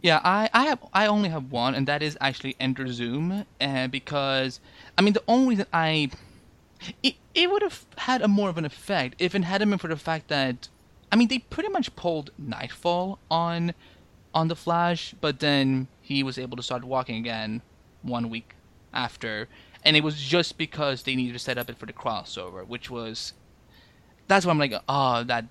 Yeah, 0.01 0.21
I, 0.23 0.49
I 0.53 0.65
have 0.65 0.79
I 0.93 1.07
only 1.07 1.29
have 1.29 1.51
one, 1.51 1.75
and 1.75 1.87
that 1.87 2.01
is 2.01 2.17
actually 2.21 2.55
Enter 2.59 2.87
Zoom, 2.87 3.45
uh, 3.59 3.87
because 3.87 4.59
I 4.97 5.01
mean 5.01 5.13
the 5.13 5.23
only 5.27 5.49
reason 5.49 5.65
I 5.73 6.09
it 7.03 7.15
it 7.35 7.51
would 7.51 7.61
have 7.61 7.85
had 7.97 8.21
a 8.21 8.27
more 8.27 8.49
of 8.49 8.57
an 8.57 8.65
effect 8.65 9.15
if 9.19 9.35
it 9.35 9.43
hadn't 9.43 9.69
been 9.69 9.79
for 9.79 9.89
the 9.89 9.97
fact 9.97 10.29
that 10.29 10.69
I 11.11 11.15
mean 11.15 11.27
they 11.27 11.39
pretty 11.39 11.69
much 11.69 11.95
pulled 11.95 12.31
Knightfall 12.37 13.19
on 13.29 13.73
on 14.33 14.47
the 14.47 14.55
Flash, 14.55 15.13
but 15.19 15.39
then 15.39 15.87
he 16.01 16.23
was 16.23 16.37
able 16.37 16.57
to 16.57 16.63
start 16.63 16.83
walking 16.83 17.17
again 17.17 17.61
one 18.01 18.29
week 18.29 18.55
after, 18.93 19.47
and 19.83 19.95
it 19.95 20.03
was 20.03 20.19
just 20.19 20.57
because 20.57 21.03
they 21.03 21.15
needed 21.15 21.33
to 21.33 21.39
set 21.39 21.57
up 21.57 21.69
it 21.69 21.77
for 21.77 21.85
the 21.85 21.93
crossover, 21.93 22.65
which 22.67 22.89
was 22.89 23.33
that's 24.27 24.45
why 24.45 24.51
I'm 24.51 24.59
like, 24.59 24.73
oh, 24.87 25.23
that 25.23 25.45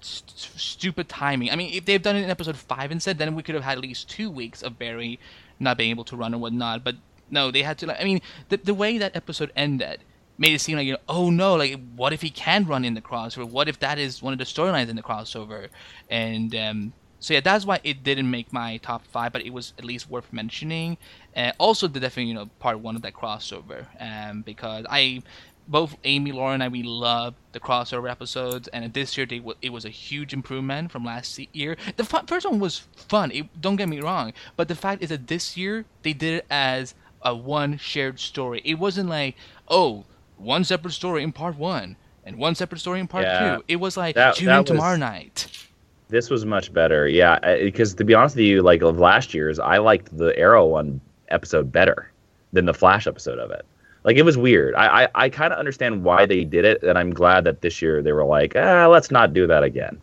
st- 0.00 0.60
stupid 0.60 1.08
timing. 1.08 1.50
I 1.50 1.56
mean, 1.56 1.72
if 1.72 1.84
they've 1.84 2.02
done 2.02 2.16
it 2.16 2.24
in 2.24 2.30
episode 2.30 2.56
five 2.56 2.90
instead, 2.90 3.18
then 3.18 3.34
we 3.34 3.42
could 3.42 3.54
have 3.54 3.64
had 3.64 3.78
at 3.78 3.82
least 3.82 4.10
two 4.10 4.30
weeks 4.30 4.62
of 4.62 4.78
Barry 4.78 5.18
not 5.58 5.78
being 5.78 5.90
able 5.90 6.04
to 6.04 6.16
run 6.16 6.34
and 6.34 6.42
whatnot. 6.42 6.84
But 6.84 6.96
no, 7.30 7.50
they 7.50 7.62
had 7.62 7.78
to. 7.78 8.00
I 8.00 8.04
mean, 8.04 8.20
the 8.48 8.58
the 8.58 8.74
way 8.74 8.98
that 8.98 9.14
episode 9.14 9.52
ended 9.56 10.04
made 10.38 10.54
it 10.54 10.60
seem 10.60 10.76
like 10.76 10.86
you 10.86 10.94
know, 10.94 10.98
oh 11.08 11.30
no, 11.30 11.54
like 11.54 11.78
what 11.94 12.12
if 12.12 12.22
he 12.22 12.30
can 12.30 12.64
run 12.64 12.84
in 12.84 12.94
the 12.94 13.00
crossover? 13.00 13.48
What 13.48 13.68
if 13.68 13.78
that 13.80 13.98
is 13.98 14.22
one 14.22 14.32
of 14.32 14.38
the 14.38 14.44
storylines 14.44 14.88
in 14.88 14.96
the 14.96 15.02
crossover? 15.02 15.68
And 16.08 16.54
um, 16.56 16.92
so 17.20 17.34
yeah, 17.34 17.40
that's 17.40 17.66
why 17.66 17.80
it 17.84 18.02
didn't 18.02 18.30
make 18.30 18.52
my 18.52 18.78
top 18.78 19.06
five, 19.06 19.32
but 19.32 19.44
it 19.44 19.52
was 19.52 19.74
at 19.78 19.84
least 19.84 20.10
worth 20.10 20.32
mentioning. 20.32 20.96
Uh, 21.36 21.52
also, 21.58 21.86
the 21.86 22.00
definitely 22.00 22.30
you 22.30 22.34
know 22.34 22.46
part 22.58 22.80
one 22.80 22.96
of 22.96 23.02
that 23.02 23.12
crossover, 23.12 23.86
um, 24.00 24.42
because 24.42 24.86
I 24.88 25.22
both 25.68 25.96
Amy, 26.04 26.32
Laura, 26.32 26.54
and 26.54 26.62
I 26.62 26.68
we 26.68 26.82
love 26.82 27.34
the 27.52 27.60
crossover 27.60 28.10
episodes, 28.10 28.68
and 28.68 28.92
this 28.94 29.16
year 29.16 29.26
they 29.26 29.42
it 29.60 29.70
was 29.70 29.84
a 29.84 29.90
huge 29.90 30.32
improvement 30.32 30.90
from 30.90 31.04
last 31.04 31.38
year. 31.54 31.76
The 31.96 32.04
first 32.04 32.46
one 32.46 32.58
was 32.58 32.78
fun. 32.96 33.30
It, 33.30 33.60
don't 33.60 33.76
get 33.76 33.88
me 33.88 34.00
wrong, 34.00 34.32
but 34.56 34.68
the 34.68 34.74
fact 34.74 35.02
is 35.02 35.10
that 35.10 35.28
this 35.28 35.56
year 35.56 35.84
they 36.02 36.14
did 36.14 36.34
it 36.34 36.46
as 36.50 36.94
a 37.22 37.36
one 37.36 37.76
shared 37.76 38.18
story. 38.18 38.62
It 38.64 38.78
wasn't 38.78 39.10
like 39.10 39.36
oh 39.68 40.04
one 40.38 40.64
separate 40.64 40.92
story 40.92 41.22
in 41.22 41.32
part 41.32 41.56
one 41.56 41.96
and 42.24 42.36
one 42.38 42.54
separate 42.54 42.78
story 42.78 42.98
in 42.98 43.06
part 43.06 43.24
yeah, 43.24 43.56
two. 43.56 43.64
It 43.68 43.76
was 43.76 43.96
like 43.96 44.14
that, 44.14 44.36
tune 44.36 44.48
in 44.48 44.64
tomorrow 44.64 44.96
night. 44.96 45.66
This 46.10 46.30
was 46.30 46.44
much 46.44 46.72
better, 46.72 47.08
yeah. 47.08 47.38
Because 47.58 47.94
to 47.94 48.04
be 48.04 48.14
honest 48.14 48.36
with 48.36 48.44
you, 48.44 48.62
like 48.62 48.82
of 48.82 48.98
last 48.98 49.32
year's, 49.34 49.58
I 49.58 49.78
liked 49.78 50.16
the 50.16 50.36
Arrow 50.38 50.66
one 50.66 51.00
episode 51.28 51.72
better 51.72 52.10
than 52.52 52.66
the 52.66 52.74
Flash 52.74 53.06
episode 53.06 53.38
of 53.38 53.50
it 53.50 53.64
like 54.04 54.16
it 54.16 54.24
was 54.24 54.36
weird. 54.38 54.74
I 54.74 55.04
I, 55.04 55.08
I 55.14 55.28
kind 55.28 55.52
of 55.52 55.58
understand 55.58 56.04
why 56.04 56.26
they 56.26 56.44
did 56.44 56.64
it, 56.64 56.82
and 56.82 56.98
I'm 56.98 57.12
glad 57.12 57.44
that 57.44 57.60
this 57.60 57.82
year 57.82 58.02
they 58.02 58.12
were 58.12 58.24
like, 58.24 58.54
ah, 58.56 58.86
let's 58.86 59.10
not 59.10 59.32
do 59.32 59.46
that 59.46 59.62
again. 59.62 60.00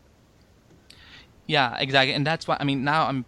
Yeah, 1.47 1.77
exactly, 1.77 2.13
and 2.13 2.25
that's 2.25 2.47
why 2.47 2.57
I 2.59 2.63
mean 2.63 2.83
now 2.83 3.07
I'm, 3.07 3.25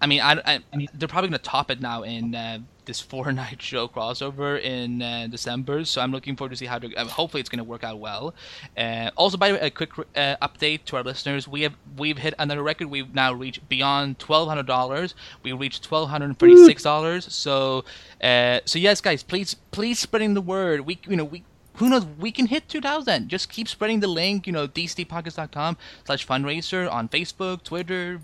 I 0.00 0.06
mean 0.06 0.20
I, 0.20 0.40
I 0.44 0.88
they're 0.94 1.08
probably 1.08 1.30
gonna 1.30 1.38
top 1.38 1.70
it 1.70 1.80
now 1.80 2.02
in 2.02 2.34
uh, 2.34 2.58
this 2.86 3.00
four 3.00 3.32
night 3.32 3.60
show 3.60 3.88
crossover 3.88 4.60
in 4.60 5.02
uh, 5.02 5.26
December. 5.30 5.84
So 5.84 6.00
I'm 6.00 6.12
looking 6.12 6.36
forward 6.36 6.50
to 6.50 6.56
see 6.56 6.66
how 6.66 6.78
to. 6.78 6.94
Uh, 6.94 7.04
hopefully, 7.04 7.40
it's 7.40 7.50
going 7.50 7.58
to 7.58 7.64
work 7.64 7.84
out 7.84 7.98
well. 7.98 8.34
Uh, 8.76 9.10
also, 9.16 9.36
by 9.36 9.48
the 9.48 9.54
way, 9.54 9.60
a 9.60 9.70
quick 9.70 9.92
uh, 9.98 10.36
update 10.40 10.84
to 10.86 10.96
our 10.96 11.02
listeners: 11.02 11.46
we 11.46 11.62
have 11.62 11.74
we've 11.96 12.18
hit 12.18 12.34
another 12.38 12.62
record. 12.62 12.88
We've 12.88 13.14
now 13.14 13.32
reached 13.32 13.68
beyond 13.68 14.18
twelve 14.18 14.48
hundred 14.48 14.66
dollars. 14.66 15.14
We 15.42 15.52
reached 15.52 15.84
twelve 15.84 16.08
hundred 16.08 16.38
thirty 16.38 16.64
six 16.64 16.82
dollars. 16.82 17.32
So, 17.32 17.84
uh, 18.22 18.60
so 18.64 18.78
yes, 18.78 19.00
guys, 19.00 19.22
please 19.22 19.54
please 19.70 19.98
spreading 19.98 20.34
the 20.34 20.40
word. 20.40 20.80
We 20.82 20.98
you 21.06 21.16
know 21.16 21.24
we 21.24 21.44
who 21.76 21.90
knows 21.90 22.06
we 22.18 22.32
can 22.32 22.46
hit 22.46 22.68
2000 22.68 23.28
just 23.28 23.50
keep 23.50 23.68
spreading 23.68 24.00
the 24.00 24.06
link 24.06 24.46
you 24.46 24.52
know 24.52 24.66
dctvpodcasts.com 24.66 25.76
slash 26.06 26.26
fundraiser 26.26 26.90
on 26.90 27.06
facebook 27.06 27.62
twitter 27.62 28.20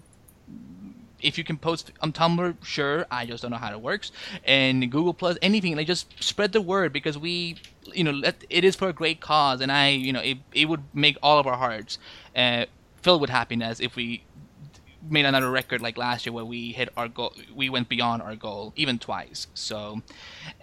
if 1.23 1.39
you 1.39 1.45
can 1.45 1.57
post 1.57 1.93
on 2.01 2.13
Tumblr, 2.13 2.57
sure. 2.65 3.07
I 3.11 3.27
just 3.27 3.43
don't 3.43 3.51
know 3.51 3.57
how 3.59 3.73
it 3.73 3.81
works. 3.81 4.13
And 4.45 4.91
Google 4.91 5.15
Plus, 5.15 5.39
anything, 5.43 5.77
like 5.77 5.87
just 5.87 6.23
spread 6.23 6.53
the 6.53 6.61
word 6.61 6.93
because 6.93 7.17
we, 7.17 7.57
you 7.93 8.05
know, 8.05 8.11
let, 8.11 8.45
it 8.51 8.65
is 8.65 8.77
for 8.77 8.89
a 8.89 8.93
great 8.93 9.21
cause, 9.21 9.61
and 9.61 9.71
I, 9.73 9.89
you 9.89 10.13
know, 10.13 10.21
it, 10.21 10.39
it 10.53 10.69
would 10.69 10.83
make 10.95 11.17
all 11.23 11.39
of 11.39 11.47
our 11.47 11.57
hearts 11.57 11.99
uh, 12.37 12.67
filled 13.03 13.21
with 13.21 13.31
happiness 13.31 13.81
if 13.81 13.97
we 13.97 14.25
made 15.09 15.25
another 15.25 15.51
record 15.51 15.81
like 15.81 15.99
last 15.99 16.27
year 16.27 16.33
where 16.33 16.45
we 16.45 16.73
hit 16.73 16.89
our 16.97 17.09
goal. 17.09 17.35
We 17.55 17.69
went 17.69 17.89
beyond 17.89 18.23
our 18.23 18.37
goal 18.37 18.73
even 18.77 18.99
twice. 18.99 19.47
So, 19.55 20.03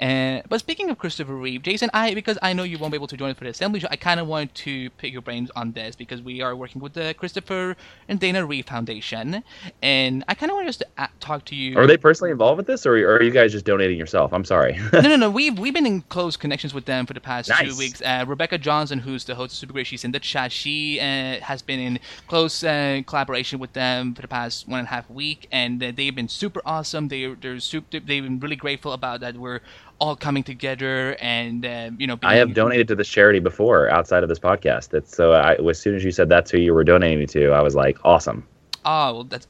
uh, 0.01 0.41
but 0.47 0.59
speaking 0.59 0.89
of 0.89 0.97
Christopher 0.97 1.35
Reeve, 1.35 1.61
Jason, 1.61 1.89
I 1.93 2.13
because 2.13 2.37
I 2.41 2.53
know 2.53 2.63
you 2.63 2.77
won't 2.77 2.91
be 2.91 2.97
able 2.97 3.07
to 3.07 3.17
join 3.17 3.31
us 3.31 3.37
for 3.37 3.43
the 3.43 3.49
assembly 3.49 3.79
show, 3.79 3.87
I 3.91 3.95
kind 3.95 4.19
of 4.19 4.27
wanted 4.27 4.55
to 4.55 4.89
pick 4.91 5.11
your 5.11 5.21
brains 5.21 5.51
on 5.55 5.71
this 5.73 5.95
because 5.95 6.21
we 6.21 6.41
are 6.41 6.55
working 6.55 6.81
with 6.81 6.93
the 6.93 7.13
Christopher 7.17 7.75
and 8.07 8.19
Dana 8.19 8.45
Reeve 8.45 8.65
Foundation, 8.65 9.43
and 9.81 10.23
I 10.27 10.33
kind 10.33 10.51
of 10.51 10.55
want 10.55 10.69
us 10.69 10.77
to 10.77 10.87
talk 11.19 11.45
to 11.45 11.55
you. 11.55 11.77
Are 11.77 11.87
they 11.87 11.97
personally 11.97 12.31
involved 12.31 12.57
with 12.57 12.67
this, 12.67 12.85
or 12.85 12.93
are 12.93 13.21
you 13.21 13.31
guys 13.31 13.51
just 13.51 13.65
donating 13.65 13.97
yourself? 13.97 14.33
I'm 14.33 14.45
sorry. 14.45 14.79
no, 14.93 15.01
no, 15.01 15.15
no. 15.15 15.29
We've 15.29 15.57
we've 15.57 15.73
been 15.73 15.85
in 15.85 16.01
close 16.03 16.37
connections 16.37 16.73
with 16.73 16.85
them 16.85 17.05
for 17.05 17.13
the 17.13 17.21
past 17.21 17.49
nice. 17.49 17.69
two 17.69 17.77
weeks. 17.77 18.01
Uh, 18.01 18.25
Rebecca 18.27 18.57
Johnson, 18.57 18.99
who's 18.99 19.25
the 19.25 19.35
host 19.35 19.61
of 19.61 19.69
Supergirl, 19.69 19.85
she's 19.85 20.03
in 20.03 20.11
the 20.11 20.19
chat. 20.19 20.51
She 20.51 20.99
uh, 20.99 21.39
has 21.41 21.61
been 21.61 21.79
in 21.79 21.99
close 22.27 22.63
uh, 22.63 23.01
collaboration 23.05 23.59
with 23.59 23.73
them 23.73 24.15
for 24.15 24.21
the 24.21 24.28
past 24.29 24.67
one 24.67 24.79
and 24.79 24.87
a 24.87 24.91
half 24.91 25.09
week, 25.09 25.47
and 25.51 25.79
they've 25.79 26.15
been 26.15 26.27
super 26.27 26.61
awesome. 26.65 27.07
They 27.07 27.33
they're 27.33 27.59
super, 27.59 27.99
they've 27.99 28.23
been 28.23 28.39
really 28.39 28.55
grateful 28.55 28.93
about 28.93 29.19
that. 29.21 29.35
We're 29.35 29.61
all 29.99 30.15
coming 30.15 30.43
together, 30.43 31.17
and 31.19 31.65
uh, 31.65 31.91
you 31.97 32.07
know. 32.07 32.15
Being, 32.15 32.31
I 32.31 32.35
have 32.35 32.53
donated 32.53 32.87
to 32.89 32.95
this 32.95 33.09
charity 33.09 33.39
before 33.39 33.89
outside 33.89 34.23
of 34.23 34.29
this 34.29 34.39
podcast. 34.39 34.89
That's 34.89 35.15
so. 35.15 35.33
I, 35.33 35.55
as 35.55 35.79
soon 35.79 35.95
as 35.95 36.03
you 36.03 36.11
said 36.11 36.29
that's 36.29 36.51
who 36.51 36.57
you 36.57 36.73
were 36.73 36.83
donating 36.83 37.27
to, 37.27 37.49
I 37.51 37.61
was 37.61 37.75
like, 37.75 37.97
awesome. 38.05 38.47
Oh 38.85 39.13
well, 39.13 39.23
that's 39.23 39.47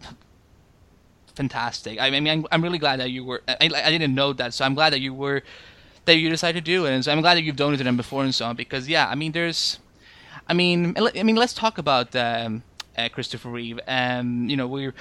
fantastic. 1.36 2.00
I 2.00 2.10
mean, 2.10 2.28
I'm, 2.28 2.46
I'm 2.52 2.64
really 2.64 2.80
glad 2.80 3.00
that 3.00 3.12
you 3.12 3.24
were. 3.24 3.42
I, 3.48 3.58
I 3.62 3.92
didn't 3.92 4.16
know 4.16 4.34
that, 4.34 4.54
so 4.54 4.66
I'm 4.66 4.74
glad 4.74 4.94
that 4.94 5.02
you 5.02 5.14
were 5.14 5.44
that 6.06 6.16
you 6.18 6.30
decided 6.30 6.66
to 6.66 6.72
do 6.72 6.86
it, 6.86 6.92
and 6.92 7.06
so 7.06 7.12
I'm 7.12 7.22
glad 7.22 7.36
that 7.36 7.44
you've 7.44 7.56
donated 7.56 7.86
them 7.86 7.98
before 7.98 8.24
and 8.24 8.34
so 8.34 8.46
on. 8.46 8.56
Because 8.56 8.90
yeah, 8.90 9.08
I 9.08 9.16
mean, 9.16 9.32
there's. 9.34 9.80
I 10.48 10.54
mean, 10.54 10.96
I 10.98 11.22
mean, 11.22 11.36
let's 11.36 11.54
talk 11.54 11.78
about 11.78 12.16
um, 12.16 12.64
uh, 12.98 13.10
Christopher 13.10 13.50
Reeve. 13.50 13.80
Um, 13.88 14.50
you 14.50 14.58
know, 14.58 14.68
we 14.68 14.92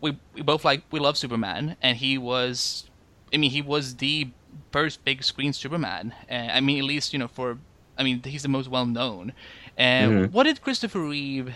we 0.00 0.18
we 0.34 0.42
both 0.42 0.64
like 0.64 0.82
we 0.90 1.00
love 1.00 1.16
Superman, 1.16 1.76
and 1.82 1.96
he 1.96 2.18
was, 2.18 2.90
I 3.32 3.36
mean, 3.36 3.50
he 3.50 3.62
was 3.62 3.96
the 3.96 4.30
first 4.70 5.04
big 5.04 5.22
screen 5.22 5.52
Superman. 5.52 6.14
Uh, 6.30 6.34
I 6.34 6.60
mean, 6.60 6.78
at 6.78 6.84
least 6.84 7.12
you 7.12 7.18
know 7.18 7.28
for, 7.28 7.58
I 7.96 8.02
mean, 8.02 8.22
he's 8.22 8.42
the 8.42 8.48
most 8.48 8.68
well 8.68 8.86
known. 8.86 9.32
And 9.76 10.12
uh, 10.12 10.16
mm-hmm. 10.22 10.32
what 10.32 10.44
did 10.44 10.60
Christopher 10.60 11.00
Reeve 11.00 11.54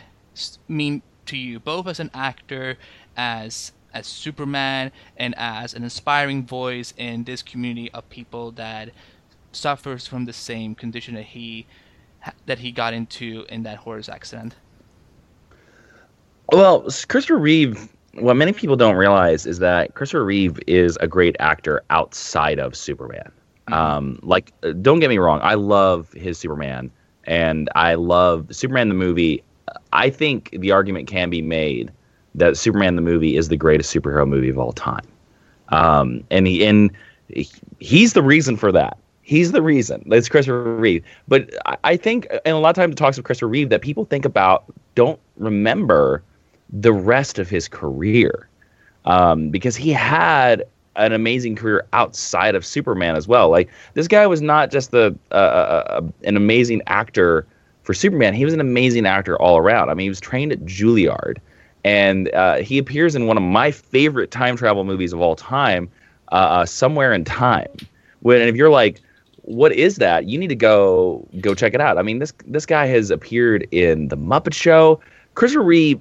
mean 0.68 1.02
to 1.26 1.36
you, 1.36 1.60
both 1.60 1.86
as 1.86 2.00
an 2.00 2.10
actor, 2.14 2.78
as 3.16 3.72
as 3.92 4.06
Superman, 4.06 4.92
and 5.16 5.34
as 5.36 5.74
an 5.74 5.82
inspiring 5.82 6.46
voice 6.46 6.92
in 6.96 7.24
this 7.24 7.42
community 7.42 7.90
of 7.92 8.08
people 8.10 8.50
that 8.52 8.90
suffers 9.52 10.06
from 10.06 10.26
the 10.26 10.32
same 10.32 10.74
condition 10.74 11.14
that 11.14 11.24
he 11.24 11.66
that 12.46 12.58
he 12.58 12.72
got 12.72 12.92
into 12.92 13.46
in 13.48 13.62
that 13.62 13.78
horse 13.78 14.08
accident? 14.08 14.54
Well, 16.52 16.82
Christopher 17.08 17.38
Reeve, 17.38 17.88
what 18.14 18.36
many 18.36 18.52
people 18.52 18.76
don't 18.76 18.96
realize 18.96 19.46
is 19.46 19.58
that 19.58 19.94
Christopher 19.94 20.24
Reeve 20.24 20.58
is 20.66 20.96
a 21.00 21.08
great 21.08 21.36
actor 21.40 21.82
outside 21.90 22.58
of 22.58 22.76
Superman. 22.76 23.32
Um, 23.68 24.20
like, 24.22 24.52
uh, 24.62 24.72
don't 24.72 25.00
get 25.00 25.10
me 25.10 25.18
wrong, 25.18 25.40
I 25.42 25.54
love 25.54 26.12
his 26.12 26.38
Superman, 26.38 26.90
and 27.24 27.68
I 27.74 27.94
love 27.94 28.46
Superman 28.54 28.88
the 28.88 28.94
movie. 28.94 29.42
I 29.92 30.08
think 30.08 30.50
the 30.52 30.70
argument 30.70 31.08
can 31.08 31.30
be 31.30 31.42
made 31.42 31.90
that 32.36 32.56
Superman 32.56 32.94
the 32.94 33.02
movie 33.02 33.36
is 33.36 33.48
the 33.48 33.56
greatest 33.56 33.94
superhero 33.94 34.28
movie 34.28 34.50
of 34.50 34.58
all 34.58 34.72
time. 34.72 35.06
Um, 35.70 36.22
and 36.30 36.46
he 36.46 36.64
and 36.64 36.92
he's 37.80 38.12
the 38.12 38.22
reason 38.22 38.56
for 38.56 38.70
that. 38.70 38.96
He's 39.22 39.50
the 39.50 39.62
reason. 39.62 40.04
It's 40.12 40.28
Christopher 40.28 40.76
Reeve. 40.76 41.02
But 41.26 41.52
I, 41.66 41.76
I 41.82 41.96
think, 41.96 42.28
and 42.44 42.54
a 42.54 42.58
lot 42.58 42.68
of 42.68 42.76
times 42.76 42.92
it 42.92 42.96
talks 42.96 43.18
of 43.18 43.24
Christopher 43.24 43.48
Reeve 43.48 43.70
that 43.70 43.82
people 43.82 44.04
think 44.04 44.24
about 44.24 44.64
don't 44.94 45.18
remember 45.36 46.22
the 46.70 46.92
rest 46.92 47.38
of 47.38 47.48
his 47.48 47.68
career 47.68 48.48
um, 49.04 49.50
because 49.50 49.76
he 49.76 49.92
had 49.92 50.64
an 50.96 51.12
amazing 51.12 51.56
career 51.56 51.86
outside 51.92 52.54
of 52.54 52.64
Superman 52.64 53.16
as 53.16 53.28
well. 53.28 53.48
Like 53.48 53.70
this 53.94 54.08
guy 54.08 54.26
was 54.26 54.40
not 54.40 54.70
just 54.70 54.90
the 54.90 55.16
uh, 55.30 55.34
uh, 55.34 55.84
uh, 55.88 56.00
an 56.24 56.36
amazing 56.36 56.82
actor 56.86 57.46
for 57.82 57.94
Superman; 57.94 58.34
he 58.34 58.44
was 58.44 58.54
an 58.54 58.60
amazing 58.60 59.06
actor 59.06 59.36
all 59.40 59.58
around. 59.58 59.90
I 59.90 59.94
mean, 59.94 60.04
he 60.04 60.08
was 60.08 60.20
trained 60.20 60.52
at 60.52 60.64
Juilliard, 60.64 61.38
and 61.84 62.32
uh, 62.34 62.56
he 62.56 62.78
appears 62.78 63.14
in 63.14 63.26
one 63.26 63.36
of 63.36 63.42
my 63.42 63.70
favorite 63.70 64.30
time 64.30 64.56
travel 64.56 64.84
movies 64.84 65.12
of 65.12 65.20
all 65.20 65.36
time, 65.36 65.88
uh, 66.32 66.34
uh, 66.34 66.66
Somewhere 66.66 67.12
in 67.12 67.24
Time. 67.24 67.70
When 68.20 68.40
and 68.40 68.48
if 68.48 68.56
you're 68.56 68.70
like, 68.70 69.00
what 69.42 69.72
is 69.72 69.96
that? 69.96 70.26
You 70.26 70.38
need 70.38 70.48
to 70.48 70.56
go 70.56 71.26
go 71.40 71.54
check 71.54 71.74
it 71.74 71.80
out. 71.80 71.98
I 71.98 72.02
mean, 72.02 72.18
this 72.18 72.32
this 72.46 72.66
guy 72.66 72.86
has 72.86 73.10
appeared 73.10 73.68
in 73.70 74.08
The 74.08 74.16
Muppet 74.16 74.54
Show. 74.54 75.00
Christopher 75.34 75.64
Reeve 75.64 76.00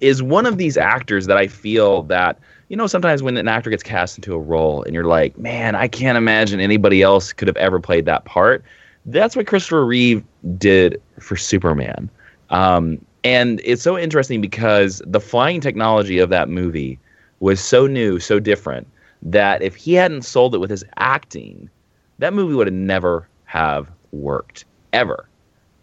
is 0.00 0.22
one 0.22 0.46
of 0.46 0.58
these 0.58 0.76
actors 0.76 1.26
that 1.26 1.36
I 1.36 1.46
feel 1.46 2.02
that 2.04 2.38
you 2.68 2.76
know, 2.76 2.86
sometimes 2.86 3.22
when 3.22 3.36
an 3.36 3.48
actor 3.48 3.70
gets 3.70 3.82
cast 3.82 4.18
into 4.18 4.34
a 4.34 4.38
role 4.38 4.82
and 4.82 4.94
you're 4.94 5.04
like, 5.04 5.38
man, 5.38 5.74
I 5.74 5.88
can't 5.88 6.18
imagine 6.18 6.60
anybody 6.60 7.02
else 7.02 7.32
could 7.32 7.48
have 7.48 7.56
ever 7.56 7.80
played 7.80 8.04
that 8.04 8.24
part. 8.24 8.62
That's 9.06 9.34
what 9.34 9.46
Christopher 9.46 9.86
Reeve 9.86 10.22
did 10.58 11.00
for 11.18 11.36
Superman. 11.36 12.10
Um, 12.50 13.04
and 13.24 13.60
it's 13.64 13.82
so 13.82 13.98
interesting 13.98 14.40
because 14.40 15.02
the 15.06 15.20
flying 15.20 15.60
technology 15.60 16.18
of 16.18 16.28
that 16.30 16.48
movie 16.48 16.98
was 17.40 17.60
so 17.60 17.86
new, 17.86 18.20
so 18.20 18.38
different 18.38 18.86
that 19.22 19.62
if 19.62 19.74
he 19.74 19.94
hadn't 19.94 20.22
sold 20.22 20.54
it 20.54 20.58
with 20.58 20.70
his 20.70 20.84
acting, 20.98 21.70
that 22.18 22.34
movie 22.34 22.54
would 22.54 22.66
have 22.66 22.74
never 22.74 23.26
have 23.44 23.90
worked 24.12 24.64
ever. 24.92 25.27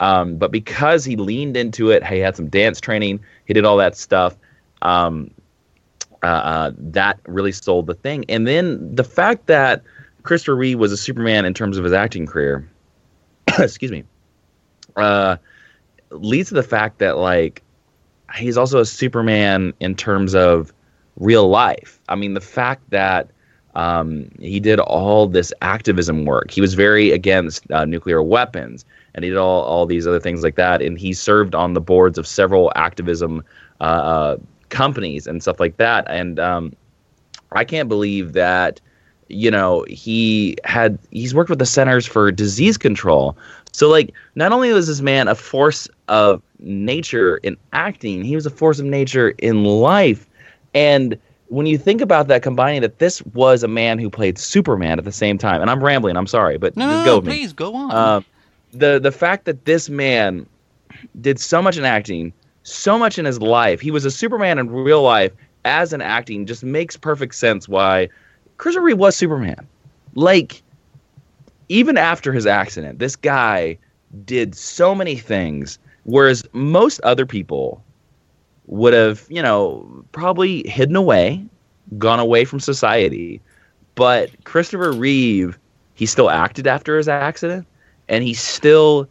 Um, 0.06 0.38
but 0.38 0.52
because 0.52 1.04
he 1.04 1.16
leaned 1.16 1.58
into 1.58 1.90
it, 1.90 2.06
he 2.06 2.20
had 2.20 2.36
some 2.36 2.48
dance 2.48 2.80
training, 2.80 3.20
he 3.46 3.56
did 3.56 3.66
all 3.66 3.78
that 3.78 3.98
stuff. 3.98 4.38
Um, 4.84 5.32
uh, 6.22 6.28
uh, 6.28 6.72
that 6.78 7.20
really 7.28 7.52
sold 7.52 7.88
the 7.88 7.96
thing. 7.96 8.24
And 8.30 8.48
then 8.48 8.96
the 8.96 9.04
fact 9.04 9.48
that 9.48 9.82
Christopher 10.22 10.56
Reeve 10.56 10.78
was 10.78 10.92
a 10.92 10.98
Superman 10.98 11.44
in 11.46 11.56
terms 11.56 11.78
of 11.78 11.84
his 11.84 11.94
acting 11.94 12.28
career, 12.28 12.70
excuse 13.58 13.92
me, 13.92 14.04
uh, 14.96 15.38
leads 16.12 16.50
to 16.50 16.56
the 16.56 16.64
fact 16.64 17.00
that 17.00 17.18
like 17.18 17.64
he's 18.36 18.58
also 18.58 18.80
a 18.80 18.86
Superman 18.86 19.74
in 19.80 19.96
terms 19.96 20.36
of 20.36 20.72
real 21.18 21.48
life. 21.48 22.00
I 22.10 22.16
mean, 22.16 22.36
the 22.36 22.42
fact 22.42 22.88
that 22.92 23.32
um, 23.76 24.30
he 24.40 24.60
did 24.60 24.80
all 24.80 25.28
this 25.28 25.52
activism 25.62 26.26
work. 26.26 26.50
He 26.50 26.62
was 26.62 26.74
very 26.76 27.12
against 27.12 27.70
uh, 27.72 27.86
nuclear 27.86 28.24
weapons, 28.24 28.86
and 29.16 29.24
he 29.24 29.30
did 29.30 29.38
all, 29.38 29.64
all 29.64 29.86
these 29.86 30.06
other 30.06 30.20
things 30.20 30.44
like 30.44 30.56
that. 30.56 30.82
And 30.82 31.00
he 31.00 31.14
served 31.14 31.56
on 31.56 31.74
the 31.74 31.82
boards 31.82 32.18
of 32.18 32.28
several 32.28 32.72
activism 32.76 33.44
uh, 33.82 33.84
uh 33.84 34.38
companies 34.70 35.26
and 35.26 35.42
stuff 35.42 35.60
like 35.60 35.78
that. 35.78 36.06
And 36.08 36.40
um, 36.40 36.74
I 37.54 37.64
can't 37.64 37.90
believe 37.90 38.34
that 38.34 38.80
you 39.28 39.50
know 39.50 39.84
he 39.88 40.56
had 40.66 41.00
he's 41.10 41.34
worked 41.34 41.50
with 41.50 41.60
the 41.60 41.66
Centers 41.66 42.06
for 42.06 42.32
Disease 42.32 42.78
Control. 42.78 43.36
So 43.72 43.90
like, 43.90 44.14
not 44.36 44.52
only 44.52 44.72
was 44.72 44.88
this 44.88 45.02
man 45.02 45.28
a 45.28 45.36
force 45.36 45.88
of 46.08 46.42
nature 46.60 47.38
in 47.38 47.58
acting, 47.74 48.24
he 48.24 48.36
was 48.36 48.46
a 48.46 48.50
force 48.50 48.80
of 48.80 48.86
nature 48.86 49.30
in 49.40 49.64
life. 49.64 50.28
And 50.74 51.18
when 51.48 51.66
you 51.66 51.78
think 51.78 52.02
about 52.02 52.28
that, 52.28 52.42
combining 52.42 52.82
that 52.82 53.00
this 53.00 53.22
was 53.28 53.64
a 53.64 53.68
man 53.68 54.00
who 54.00 54.10
played 54.10 54.38
Superman 54.38 54.98
at 54.98 55.06
the 55.06 55.12
same 55.12 55.38
time, 55.38 55.62
and 55.62 55.70
I'm 55.70 55.84
rambling, 55.84 56.18
I'm 56.18 56.28
sorry, 56.28 56.58
but 56.58 56.76
no, 56.76 56.90
just 56.90 57.06
go 57.06 57.16
no, 57.16 57.22
please 57.22 57.50
me. 57.50 57.56
go 57.56 57.76
on. 57.76 57.92
Uh, 57.92 58.22
the 58.80 59.00
the 59.00 59.12
fact 59.12 59.46
that 59.46 59.66
this 59.66 59.90
man 59.90 60.46
did 61.22 61.40
so 61.40 61.62
much 61.62 61.78
in 61.78 61.86
acting, 61.86 62.34
so 62.64 62.98
much 62.98 63.18
in 63.18 63.26
his 63.26 63.42
life. 63.42 63.80
He 63.80 63.92
was 63.92 64.06
a 64.06 64.12
Superman 64.12 64.60
in 64.60 64.70
real 64.70 65.02
life 65.02 65.32
as 65.64 65.94
an 65.94 66.02
acting 66.02 66.46
just 66.46 66.64
makes 66.64 66.96
perfect 66.96 67.36
sense 67.36 67.68
why 67.68 68.10
Chris 68.58 68.76
Reeve 68.76 68.98
was 68.98 69.16
Superman. 69.16 69.68
Like 70.14 70.62
even 71.70 71.98
after 71.98 72.32
his 72.32 72.46
accident, 72.46 73.00
this 73.00 73.16
guy 73.16 73.78
did 74.26 74.56
so 74.56 74.94
many 74.94 75.16
things 75.16 75.80
whereas 76.04 76.44
most 76.54 77.02
other 77.02 77.26
people 77.26 77.84
would 78.68 78.94
have, 78.94 79.26
you 79.30 79.42
know, 79.42 80.06
probably 80.12 80.68
hidden 80.68 80.96
away, 80.96 81.44
gone 81.98 82.20
away 82.20 82.46
from 82.46 82.60
society. 82.60 83.42
But 83.96 84.30
Christopher 84.44 84.92
Reeve, 84.92 85.58
he 85.96 86.06
still 86.06 86.30
acted 86.30 86.68
after 86.68 86.98
his 86.98 87.08
accident 87.08 87.68
and 88.10 88.24
he 88.24 88.34
still 88.34 89.08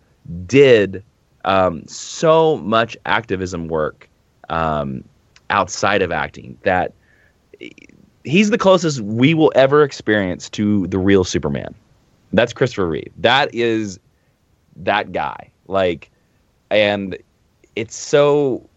did 0.47 1.03
um, 1.45 1.87
so 1.87 2.57
much 2.59 2.97
activism 3.07 3.69
work 3.69 4.09
um, 4.49 5.05
outside 5.51 6.03
of 6.03 6.11
acting 6.11 6.57
that 6.63 6.93
he's 8.25 8.51
the 8.51 8.59
closest 8.59 9.01
we 9.01 9.35
will 9.35 9.53
ever 9.55 9.83
experience 9.83 10.49
to 10.51 10.87
the 10.89 10.99
real 10.99 11.25
Superman. 11.25 11.75
That's 12.33 12.53
Christopher 12.53 12.89
Reeve. 12.89 13.13
That 13.19 13.55
is 13.55 14.01
that 14.77 15.13
guy. 15.13 15.51
Like, 15.69 16.11
and 16.71 17.17
it's 17.77 17.95
so 17.95 18.69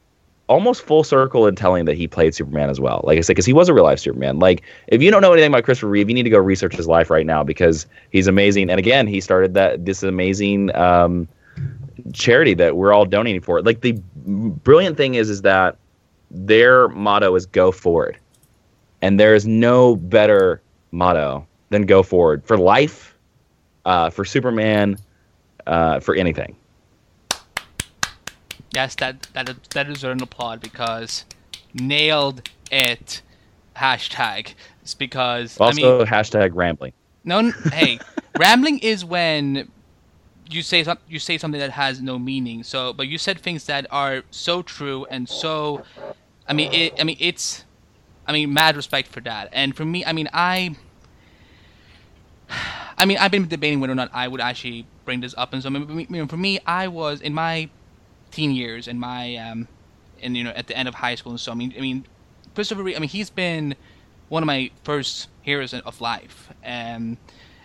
almost 0.47 0.81
full 0.81 1.03
circle 1.03 1.45
in 1.47 1.55
telling 1.55 1.85
that 1.85 1.95
he 1.95 2.07
played 2.07 2.33
Superman 2.33 2.69
as 2.69 2.79
well. 2.79 3.01
Like 3.03 3.17
I 3.17 3.21
said, 3.21 3.33
because 3.33 3.45
he 3.45 3.53
was 3.53 3.69
a 3.69 3.73
real 3.73 3.83
life 3.83 3.99
Superman. 3.99 4.39
Like, 4.39 4.63
if 4.87 5.01
you 5.01 5.11
don't 5.11 5.21
know 5.21 5.33
anything 5.33 5.51
about 5.51 5.63
Christopher 5.63 5.89
Reeve, 5.89 6.09
you 6.09 6.15
need 6.15 6.23
to 6.23 6.29
go 6.29 6.39
research 6.39 6.75
his 6.75 6.87
life 6.87 7.09
right 7.09 7.25
now 7.25 7.43
because 7.43 7.85
he's 8.11 8.27
amazing. 8.27 8.69
And 8.69 8.79
again, 8.79 9.07
he 9.07 9.19
started 9.19 9.53
that 9.55 9.85
this 9.85 10.03
amazing 10.03 10.73
um, 10.75 11.27
charity 12.13 12.53
that 12.55 12.77
we're 12.77 12.93
all 12.93 13.05
donating 13.05 13.41
for. 13.41 13.61
Like 13.61 13.81
the 13.81 13.93
brilliant 14.25 14.97
thing 14.97 15.15
is 15.15 15.29
is 15.29 15.41
that 15.41 15.77
their 16.31 16.87
motto 16.89 17.35
is 17.35 17.45
go 17.45 17.71
forward. 17.71 18.17
And 19.01 19.19
there 19.19 19.35
is 19.35 19.45
no 19.45 19.95
better 19.95 20.61
motto 20.91 21.45
than 21.69 21.83
go 21.83 22.03
forward 22.03 22.43
for 22.45 22.57
life, 22.57 23.15
uh, 23.85 24.09
for 24.09 24.25
Superman, 24.25 24.97
uh, 25.67 25.99
for 25.99 26.15
anything. 26.15 26.55
Yes, 28.77 28.93
that 28.97 29.23
that 29.33 29.47
that 29.71 29.87
deserves 29.87 30.03
an 30.03 30.21
applaud 30.21 30.61
because 30.61 31.25
nailed 31.73 32.47
it. 32.71 33.23
Hashtag. 33.75 34.53
It's 34.83 34.93
because 34.93 35.57
also 35.59 35.95
I 35.95 35.97
mean, 35.97 36.07
hashtag 36.07 36.51
rambling. 36.53 36.93
No, 37.23 37.49
hey, 37.73 37.97
rambling 38.37 38.77
is 38.77 39.03
when 39.03 39.71
you 40.47 40.61
say 40.61 40.85
you 41.09 41.17
say 41.17 41.39
something 41.39 41.59
that 41.59 41.71
has 41.71 42.01
no 42.01 42.19
meaning. 42.19 42.61
So, 42.61 42.93
but 42.93 43.07
you 43.07 43.17
said 43.17 43.39
things 43.39 43.65
that 43.65 43.87
are 43.89 44.21
so 44.29 44.61
true 44.61 45.07
and 45.09 45.27
so. 45.27 45.83
I 46.47 46.53
mean, 46.53 46.71
it. 46.71 46.93
I 46.99 47.03
mean, 47.03 47.17
it's. 47.19 47.65
I 48.27 48.31
mean, 48.31 48.53
mad 48.53 48.75
respect 48.75 49.07
for 49.07 49.21
that. 49.21 49.49
And 49.53 49.75
for 49.75 49.85
me, 49.85 50.05
I 50.05 50.13
mean, 50.13 50.29
I. 50.33 50.75
I 52.99 53.05
mean, 53.05 53.17
I've 53.17 53.31
been 53.31 53.47
debating 53.47 53.79
whether 53.79 53.93
or 53.93 53.95
not 53.95 54.11
I 54.13 54.27
would 54.27 54.39
actually 54.39 54.85
bring 55.03 55.21
this 55.21 55.33
up, 55.35 55.53
and 55.53 55.63
so 55.63 55.69
I 55.69 55.71
mean, 55.71 56.27
for 56.27 56.37
me, 56.37 56.59
I 56.67 56.87
was 56.87 57.21
in 57.21 57.33
my 57.33 57.69
teen 58.37 58.51
years, 58.51 58.87
in 58.87 58.99
my 58.99 59.35
um, 59.35 59.67
and 60.21 60.37
you 60.37 60.43
know, 60.43 60.51
at 60.51 60.67
the 60.67 60.77
end 60.77 60.87
of 60.87 60.93
high 60.95 61.15
school, 61.15 61.31
and 61.31 61.41
so 61.41 61.51
I 61.51 61.55
mean, 61.55 61.73
I 61.75 61.81
mean, 61.81 62.05
Christopher 62.53 62.83
Reeve, 62.83 62.95
I 62.95 62.99
mean, 62.99 63.09
he's 63.09 63.31
been 63.31 63.75
one 64.29 64.43
of 64.43 64.47
my 64.47 64.69
first 64.83 65.27
heroes 65.41 65.73
of 65.73 65.99
life, 65.99 66.53
and 66.61 67.17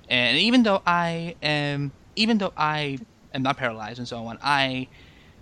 and 0.09 0.39
even 0.39 0.63
though 0.63 0.83
I 0.87 1.37
am 1.43 1.93
even 2.17 2.39
though 2.39 2.55
I 2.57 2.99
am 3.35 3.43
not 3.43 3.59
paralyzed 3.59 3.99
and 3.99 4.09
so 4.09 4.17
on, 4.25 4.39
I 4.43 4.89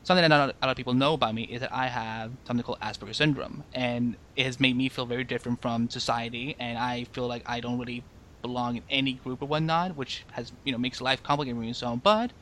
something 0.02 0.22
that 0.22 0.28
not 0.28 0.56
a 0.60 0.66
lot 0.66 0.70
of 0.72 0.76
people 0.76 0.94
know 0.94 1.14
about 1.14 1.34
me 1.34 1.44
is 1.44 1.60
that 1.60 1.72
I 1.72 1.86
have 1.86 2.32
something 2.44 2.64
called 2.64 2.80
Asperger's 2.80 3.18
syndrome, 3.18 3.62
and 3.72 4.16
it 4.34 4.44
has 4.44 4.58
made 4.58 4.76
me 4.76 4.88
feel 4.88 5.06
very 5.06 5.24
different 5.24 5.62
from 5.62 5.88
society, 5.88 6.56
and 6.58 6.76
I 6.76 7.04
feel 7.04 7.28
like 7.28 7.42
I 7.46 7.60
don't 7.60 7.78
really 7.78 8.02
belong 8.42 8.78
in 8.78 8.82
any 8.90 9.12
group 9.12 9.42
or 9.42 9.46
whatnot, 9.46 9.96
which 9.96 10.24
has 10.32 10.50
you 10.64 10.72
know 10.72 10.78
makes 10.78 11.00
life 11.00 11.22
complicated 11.22 11.56
for 11.56 11.60
me 11.60 11.68
and 11.68 11.76
so 11.76 11.86
on. 11.86 11.98
But 11.98 12.32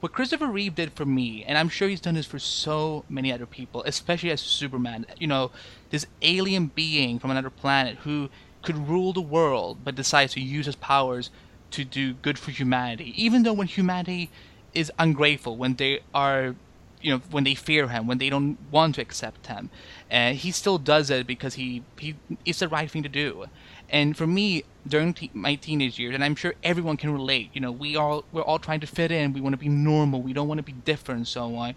what 0.00 0.12
Christopher 0.12 0.46
Reeve 0.46 0.74
did 0.74 0.92
for 0.92 1.04
me, 1.04 1.44
and 1.44 1.56
I'm 1.58 1.68
sure 1.68 1.88
he's 1.88 2.00
done 2.00 2.14
this 2.14 2.26
for 2.26 2.38
so 2.38 3.04
many 3.08 3.32
other 3.32 3.46
people, 3.46 3.82
especially 3.84 4.30
as 4.30 4.40
Superman, 4.40 5.06
you 5.18 5.26
know, 5.26 5.50
this 5.90 6.06
alien 6.22 6.68
being 6.74 7.18
from 7.18 7.30
another 7.30 7.50
planet 7.50 7.98
who 7.98 8.30
could 8.62 8.88
rule 8.88 9.12
the 9.12 9.20
world 9.20 9.78
but 9.84 9.94
decides 9.94 10.34
to 10.34 10.40
use 10.40 10.66
his 10.66 10.76
powers 10.76 11.30
to 11.70 11.84
do 11.84 12.14
good 12.14 12.38
for 12.38 12.50
humanity, 12.50 13.14
even 13.16 13.42
though 13.42 13.52
when 13.52 13.66
humanity 13.66 14.30
is 14.74 14.90
ungrateful, 14.98 15.56
when 15.56 15.74
they 15.74 16.00
are, 16.14 16.56
you 17.00 17.12
know, 17.12 17.20
when 17.30 17.44
they 17.44 17.54
fear 17.54 17.88
him, 17.88 18.06
when 18.06 18.18
they 18.18 18.30
don't 18.30 18.58
want 18.70 18.94
to 18.94 19.02
accept 19.02 19.46
him, 19.46 19.70
and 20.10 20.36
he 20.38 20.50
still 20.50 20.78
does 20.78 21.10
it 21.10 21.26
because 21.26 21.54
he 21.54 21.82
he 21.98 22.16
it's 22.44 22.60
the 22.60 22.68
right 22.68 22.90
thing 22.90 23.02
to 23.02 23.08
do, 23.08 23.46
And 23.90 24.16
for 24.16 24.26
me, 24.26 24.64
during 24.86 25.12
te- 25.14 25.30
my 25.34 25.56
teenage 25.56 25.98
years, 25.98 26.14
and 26.14 26.24
I'm 26.24 26.36
sure 26.36 26.54
everyone 26.62 26.96
can 26.96 27.12
relate. 27.12 27.50
You 27.52 27.60
know, 27.60 27.72
we 27.72 27.96
all 27.96 28.24
we're 28.32 28.42
all 28.42 28.58
trying 28.58 28.80
to 28.80 28.86
fit 28.86 29.10
in. 29.10 29.32
We 29.32 29.40
want 29.40 29.52
to 29.52 29.58
be 29.58 29.68
normal. 29.68 30.22
We 30.22 30.32
don't 30.32 30.48
want 30.48 30.58
to 30.58 30.62
be 30.62 30.72
different, 30.72 31.18
and 31.18 31.28
so 31.28 31.54
on. 31.56 31.74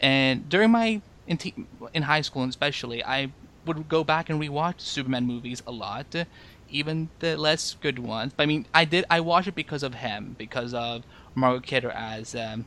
And 0.00 0.48
during 0.48 0.70
my 0.70 1.00
in, 1.26 1.38
te- 1.38 1.54
in 1.92 2.02
high 2.02 2.20
school, 2.20 2.44
especially, 2.44 3.02
I 3.04 3.30
would 3.64 3.88
go 3.88 4.04
back 4.04 4.28
and 4.28 4.40
rewatch 4.40 4.80
Superman 4.80 5.24
movies 5.26 5.62
a 5.66 5.72
lot, 5.72 6.14
even 6.68 7.08
the 7.20 7.36
less 7.36 7.76
good 7.80 7.98
ones. 7.98 8.32
But 8.36 8.42
I 8.42 8.46
mean, 8.46 8.66
I 8.74 8.84
did 8.84 9.04
I 9.08 9.20
watched 9.20 9.48
it 9.48 9.54
because 9.54 9.82
of 9.82 9.94
him, 9.94 10.34
because 10.38 10.74
of 10.74 11.04
Margot 11.34 11.60
Kidder 11.60 11.90
as. 11.90 12.34
Um, 12.34 12.66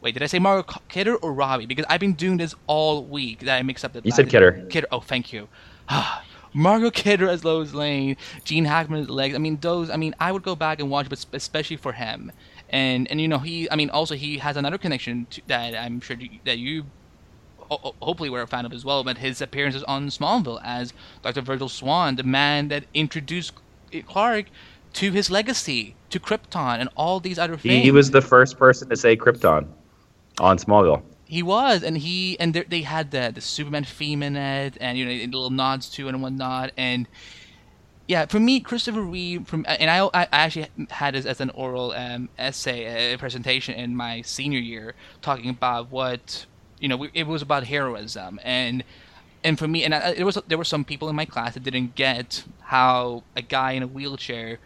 wait, 0.00 0.14
did 0.14 0.22
I 0.22 0.26
say 0.26 0.38
Margot 0.38 0.80
Kidder 0.88 1.16
or 1.16 1.32
Robbie? 1.32 1.66
Because 1.66 1.86
I've 1.88 2.00
been 2.00 2.14
doing 2.14 2.36
this 2.36 2.54
all 2.66 3.04
week 3.04 3.40
that 3.40 3.56
I 3.56 3.62
mix 3.62 3.82
up 3.82 3.92
the. 3.94 4.02
You 4.04 4.12
said 4.12 4.28
Kidder. 4.28 4.66
Kidder. 4.68 4.86
Oh, 4.92 5.00
thank 5.00 5.32
you. 5.32 5.48
Margot 6.52 6.90
Kidder 6.90 7.28
as 7.28 7.44
Lois 7.44 7.74
Lane, 7.74 8.16
Gene 8.44 8.64
Hackman 8.64 9.00
as 9.02 9.10
Lex. 9.10 9.34
I 9.34 9.38
mean, 9.38 9.58
those. 9.60 9.90
I 9.90 9.96
mean, 9.96 10.14
I 10.20 10.32
would 10.32 10.42
go 10.42 10.56
back 10.56 10.80
and 10.80 10.90
watch, 10.90 11.08
but 11.08 11.24
especially 11.32 11.76
for 11.76 11.92
him. 11.92 12.32
And 12.70 13.08
and 13.10 13.20
you 13.20 13.28
know 13.28 13.38
he. 13.38 13.70
I 13.70 13.76
mean, 13.76 13.90
also 13.90 14.14
he 14.14 14.38
has 14.38 14.56
another 14.56 14.78
connection 14.78 15.26
to, 15.30 15.42
that 15.46 15.74
I'm 15.74 16.00
sure 16.00 16.16
that 16.44 16.58
you 16.58 16.84
hopefully 17.70 18.30
we're 18.30 18.42
a 18.42 18.46
fan 18.46 18.64
of 18.64 18.72
as 18.72 18.84
well, 18.84 19.04
but 19.04 19.18
his 19.18 19.40
appearances 19.40 19.82
on 19.84 20.08
Smallville 20.08 20.60
as 20.64 20.92
Dr. 21.22 21.42
Virgil 21.42 21.68
Swan, 21.68 22.16
the 22.16 22.22
man 22.22 22.68
that 22.68 22.84
introduced 22.94 23.52
Clark 24.06 24.46
to 24.94 25.12
his 25.12 25.30
legacy, 25.30 25.94
to 26.10 26.18
Krypton, 26.18 26.80
and 26.80 26.88
all 26.96 27.20
these 27.20 27.38
other 27.38 27.56
things. 27.56 27.84
He 27.84 27.90
was 27.90 28.10
the 28.10 28.22
first 28.22 28.58
person 28.58 28.88
to 28.88 28.96
say 28.96 29.16
Krypton 29.16 29.66
on 30.40 30.56
Smallville. 30.56 31.02
He 31.28 31.42
was, 31.42 31.82
and 31.82 31.98
he 31.98 32.40
and 32.40 32.54
they 32.54 32.82
had 32.82 33.10
the 33.10 33.30
the 33.34 33.40
Superman 33.40 33.84
theme 33.84 34.22
in 34.22 34.36
it, 34.36 34.78
and 34.80 34.96
you 34.96 35.04
know 35.04 35.12
little 35.12 35.50
nods 35.50 35.90
to 35.90 36.08
and 36.08 36.22
whatnot, 36.22 36.72
and 36.76 37.06
yeah, 38.06 38.24
for 38.24 38.40
me, 38.40 38.60
Christopher 38.60 39.02
Reeve 39.02 39.46
from 39.46 39.66
and 39.68 39.90
I, 39.90 40.08
I 40.14 40.26
actually 40.32 40.68
had 40.88 41.14
this 41.14 41.26
as 41.26 41.42
an 41.42 41.50
oral 41.50 41.92
um, 41.92 42.30
essay, 42.38 43.12
a 43.12 43.18
presentation 43.18 43.74
in 43.74 43.94
my 43.94 44.22
senior 44.22 44.58
year, 44.58 44.94
talking 45.20 45.50
about 45.50 45.90
what 45.90 46.46
you 46.80 46.88
know, 46.88 47.06
it 47.12 47.26
was 47.26 47.42
about 47.42 47.64
heroism 47.64 48.40
and 48.42 48.82
and 49.44 49.58
for 49.58 49.68
me, 49.68 49.84
and 49.84 49.94
I, 49.94 50.12
it 50.12 50.24
was 50.24 50.38
there 50.48 50.58
were 50.58 50.64
some 50.64 50.84
people 50.84 51.08
in 51.08 51.16
my 51.16 51.24
class 51.26 51.54
that 51.54 51.62
didn't 51.62 51.94
get 51.94 52.44
how 52.62 53.22
a 53.36 53.42
guy 53.42 53.72
in 53.72 53.82
a 53.82 53.86
wheelchair 53.86 54.58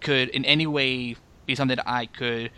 could 0.00 0.28
in 0.30 0.44
any 0.44 0.66
way 0.66 1.16
be 1.46 1.54
something 1.54 1.76
that 1.76 1.88
I 1.88 2.06
could 2.06 2.50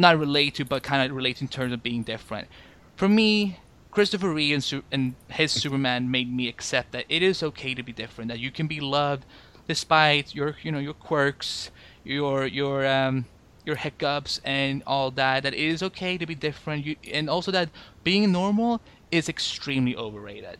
not 0.00 0.18
relate 0.18 0.54
to, 0.56 0.64
but 0.64 0.82
kind 0.82 1.08
of 1.08 1.16
relate 1.16 1.40
in 1.40 1.48
terms 1.48 1.72
of 1.72 1.82
being 1.82 2.02
different. 2.02 2.48
For 2.96 3.08
me, 3.08 3.58
Christopher 3.90 4.30
Reeve 4.32 4.54
and, 4.72 4.82
and 4.92 5.14
his 5.28 5.52
Superman 5.52 6.10
made 6.10 6.32
me 6.32 6.48
accept 6.48 6.92
that 6.92 7.04
it 7.08 7.22
is 7.22 7.42
okay 7.42 7.74
to 7.74 7.82
be 7.82 7.92
different, 7.92 8.28
that 8.28 8.38
you 8.38 8.50
can 8.50 8.66
be 8.66 8.80
loved 8.80 9.24
despite 9.66 10.34
your 10.34 10.56
you 10.62 10.72
know 10.72 10.78
your 10.78 10.94
quirks, 10.94 11.70
your 12.04 12.46
your 12.46 12.86
um 12.86 13.26
your 13.64 13.76
hiccups 13.76 14.40
and 14.44 14.82
all 14.86 15.10
that 15.12 15.42
that 15.42 15.54
it 15.54 15.60
is 15.60 15.82
okay 15.82 16.16
to 16.18 16.26
be 16.26 16.34
different. 16.34 16.86
You, 16.86 16.96
and 17.12 17.28
also 17.28 17.50
that 17.52 17.68
being 18.04 18.30
normal 18.32 18.80
is 19.10 19.28
extremely 19.28 19.96
overrated. 19.96 20.58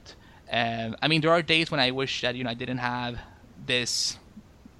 Um, 0.53 0.97
i 1.01 1.07
mean 1.07 1.20
there 1.20 1.30
are 1.30 1.43
days 1.43 1.70
when 1.70 1.78
i 1.78 1.93
wish 1.93 2.22
that 2.22 2.34
you 2.34 2.43
know 2.43 2.51
i 2.51 2.55
didn't 2.55 2.78
have 2.78 3.20
this 3.66 4.18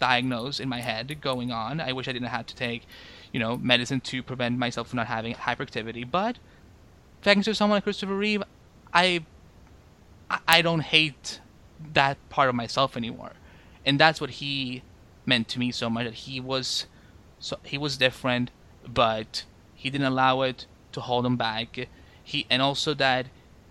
diagnosis 0.01 0.59
in 0.59 0.69
my 0.69 0.81
head 0.81 1.21
going 1.21 1.53
on. 1.53 1.81
I 1.81 1.93
wish 1.93 2.09
i 2.09 2.13
didn't 2.13 2.29
have 2.29 2.47
to 2.47 2.57
take 2.57 2.83
you 3.33 3.41
know 3.41 3.57
medicine 3.57 4.01
to 4.01 4.23
prevent 4.23 4.59
myself 4.59 4.89
from 4.89 4.99
not 4.99 5.07
having 5.07 5.35
hyperactivity 5.35 6.09
but 6.09 6.39
thanks 7.23 7.45
to 7.45 7.55
someone 7.55 7.77
like 7.77 7.85
christopher 7.85 8.17
reeve 8.17 8.43
i 8.93 9.25
i 10.47 10.63
don't 10.63 10.81
hate 10.81 11.41
that 11.93 12.17
part 12.29 12.49
of 12.49 12.55
myself 12.55 12.97
anymore 12.97 13.33
and 13.85 13.99
that's 13.99 14.21
what 14.21 14.31
he 14.31 14.83
meant 15.27 15.49
to 15.49 15.59
me 15.59 15.71
so 15.71 15.89
much 15.89 16.05
that 16.05 16.15
he 16.15 16.41
was 16.41 16.87
so 17.41 17.59
he 17.63 17.79
was 17.79 17.97
different, 17.97 18.51
but 18.87 19.45
he 19.75 19.89
didn't 19.91 20.07
allow 20.07 20.43
it 20.43 20.67
to 20.93 21.01
hold 21.01 21.25
him 21.25 21.37
back. 21.37 21.89
He 22.23 22.47
and 22.51 22.61
also 22.61 22.95
that 22.95 23.27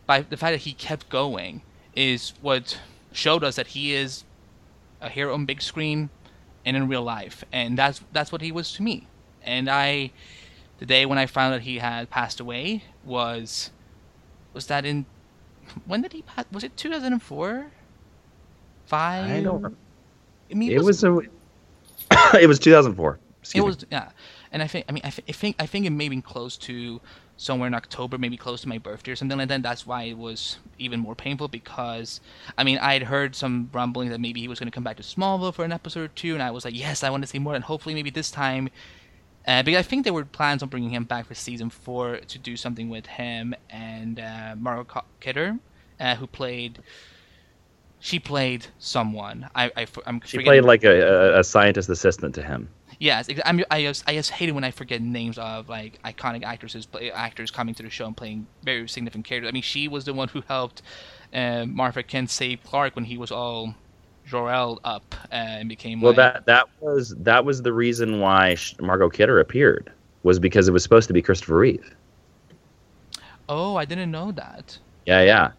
by 0.05 0.21
the 0.21 0.37
fact 0.37 0.53
that 0.53 0.61
he 0.61 0.73
kept 0.73 1.07
going 1.09 1.61
is 1.95 2.33
what 2.41 2.79
showed 3.11 3.43
us 3.43 3.55
that 3.55 3.67
he 3.67 3.93
is 3.93 4.23
a 5.01 5.09
hero 5.09 5.33
on 5.33 5.45
big 5.45 5.61
screen 5.61 6.09
and 6.65 6.75
in 6.75 6.87
real 6.87 7.03
life, 7.03 7.43
and 7.51 7.77
that's 7.77 8.01
that's 8.11 8.31
what 8.31 8.41
he 8.41 8.51
was 8.51 8.73
to 8.73 8.81
me. 8.81 9.07
And 9.43 9.69
I, 9.69 10.11
the 10.79 10.85
day 10.85 11.05
when 11.05 11.17
I 11.17 11.25
found 11.25 11.53
that 11.53 11.61
he 11.61 11.79
had 11.79 12.09
passed 12.09 12.39
away 12.39 12.83
was, 13.03 13.71
was 14.53 14.67
that 14.67 14.85
in, 14.85 15.05
when 15.85 16.01
did 16.01 16.13
he 16.13 16.21
pass? 16.23 16.45
Was 16.51 16.63
it 16.63 16.75
two 16.75 16.89
thousand 16.89 17.13
and 17.13 17.21
four? 17.21 17.71
Five. 18.85 19.29
I 19.29 19.41
don't. 19.41 19.77
I 20.51 20.53
mean, 20.53 20.71
it 20.71 20.83
was, 20.83 21.03
was 21.03 21.27
a. 22.11 22.37
it 22.41 22.47
was 22.47 22.59
two 22.59 22.71
thousand 22.71 22.95
four. 22.95 23.19
Excuse 23.41 23.61
it 23.61 23.65
was 23.65 23.81
me. 23.81 23.87
yeah, 23.91 24.09
and 24.51 24.61
I 24.61 24.67
think 24.67 24.85
I 24.89 24.91
mean 24.91 25.01
I, 25.03 25.09
th- 25.09 25.25
I, 25.29 25.31
think 25.31 25.55
I 25.59 25.65
think 25.65 25.85
it 25.85 25.91
may 25.91 26.05
have 26.05 26.11
been 26.11 26.21
close 26.21 26.57
to 26.57 26.99
somewhere 27.37 27.67
in 27.67 27.73
October, 27.73 28.17
maybe 28.17 28.35
close 28.35 28.61
to 28.61 28.67
my 28.67 28.77
birthday 28.77 29.11
or 29.11 29.15
something 29.15 29.37
like 29.37 29.47
that. 29.47 29.63
That's 29.63 29.87
why 29.87 30.03
it 30.03 30.17
was 30.17 30.57
even 30.77 30.99
more 30.99 31.15
painful 31.15 31.47
because 31.47 32.19
I 32.57 32.63
mean 32.63 32.77
I 32.79 32.93
had 32.93 33.03
heard 33.03 33.35
some 33.35 33.69
rumbling 33.71 34.09
that 34.09 34.19
maybe 34.19 34.41
he 34.41 34.47
was 34.47 34.59
going 34.59 34.69
to 34.69 34.75
come 34.75 34.83
back 34.83 34.97
to 34.97 35.03
Smallville 35.03 35.53
for 35.53 35.63
an 35.63 35.71
episode 35.71 36.01
or 36.01 36.07
two, 36.09 36.33
and 36.33 36.43
I 36.43 36.51
was 36.51 36.65
like, 36.65 36.77
yes, 36.77 37.03
I 37.03 37.09
want 37.09 37.23
to 37.23 37.27
see 37.27 37.39
more, 37.39 37.55
and 37.55 37.63
hopefully 37.63 37.95
maybe 37.95 38.09
this 38.09 38.31
time. 38.31 38.69
Uh, 39.47 39.63
because 39.63 39.79
I 39.79 39.83
think 39.83 40.03
there 40.03 40.13
were 40.13 40.25
plans 40.25 40.61
on 40.61 40.69
bringing 40.69 40.91
him 40.91 41.05
back 41.05 41.25
for 41.25 41.33
season 41.33 41.69
four 41.69 42.17
to 42.17 42.37
do 42.37 42.55
something 42.55 42.89
with 42.89 43.05
him 43.05 43.55
and 43.69 44.19
uh, 44.19 44.55
Margot 44.57 45.03
Kidder, 45.19 45.57
uh, 45.99 46.15
who 46.15 46.27
played 46.27 46.79
she 47.99 48.19
played 48.19 48.67
someone. 48.79 49.49
I, 49.53 49.71
I 49.75 49.87
am 50.05 50.21
she 50.23 50.39
played 50.39 50.63
like 50.63 50.83
a, 50.83 51.39
a 51.39 51.43
scientist 51.43 51.89
assistant 51.89 52.35
to 52.35 52.41
him. 52.41 52.69
Yes, 52.99 53.29
I'm, 53.45 53.63
I 53.71 53.83
just 53.83 54.03
I 54.07 54.13
just 54.13 54.31
hate 54.31 54.49
it 54.49 54.53
when 54.53 54.63
I 54.63 54.71
forget 54.71 55.01
names 55.01 55.37
of 55.37 55.69
like 55.69 56.01
iconic 56.03 56.43
actresses, 56.43 56.87
actors 57.13 57.51
coming 57.51 57.75
to 57.75 57.83
the 57.83 57.89
show 57.89 58.05
and 58.05 58.15
playing 58.15 58.47
very 58.63 58.87
significant 58.87 59.25
characters. 59.25 59.49
I 59.49 59.51
mean, 59.51 59.63
she 59.63 59.87
was 59.87 60.05
the 60.05 60.13
one 60.13 60.29
who 60.29 60.43
helped 60.47 60.81
uh, 61.33 61.65
Martha 61.65 62.03
Kent 62.03 62.29
save 62.29 62.63
Clark 62.63 62.95
when 62.95 63.05
he 63.05 63.17
was 63.17 63.31
all 63.31 63.75
Jor-El 64.29 64.79
up 64.83 65.15
uh, 65.31 65.35
and 65.35 65.69
became. 65.69 66.01
Well, 66.01 66.13
like, 66.13 66.33
that 66.33 66.45
that 66.45 66.69
was 66.79 67.15
that 67.19 67.43
was 67.43 67.61
the 67.61 67.73
reason 67.73 68.19
why 68.19 68.55
Margot 68.79 69.09
Kidder 69.09 69.39
appeared 69.39 69.91
was 70.23 70.39
because 70.39 70.67
it 70.67 70.71
was 70.71 70.83
supposed 70.83 71.07
to 71.07 71.13
be 71.13 71.21
Christopher 71.21 71.57
Reeve. 71.57 71.95
Oh, 73.47 73.75
I 73.75 73.85
didn't 73.85 74.11
know 74.11 74.31
that. 74.33 74.77
Yeah, 75.05 75.23
yeah. 75.23 75.51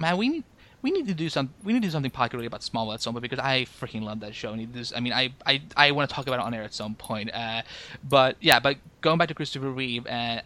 Man, 0.00 0.16
we 0.16 0.28
need 0.28 0.44
we 0.82 0.90
need 0.90 1.06
to 1.06 1.14
do 1.14 1.28
some 1.28 1.50
we 1.62 1.72
need 1.72 1.82
to 1.82 1.86
do 1.86 1.92
something 1.92 2.10
popular 2.10 2.44
about 2.44 2.60
Smallville 2.60 2.94
at 2.94 3.02
some 3.02 3.14
point 3.14 3.22
because 3.22 3.38
I 3.38 3.66
freaking 3.80 4.02
love 4.02 4.20
that 4.20 4.34
show. 4.34 4.52
And 4.52 4.72
this, 4.72 4.92
I 4.94 5.00
mean, 5.00 5.12
I 5.12 5.32
I, 5.46 5.62
I 5.76 5.92
want 5.92 6.10
to 6.10 6.14
talk 6.14 6.26
about 6.26 6.40
it 6.40 6.42
on 6.42 6.52
air 6.54 6.64
at 6.64 6.74
some 6.74 6.96
point. 6.96 7.32
Uh, 7.32 7.62
but 8.08 8.36
yeah, 8.40 8.58
but 8.58 8.78
going 9.00 9.18
back 9.18 9.28
to 9.28 9.34
Christopher 9.34 9.70
Reeve, 9.70 10.06
uh, 10.08 10.40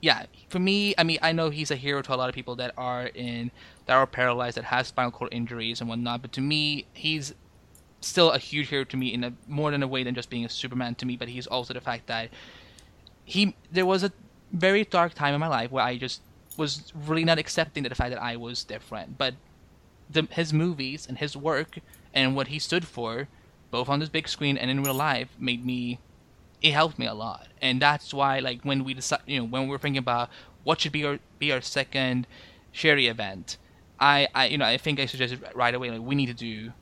yeah, 0.00 0.24
for 0.48 0.58
me, 0.58 0.94
I 0.96 1.04
mean, 1.04 1.18
I 1.20 1.32
know 1.32 1.50
he's 1.50 1.70
a 1.70 1.76
hero 1.76 2.00
to 2.00 2.14
a 2.14 2.16
lot 2.16 2.28
of 2.28 2.34
people 2.34 2.56
that 2.56 2.72
are 2.78 3.06
in 3.06 3.50
that 3.86 3.94
are 3.94 4.06
paralyzed, 4.06 4.56
that 4.56 4.64
have 4.64 4.86
spinal 4.86 5.10
cord 5.10 5.32
injuries 5.32 5.80
and 5.80 5.88
whatnot. 5.88 6.22
But 6.22 6.32
to 6.32 6.40
me, 6.40 6.86
he's 6.92 7.34
still 8.00 8.30
a 8.30 8.38
huge 8.38 8.68
hero 8.68 8.84
to 8.84 8.96
me 8.96 9.12
in 9.12 9.24
a 9.24 9.32
more 9.48 9.70
than 9.70 9.82
a 9.82 9.88
way 9.88 10.02
than 10.02 10.14
just 10.14 10.30
being 10.30 10.44
a 10.44 10.48
Superman 10.48 10.94
to 10.96 11.06
me. 11.06 11.16
But 11.16 11.28
he's 11.28 11.46
also 11.46 11.74
the 11.74 11.80
fact 11.80 12.06
that 12.06 12.30
he 13.24 13.56
there 13.72 13.86
was 13.86 14.02
a 14.02 14.12
very 14.52 14.84
dark 14.84 15.14
time 15.14 15.34
in 15.34 15.40
my 15.40 15.48
life 15.48 15.70
where 15.70 15.84
I 15.84 15.96
just 15.96 16.20
was 16.56 16.92
really 16.94 17.24
not 17.24 17.38
accepting 17.38 17.82
the 17.82 17.94
fact 17.94 18.10
that 18.10 18.22
I 18.22 18.36
was 18.36 18.64
different. 18.64 19.18
But 19.18 19.34
the, 20.08 20.28
his 20.30 20.52
movies 20.52 21.06
and 21.08 21.18
his 21.18 21.36
work 21.36 21.78
and 22.14 22.34
what 22.34 22.48
he 22.48 22.58
stood 22.58 22.86
for, 22.86 23.28
both 23.70 23.88
on 23.88 24.00
this 24.00 24.08
big 24.08 24.28
screen 24.28 24.56
and 24.56 24.70
in 24.70 24.82
real 24.82 24.94
life, 24.94 25.28
made 25.38 25.64
me. 25.64 25.98
It 26.62 26.72
helped 26.72 26.98
me 26.98 27.06
a 27.06 27.12
lot, 27.12 27.48
and 27.60 27.82
that's 27.82 28.14
why, 28.14 28.38
like, 28.38 28.62
when 28.62 28.82
we 28.82 28.94
decide, 28.94 29.20
you 29.26 29.38
know, 29.38 29.44
when 29.44 29.68
we're 29.68 29.76
thinking 29.76 29.98
about 29.98 30.30
what 30.64 30.80
should 30.80 30.90
be 30.90 31.04
our 31.04 31.18
be 31.38 31.52
our 31.52 31.60
second 31.60 32.26
Sherry 32.72 33.08
event, 33.08 33.58
I, 33.98 34.28
I, 34.34 34.46
you 34.46 34.58
know, 34.58 34.64
I 34.64 34.76
think 34.76 35.00
I 35.00 35.06
suggested 35.06 35.42
right 35.54 35.74
away, 35.74 35.90
like, 35.90 36.00
we 36.00 36.14
need 36.14 36.26
to 36.26 36.34
do 36.34 36.72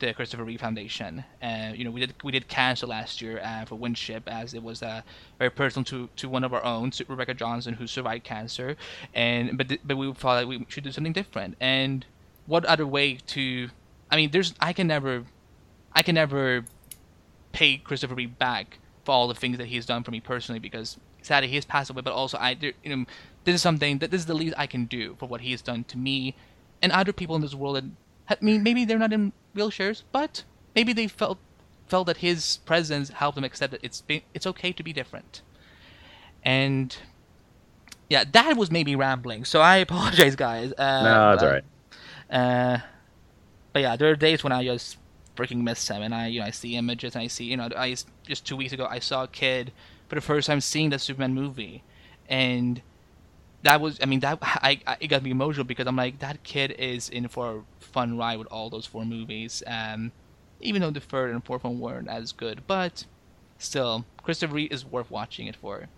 the 0.00 0.14
Christopher 0.14 0.44
Reeve 0.44 0.60
Foundation. 0.60 1.24
Uh, 1.42 1.72
you 1.74 1.84
know, 1.84 1.90
we 1.90 2.00
did 2.00 2.14
we 2.24 2.32
did 2.32 2.48
cancer 2.48 2.86
last 2.86 3.20
year 3.20 3.40
uh, 3.42 3.64
for 3.66 3.76
Winship 3.76 4.24
as 4.26 4.54
it 4.54 4.62
was 4.62 4.82
uh, 4.82 5.02
very 5.38 5.50
personal 5.50 5.84
to, 5.84 6.08
to 6.16 6.28
one 6.28 6.42
of 6.42 6.52
our 6.52 6.64
own, 6.64 6.90
Rebecca 7.06 7.34
Johnson, 7.34 7.74
who 7.74 7.86
survived 7.86 8.24
cancer, 8.24 8.76
and 9.14 9.56
but 9.56 9.78
but 9.84 9.96
we 9.96 10.12
thought 10.14 10.40
that 10.40 10.48
we 10.48 10.64
should 10.68 10.84
do 10.84 10.90
something 10.90 11.12
different, 11.12 11.56
and 11.60 12.04
what 12.46 12.64
other 12.64 12.86
way 12.86 13.14
to? 13.28 13.68
I 14.10 14.16
mean, 14.16 14.30
there's 14.32 14.54
I 14.60 14.72
can 14.72 14.86
never, 14.86 15.24
I 15.92 16.02
can 16.02 16.16
never 16.16 16.64
pay 17.52 17.76
Christopher 17.76 18.14
Reeve 18.14 18.38
back 18.38 18.78
for 19.04 19.12
all 19.12 19.28
the 19.28 19.34
things 19.34 19.58
that 19.58 19.66
he 19.66 19.76
has 19.76 19.86
done 19.86 20.02
for 20.02 20.10
me 20.10 20.20
personally 20.20 20.58
because 20.58 20.98
sadly 21.22 21.48
he 21.48 21.54
has 21.56 21.64
passed 21.64 21.90
away. 21.90 22.02
But 22.02 22.12
also, 22.12 22.38
I 22.38 22.56
you 22.60 22.96
know 22.96 23.04
this 23.44 23.54
is 23.54 23.62
something 23.62 23.98
that 23.98 24.10
this 24.10 24.20
is 24.20 24.26
the 24.26 24.34
least 24.34 24.54
I 24.56 24.66
can 24.66 24.86
do 24.86 25.14
for 25.18 25.26
what 25.26 25.42
he 25.42 25.50
has 25.52 25.62
done 25.62 25.84
to 25.84 25.98
me 25.98 26.34
and 26.82 26.92
other 26.92 27.12
people 27.12 27.36
in 27.36 27.42
this 27.42 27.54
world. 27.54 27.76
That 27.76 27.84
I 28.28 28.44
mean, 28.44 28.62
maybe 28.62 28.84
they're 28.84 28.98
not 28.98 29.12
in 29.12 29.32
wheelchairs, 29.54 30.02
but 30.12 30.44
maybe 30.74 30.92
they 30.92 31.06
felt 31.08 31.38
felt 31.88 32.06
that 32.06 32.18
his 32.18 32.58
presence 32.64 33.10
helped 33.10 33.34
them 33.34 33.44
accept 33.44 33.72
that 33.72 33.80
it's 33.82 34.02
it's 34.34 34.46
okay 34.46 34.72
to 34.72 34.82
be 34.82 34.92
different. 34.92 35.42
And 36.42 36.96
yeah, 38.08 38.24
that 38.32 38.56
was 38.56 38.70
maybe 38.70 38.96
rambling. 38.96 39.44
So 39.44 39.60
I 39.60 39.76
apologize, 39.88 40.36
guys. 40.36 40.72
Uh, 40.72 41.02
no, 41.02 41.30
that's 41.30 41.42
all 41.42 41.50
right. 41.50 41.64
Uh, 42.30 42.78
but 43.72 43.82
yeah, 43.82 43.96
there 43.96 44.10
are 44.10 44.16
days 44.16 44.42
when 44.44 44.52
I 44.52 44.64
just 44.64 44.96
freaking 45.36 45.62
miss 45.62 45.88
him, 45.88 46.02
and 46.02 46.14
I 46.14 46.28
you 46.28 46.40
know 46.40 46.46
I 46.46 46.50
see 46.50 46.76
images 46.76 47.14
and 47.14 47.22
I 47.22 47.26
see 47.26 47.44
you 47.44 47.56
know 47.56 47.68
I 47.76 47.96
just 48.24 48.46
two 48.46 48.56
weeks 48.56 48.72
ago 48.72 48.86
I 48.88 48.98
saw 48.98 49.24
a 49.24 49.28
kid 49.28 49.72
for 50.08 50.14
the 50.14 50.20
first 50.20 50.46
time 50.46 50.60
seeing 50.60 50.90
the 50.90 50.98
Superman 50.98 51.34
movie, 51.34 51.82
and 52.28 52.82
that 53.62 53.80
was 53.80 53.98
I 54.02 54.06
mean 54.06 54.20
that 54.20 54.38
I, 54.42 54.80
I, 54.86 54.96
it 55.00 55.08
got 55.08 55.22
me 55.22 55.30
emotional 55.30 55.64
because 55.64 55.86
I'm 55.86 55.96
like 55.96 56.18
that 56.20 56.42
kid 56.42 56.72
is 56.72 57.08
in 57.08 57.28
for 57.28 57.58
a 57.58 57.84
fun 57.84 58.16
ride 58.16 58.38
with 58.38 58.48
all 58.48 58.70
those 58.70 58.86
four 58.86 59.04
movies. 59.04 59.62
Um, 59.66 60.12
even 60.60 60.82
though 60.82 60.90
the 60.90 61.00
third 61.00 61.30
and 61.30 61.44
fourth 61.44 61.64
one 61.64 61.80
weren't 61.80 62.08
as 62.08 62.32
good, 62.32 62.62
but 62.66 63.06
still 63.58 64.04
Christopher 64.22 64.54
Reeve 64.54 64.72
is 64.72 64.84
worth 64.84 65.10
watching 65.10 65.46
it 65.46 65.56
for. 65.56 65.88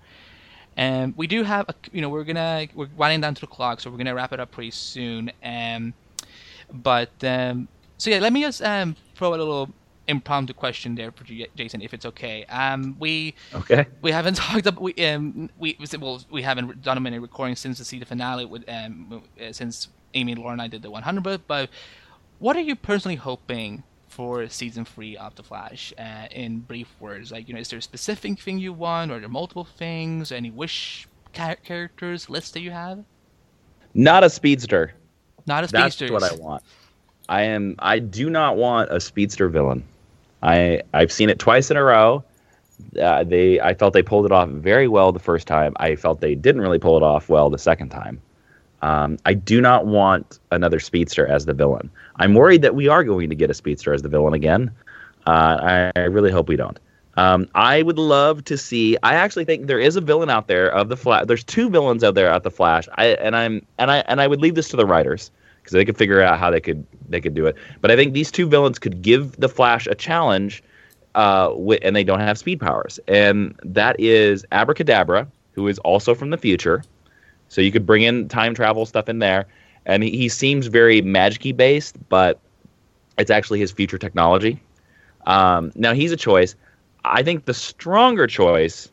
And 0.77 1.17
we 1.17 1.27
do 1.27 1.43
have 1.43 1.69
a, 1.69 1.75
you 1.93 2.01
know 2.01 2.09
we're 2.09 2.25
gonna 2.25 2.69
we're 2.75 2.89
winding 2.97 3.21
down 3.21 3.35
to 3.35 3.41
the 3.43 3.47
clock, 3.47 3.81
so 3.81 3.91
we're 3.91 3.99
gonna 3.99 4.15
wrap 4.15 4.33
it 4.33 4.41
up 4.41 4.51
pretty 4.53 4.71
soon. 4.71 5.31
Um, 5.45 5.95
but 6.73 7.13
um, 7.25 7.69
so 7.99 8.11
yeah, 8.11 8.19
let 8.21 8.33
me 8.33 8.43
just 8.43 8.63
um 8.63 8.97
throw 9.15 9.31
a 9.31 9.37
little 9.37 9.71
impromptu 10.09 10.53
question 10.53 10.95
there 10.95 11.13
for 11.13 11.25
Jason, 11.57 11.83
if 11.83 11.95
it's 11.95 12.07
okay. 12.07 12.45
Um, 12.47 12.97
we 12.99 13.35
okay. 13.55 13.87
We 14.01 14.11
haven't 14.13 14.35
talked 14.37 14.67
about 14.67 14.81
we 14.81 14.95
um 15.07 15.51
we 15.59 15.77
well 15.99 16.23
we 16.31 16.43
haven't 16.43 16.83
done 16.83 16.97
a 16.97 17.01
minute 17.01 17.21
recording 17.21 17.57
since 17.57 17.79
the 17.79 17.85
season 17.85 18.07
finale 18.07 18.45
with 18.45 18.65
um 18.69 19.23
uh, 19.41 19.53
since 19.53 19.89
Amy, 20.15 20.35
Laura, 20.35 20.53
and 20.53 20.63
I 20.63 20.69
did 20.69 20.83
the 20.83 20.91
100. 20.91 21.47
But 21.47 21.71
what 22.39 22.57
are 22.57 22.61
you 22.61 22.77
personally 22.77 23.17
hoping 23.17 23.83
for 24.09 24.49
season 24.49 24.85
three 24.85 25.17
of 25.17 25.35
The 25.37 25.43
Flash? 25.43 25.93
Uh, 25.99 26.27
in 26.31 26.61
brief 26.61 26.89
words, 27.01 27.33
like 27.33 27.49
you 27.49 27.55
know, 27.55 27.61
is 27.61 27.69
there 27.69 27.79
a 27.79 27.83
specific 27.83 28.39
thing 28.39 28.59
you 28.59 28.73
want, 28.73 29.11
or 29.11 29.17
are 29.17 29.21
there 29.21 29.29
multiple 29.29 29.65
things? 29.65 30.33
Any 30.33 30.51
wish 30.51 31.09
char- 31.33 31.57
characters 31.57 32.29
list 32.29 32.55
that 32.55 32.61
you 32.61 32.71
have? 32.71 33.05
Not 33.95 34.25
a 34.25 34.31
speedster. 34.31 34.95
Not 35.47 35.65
a 35.65 35.69
speedster. 35.69 36.09
That's 36.09 36.13
what 36.13 36.33
I 36.33 36.35
want. 36.37 36.63
I 37.29 37.43
am. 37.43 37.77
I 37.79 37.99
do 37.99 38.31
not 38.31 38.57
want 38.57 38.91
a 38.91 39.01
speedster 39.01 39.49
villain. 39.49 39.85
I 40.43 40.83
I've 40.93 41.13
seen 41.13 41.31
it 41.31 41.39
twice 41.39 41.71
in 41.71 41.77
a 41.77 41.83
row. 41.83 42.25
Uh, 43.01 43.25
they 43.25 43.61
I 43.61 43.75
felt 43.75 43.93
they 43.95 44.03
pulled 44.03 44.27
it 44.27 44.33
off 44.33 44.49
very 44.49 44.89
well 44.89 45.13
the 45.13 45.21
first 45.21 45.47
time. 45.47 45.75
I 45.77 45.97
felt 45.97 46.21
they 46.21 46.35
didn't 46.35 46.61
really 46.61 46.79
pull 46.79 46.97
it 46.97 47.03
off 47.03 47.29
well 47.29 47.51
the 47.51 47.59
second 47.59 47.91
time. 47.91 48.21
Um, 48.83 49.19
I 49.25 49.35
do 49.35 49.61
not 49.61 49.87
want 49.87 50.41
another 50.51 50.81
speedster 50.81 51.25
as 51.27 51.47
the 51.47 51.55
villain. 51.55 51.89
I'm 52.17 52.35
worried 52.35 52.63
that 52.63 52.75
we 52.75 52.89
are 52.89 53.05
going 53.05 53.31
to 53.31 53.37
get 53.37 53.49
a 53.49 53.55
speedster 53.55 53.95
as 53.95 54.03
the 54.03 54.09
villain 54.09 54.35
again. 54.35 54.73
Uh, 55.25 55.91
I, 55.95 56.01
I, 56.01 56.05
really 56.07 56.33
hope 56.33 56.49
we 56.49 56.57
don't. 56.57 56.81
Um, 57.17 57.47
I 57.55 57.83
would 57.83 57.99
love 57.99 58.45
to 58.47 58.59
see. 58.59 58.97
I 59.05 59.15
actually 59.15 59.45
think 59.45 59.69
there 59.69 59.79
is 59.79 59.95
a 59.95 60.01
villain 60.01 60.31
out 60.31 60.49
there 60.49 60.69
of 60.69 60.89
the 60.89 60.97
Flash. 60.97 61.27
There's 61.27 61.45
two 61.45 61.71
villains 61.71 62.03
out 62.03 62.17
there 62.17 62.29
at 62.29 62.43
the 62.43 62.51
Flash. 62.51 62.89
I 62.95 63.07
and 63.07 63.37
I'm 63.37 63.65
and 63.79 63.89
I 63.89 63.99
and 63.99 64.21
I 64.21 64.27
would 64.27 64.41
leave 64.41 64.57
this 64.57 64.69
to 64.71 64.77
the 64.77 64.87
writers 64.87 65.31
because 65.63 65.73
they 65.73 65.85
could 65.85 65.97
figure 65.97 66.21
out 66.21 66.39
how 66.39 66.51
they 66.51 66.61
could 66.61 66.85
they 67.09 67.21
could 67.21 67.35
do 67.35 67.47
it. 67.47 67.57
But 67.81 67.91
I 67.91 67.97
think 67.97 68.13
these 68.13 68.31
two 68.31 68.47
villains 68.49 68.79
could 68.79 69.03
give 69.03 69.37
the 69.37 69.49
Flash 69.49 69.87
a 69.87 69.95
challenge, 69.95 70.63
uh, 71.15 71.55
and 71.83 71.95
they 71.95 72.05
don't 72.05 72.21
have 72.21 72.39
speed 72.39 72.61
powers, 72.61 72.99
and 73.07 73.55
that 73.63 73.99
is 73.99 74.45
Abracadabra, 74.53 75.27
who 75.53 75.69
is 75.69 75.79
also 75.81 76.15
from 76.15 76.31
the 76.31 76.39
future. 76.39 76.83
So 77.49 77.61
you 77.61 77.71
could 77.71 77.85
bring 77.85 78.03
in 78.03 78.29
time 78.29 78.55
travel 78.55 78.87
stuff 78.87 79.09
in 79.09 79.19
there, 79.19 79.47
and 79.85 80.03
he, 80.03 80.11
he 80.11 80.29
seems 80.29 80.69
very 80.69 81.03
magicy 81.03 81.55
based, 81.55 81.97
but 82.09 82.41
it's 83.19 83.31
actually 83.31 83.61
his 83.61 83.71
future 83.71 83.99
technology. 83.99 84.61
Um, 85.27 85.71
now 85.75 85.93
he's 85.93 86.13
a 86.13 86.17
choice. 86.17 86.55
I 87.05 87.23
think 87.23 87.45
the 87.45 87.55
stronger 87.55 88.27
choice 88.27 88.91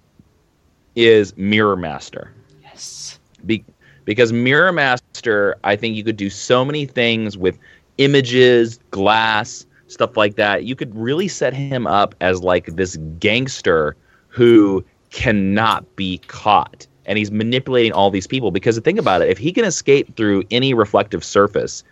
is 0.95 1.35
Mirror 1.37 1.77
Master. 1.77 2.31
Yes. 2.61 3.19
Be- 3.45 3.63
because 4.09 4.33
Mirror 4.33 4.71
Master, 4.71 5.55
I 5.63 5.75
think 5.75 5.95
you 5.95 6.03
could 6.03 6.17
do 6.17 6.31
so 6.31 6.65
many 6.65 6.87
things 6.87 7.37
with 7.37 7.59
images, 7.99 8.79
glass, 8.89 9.67
stuff 9.85 10.17
like 10.17 10.35
that. 10.35 10.63
You 10.63 10.75
could 10.75 10.95
really 10.95 11.27
set 11.27 11.53
him 11.53 11.85
up 11.85 12.15
as 12.19 12.41
like 12.41 12.75
this 12.75 12.97
gangster 13.19 13.95
who 14.29 14.83
cannot 15.11 15.95
be 15.95 16.17
caught. 16.25 16.87
And 17.05 17.19
he's 17.19 17.29
manipulating 17.29 17.91
all 17.91 18.09
these 18.09 18.25
people 18.25 18.49
because 18.49 18.79
think 18.79 18.97
about 18.97 19.21
it, 19.21 19.29
if 19.29 19.37
he 19.37 19.51
can 19.51 19.63
escape 19.63 20.15
through 20.15 20.41
any 20.49 20.73
reflective 20.73 21.23
surface, 21.23 21.83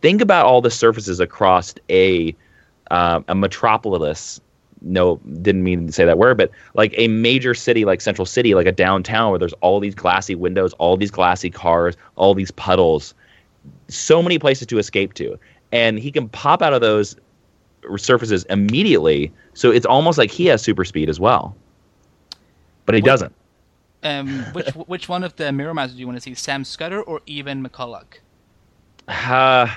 think 0.00 0.22
about 0.22 0.46
all 0.46 0.62
the 0.62 0.70
surfaces 0.70 1.20
across 1.20 1.74
a 1.90 2.34
uh, 2.90 3.20
a 3.28 3.34
metropolis 3.34 4.40
no 4.82 5.16
didn't 5.42 5.64
mean 5.64 5.86
to 5.86 5.92
say 5.92 6.04
that 6.04 6.18
word 6.18 6.36
but 6.36 6.50
like 6.74 6.92
a 6.96 7.08
major 7.08 7.54
city 7.54 7.84
like 7.84 8.00
central 8.00 8.26
city 8.26 8.54
like 8.54 8.66
a 8.66 8.72
downtown 8.72 9.30
where 9.30 9.38
there's 9.38 9.54
all 9.54 9.80
these 9.80 9.94
glassy 9.94 10.34
windows 10.34 10.72
all 10.74 10.96
these 10.96 11.10
glassy 11.10 11.50
cars 11.50 11.96
all 12.16 12.34
these 12.34 12.50
puddles 12.52 13.14
so 13.88 14.22
many 14.22 14.38
places 14.38 14.66
to 14.68 14.78
escape 14.78 15.14
to. 15.14 15.38
And 15.72 15.98
he 15.98 16.10
can 16.10 16.28
pop 16.28 16.62
out 16.62 16.72
of 16.72 16.80
those 16.80 17.16
surfaces 17.96 18.44
immediately 18.44 19.32
so 19.54 19.70
it's 19.70 19.86
almost 19.86 20.18
like 20.18 20.30
he 20.30 20.46
has 20.46 20.62
super 20.62 20.84
speed 20.84 21.08
as 21.08 21.20
well. 21.20 21.56
But 22.84 22.94
he 22.94 23.00
doesn't. 23.00 23.34
um 24.02 24.44
which 24.52 24.68
which 24.86 25.08
one 25.08 25.24
of 25.24 25.36
the 25.36 25.52
mirror 25.52 25.74
masters 25.74 25.96
do 25.96 26.00
you 26.00 26.06
want 26.06 26.16
to 26.16 26.20
see? 26.20 26.34
Sam 26.34 26.64
scudder 26.64 27.02
or 27.02 27.20
Evan 27.28 27.66
McCulloch? 27.66 28.18
Uh 29.08 29.68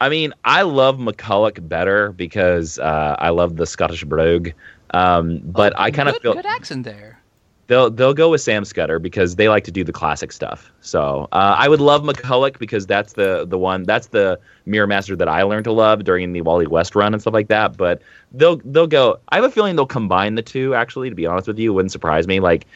I 0.00 0.08
mean, 0.08 0.34
I 0.44 0.62
love 0.62 0.98
McCulloch 0.98 1.66
better 1.68 2.12
because 2.12 2.78
uh, 2.78 3.16
I 3.18 3.30
love 3.30 3.56
the 3.56 3.66
Scottish 3.66 4.04
brogue. 4.04 4.50
Um, 4.90 5.40
but 5.44 5.72
oh, 5.74 5.82
I 5.82 5.90
kind 5.90 6.08
of 6.08 6.16
feel 6.18 6.34
good 6.34 6.46
accent 6.46 6.84
there. 6.84 7.20
They'll 7.68 7.90
they'll 7.90 8.14
go 8.14 8.30
with 8.30 8.40
Sam 8.40 8.64
Scudder 8.64 9.00
because 9.00 9.34
they 9.34 9.48
like 9.48 9.64
to 9.64 9.72
do 9.72 9.82
the 9.82 9.92
classic 9.92 10.30
stuff. 10.30 10.70
So 10.82 11.28
uh, 11.32 11.56
I 11.58 11.68
would 11.68 11.80
love 11.80 12.02
McCulloch 12.02 12.58
because 12.58 12.86
that's 12.86 13.14
the 13.14 13.44
the 13.44 13.58
one 13.58 13.82
that's 13.82 14.08
the 14.08 14.38
Mirror 14.66 14.86
Master 14.86 15.16
that 15.16 15.28
I 15.28 15.42
learned 15.42 15.64
to 15.64 15.72
love 15.72 16.04
during 16.04 16.32
the 16.32 16.42
Wally 16.42 16.68
West 16.68 16.94
run 16.94 17.12
and 17.12 17.20
stuff 17.20 17.34
like 17.34 17.48
that. 17.48 17.76
But 17.76 18.02
they'll 18.32 18.60
they'll 18.64 18.86
go. 18.86 19.18
I 19.30 19.36
have 19.36 19.44
a 19.44 19.50
feeling 19.50 19.74
they'll 19.74 19.86
combine 19.86 20.36
the 20.36 20.42
two. 20.42 20.74
Actually, 20.74 21.08
to 21.08 21.16
be 21.16 21.26
honest 21.26 21.48
with 21.48 21.58
you, 21.58 21.72
it 21.72 21.74
wouldn't 21.74 21.92
surprise 21.92 22.28
me. 22.28 22.38
Like 22.38 22.66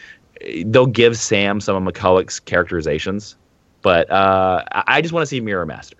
they'll 0.64 0.86
give 0.86 1.16
Sam 1.16 1.60
some 1.60 1.76
of 1.86 1.94
McCulloch's 1.94 2.40
characterizations, 2.40 3.36
but 3.82 4.10
uh, 4.10 4.64
I 4.72 5.00
just 5.02 5.12
want 5.12 5.22
to 5.22 5.26
see 5.28 5.40
Mirror 5.40 5.66
Master. 5.66 5.99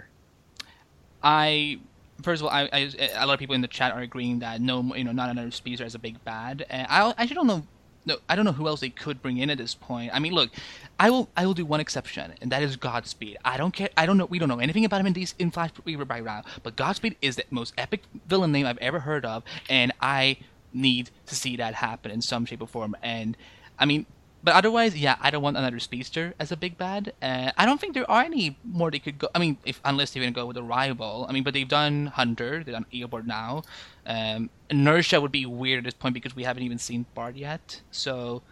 I 1.23 1.81
first 2.23 2.43
of 2.43 2.47
all, 2.47 2.53
I, 2.53 2.69
I, 2.73 2.91
a 3.17 3.27
lot 3.27 3.35
of 3.35 3.39
people 3.39 3.55
in 3.55 3.61
the 3.61 3.69
chat 3.69 3.93
are 3.93 4.01
agreeing 4.01 4.41
that 4.41 4.61
no, 4.61 4.95
you 4.95 5.05
know, 5.05 5.13
not 5.13 5.31
another 5.31 5.51
speedster 5.51 5.85
is 5.85 5.95
a 5.95 5.99
big 5.99 6.23
bad. 6.25 6.67
And 6.71 6.87
I 6.91 7.11
actually 7.17 7.35
don't 7.35 7.47
know. 7.47 7.67
No, 8.07 8.17
I 8.31 8.35
don't 8.35 8.47
know 8.47 8.53
who 8.53 8.67
else 8.67 8.81
they 8.81 8.89
could 8.89 9.21
bring 9.21 9.37
in 9.37 9.51
at 9.51 9.59
this 9.59 9.75
point. 9.75 10.11
I 10.15 10.21
mean, 10.21 10.33
look, 10.33 10.51
I 10.99 11.11
will 11.11 11.29
I 11.37 11.45
will 11.45 11.53
do 11.53 11.67
one 11.67 11.81
exception, 11.81 12.33
and 12.41 12.51
that 12.51 12.63
is 12.63 12.77
Godspeed. 12.77 13.37
I 13.45 13.59
don't 13.59 13.73
care. 13.73 13.91
I 13.95 14.07
don't 14.07 14.17
know. 14.17 14.25
We 14.25 14.39
don't 14.39 14.49
know 14.49 14.59
anything 14.59 14.87
about 14.87 15.01
him 15.01 15.07
in 15.07 15.13
these 15.13 15.35
in 15.39 15.51
Flash 15.51 15.71
Rebirth 15.85 16.09
by 16.09 16.21
now, 16.21 16.43
but 16.63 16.77
Godspeed 16.77 17.17
is 17.21 17.37
the 17.37 17.45
most 17.51 17.75
epic 17.77 18.05
villain 18.27 18.53
name 18.53 18.65
I've 18.65 18.79
ever 18.79 19.01
heard 19.01 19.27
of, 19.27 19.43
and 19.69 19.93
I 20.01 20.39
need 20.73 21.11
to 21.27 21.35
see 21.35 21.57
that 21.57 21.75
happen 21.75 22.11
in 22.11 22.23
some 22.23 22.47
shape 22.47 22.63
or 22.63 22.69
form. 22.69 22.97
And 23.03 23.37
I 23.79 23.85
mean, 23.85 24.07
but 24.43 24.55
otherwise, 24.55 24.97
yeah, 24.97 25.17
I 25.21 25.31
don't 25.31 25.43
want 25.43 25.57
another 25.57 25.79
speedster 25.79 26.35
as 26.39 26.51
a 26.51 26.57
big 26.57 26.79
bad. 26.79 27.13
Uh, 27.21 27.53
I 27.57 27.67
don't 27.67 27.81
think 27.81 27.95
there 27.95 28.11
are 28.11 28.23
any 28.23 28.57
more 28.65 28.91
they 28.91 28.99
could 28.99 29.19
go. 29.19 29.29
I 29.35 29.39
mean, 29.39 29.59
if 29.65 29.81
unless 29.85 30.13
they're 30.13 30.23
gonna 30.23 30.33
go 30.33 30.47
with 30.47 30.57
a 30.57 30.63
rival. 30.63 31.27
I 31.29 31.33
mean, 31.33 31.43
but 31.43 31.55
they've 31.55 31.69
done 31.69 32.07
Hunter, 32.07 32.65
they've 32.65 32.75
done 32.75 32.87
Eobard 32.93 33.27
now. 33.27 33.63
Um, 34.07 34.51
Inertia 34.71 35.21
would 35.21 35.33
be 35.33 35.45
weird 35.47 35.79
at 35.79 35.85
this 35.85 35.95
point 35.95 36.15
because 36.15 36.35
we 36.35 36.45
haven't 36.45 36.63
even 36.63 36.79
seen 36.79 37.05
Bart 37.15 37.37
yet. 37.37 37.81
So, 37.91 38.43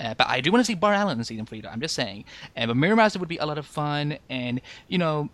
uh, 0.00 0.14
but 0.14 0.26
I 0.28 0.40
do 0.40 0.50
want 0.50 0.60
to 0.60 0.66
see 0.66 0.74
Bart 0.74 0.96
Allen 0.96 1.18
in 1.18 1.24
season 1.24 1.46
three. 1.46 1.60
Though, 1.60 1.68
I'm 1.68 1.80
just 1.80 1.94
saying. 1.94 2.24
Uh, 2.56 2.66
but 2.66 2.76
Mirror 2.76 2.96
Master 2.96 3.18
would 3.18 3.28
be 3.28 3.38
a 3.38 3.46
lot 3.46 3.58
of 3.58 3.66
fun, 3.66 4.18
and 4.28 4.60
you 4.88 4.98
know, 4.98 5.30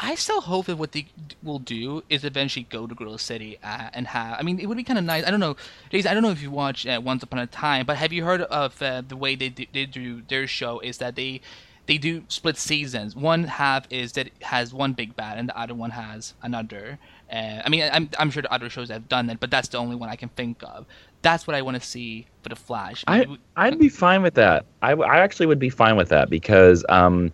I 0.00 0.14
still 0.14 0.40
hope 0.40 0.66
that 0.66 0.76
what 0.76 0.92
they 0.92 1.06
will 1.42 1.58
do 1.58 2.04
is 2.08 2.24
eventually 2.24 2.66
go 2.70 2.86
to 2.86 2.94
Gorilla 2.94 3.18
City 3.18 3.58
uh, 3.64 3.90
and 3.92 4.06
have. 4.06 4.38
I 4.38 4.42
mean, 4.42 4.60
it 4.60 4.66
would 4.66 4.76
be 4.76 4.84
kind 4.84 4.98
of 4.98 5.04
nice. 5.04 5.24
I 5.24 5.30
don't 5.30 5.40
know, 5.40 5.56
Jason. 5.90 6.10
I 6.10 6.14
don't 6.14 6.22
know 6.22 6.30
if 6.30 6.40
you 6.40 6.50
watched 6.50 6.86
uh, 6.86 7.00
Once 7.02 7.22
Upon 7.22 7.40
a 7.40 7.46
Time, 7.46 7.84
but 7.84 7.96
have 7.96 8.12
you 8.12 8.24
heard 8.24 8.42
of 8.42 8.80
uh, 8.80 9.02
the 9.06 9.16
way 9.16 9.34
they 9.34 9.48
do, 9.48 9.66
they 9.72 9.86
do 9.86 10.22
their 10.28 10.46
show? 10.46 10.78
Is 10.80 10.98
that 10.98 11.16
they 11.16 11.40
they 11.86 11.98
do 11.98 12.22
split 12.28 12.56
seasons. 12.58 13.16
One 13.16 13.44
half 13.44 13.86
is 13.90 14.12
that 14.12 14.30
has 14.42 14.72
one 14.72 14.92
big 14.92 15.16
bad, 15.16 15.38
and 15.38 15.48
the 15.48 15.58
other 15.58 15.74
one 15.74 15.90
has 15.90 16.34
another. 16.42 16.98
Uh, 17.32 17.62
I 17.64 17.68
mean, 17.68 17.88
I'm 17.92 18.08
I'm 18.18 18.30
sure 18.30 18.42
the 18.42 18.52
other 18.52 18.70
shows 18.70 18.90
have 18.90 19.08
done 19.08 19.26
that, 19.26 19.40
but 19.40 19.50
that's 19.50 19.68
the 19.68 19.78
only 19.78 19.96
one 19.96 20.08
I 20.10 20.16
can 20.16 20.28
think 20.30 20.62
of. 20.62 20.86
That's 21.22 21.46
what 21.46 21.56
I 21.56 21.62
want 21.62 21.80
to 21.80 21.86
see 21.86 22.26
for 22.42 22.50
the 22.50 22.56
Flash. 22.56 23.02
I 23.08 23.26
I'd 23.56 23.78
be 23.78 23.88
fine 23.88 24.22
with 24.22 24.34
that. 24.34 24.66
I, 24.82 24.92
I 24.92 25.18
actually 25.18 25.46
would 25.46 25.58
be 25.58 25.70
fine 25.70 25.96
with 25.96 26.10
that 26.10 26.30
because 26.30 26.84
um 26.88 27.32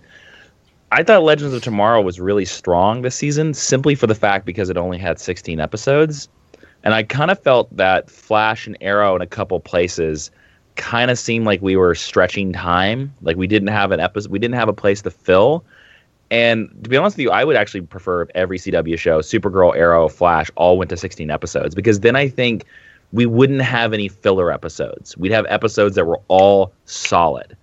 I 0.94 1.02
thought 1.02 1.24
Legends 1.24 1.52
of 1.52 1.60
Tomorrow 1.60 2.02
was 2.02 2.20
really 2.20 2.44
strong 2.44 3.02
this 3.02 3.16
season, 3.16 3.52
simply 3.52 3.96
for 3.96 4.06
the 4.06 4.14
fact 4.14 4.46
because 4.46 4.70
it 4.70 4.76
only 4.76 4.96
had 4.96 5.18
16 5.18 5.58
episodes, 5.58 6.28
and 6.84 6.94
I 6.94 7.02
kind 7.02 7.32
of 7.32 7.42
felt 7.42 7.76
that 7.76 8.08
Flash 8.08 8.68
and 8.68 8.78
Arrow 8.80 9.16
in 9.16 9.20
a 9.20 9.26
couple 9.26 9.58
places 9.58 10.30
kind 10.76 11.10
of 11.10 11.18
seemed 11.18 11.46
like 11.46 11.60
we 11.60 11.74
were 11.74 11.96
stretching 11.96 12.52
time, 12.52 13.12
like 13.22 13.36
we 13.36 13.48
didn't 13.48 13.70
have 13.70 13.90
an 13.90 13.98
episode, 13.98 14.30
we 14.30 14.38
didn't 14.38 14.54
have 14.54 14.68
a 14.68 14.72
place 14.72 15.02
to 15.02 15.10
fill. 15.10 15.64
And 16.30 16.68
to 16.84 16.88
be 16.88 16.96
honest 16.96 17.16
with 17.16 17.24
you, 17.24 17.32
I 17.32 17.42
would 17.42 17.56
actually 17.56 17.80
prefer 17.80 18.22
if 18.22 18.28
every 18.36 18.58
CW 18.58 18.96
show, 18.96 19.18
Supergirl, 19.18 19.76
Arrow, 19.76 20.08
Flash, 20.08 20.48
all 20.54 20.78
went 20.78 20.90
to 20.90 20.96
16 20.96 21.28
episodes 21.28 21.74
because 21.74 22.00
then 22.00 22.14
I 22.14 22.28
think 22.28 22.66
we 23.12 23.26
wouldn't 23.26 23.62
have 23.62 23.92
any 23.92 24.06
filler 24.06 24.52
episodes. 24.52 25.16
We'd 25.16 25.32
have 25.32 25.46
episodes 25.48 25.96
that 25.96 26.04
were 26.04 26.20
all 26.28 26.72
solid 26.84 27.56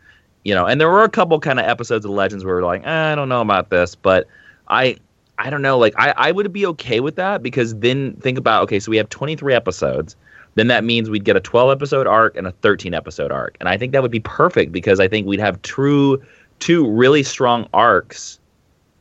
you 0.43 0.55
know, 0.55 0.65
and 0.65 0.81
there 0.81 0.89
were 0.89 1.03
a 1.03 1.09
couple 1.09 1.39
kind 1.39 1.59
of 1.59 1.65
episodes 1.65 2.05
of 2.05 2.11
Legends 2.11 2.43
where 2.43 2.55
we 2.55 2.61
are 2.61 2.65
like, 2.65 2.85
eh, 2.85 3.11
I 3.11 3.15
don't 3.15 3.29
know 3.29 3.41
about 3.41 3.69
this, 3.69 3.95
but 3.95 4.27
I 4.67 4.97
I 5.37 5.49
don't 5.49 5.61
know. 5.61 5.77
Like 5.77 5.93
I, 5.97 6.13
I 6.15 6.31
would 6.31 6.51
be 6.53 6.65
okay 6.67 6.99
with 6.99 7.15
that 7.15 7.43
because 7.43 7.75
then 7.75 8.15
think 8.17 8.37
about 8.37 8.63
okay, 8.63 8.79
so 8.79 8.89
we 8.89 8.97
have 8.97 9.09
23 9.09 9.53
episodes. 9.53 10.15
Then 10.55 10.67
that 10.67 10.83
means 10.83 11.09
we'd 11.09 11.23
get 11.23 11.37
a 11.37 11.39
12 11.39 11.71
episode 11.71 12.07
arc 12.07 12.35
and 12.35 12.45
a 12.45 12.51
13 12.51 12.93
episode 12.93 13.31
arc, 13.31 13.55
and 13.59 13.69
I 13.69 13.77
think 13.77 13.93
that 13.93 14.01
would 14.01 14.11
be 14.11 14.19
perfect 14.19 14.71
because 14.71 14.99
I 14.99 15.07
think 15.07 15.27
we'd 15.27 15.39
have 15.39 15.61
true 15.61 16.21
two 16.59 16.87
really 16.89 17.23
strong 17.23 17.67
arcs 17.73 18.39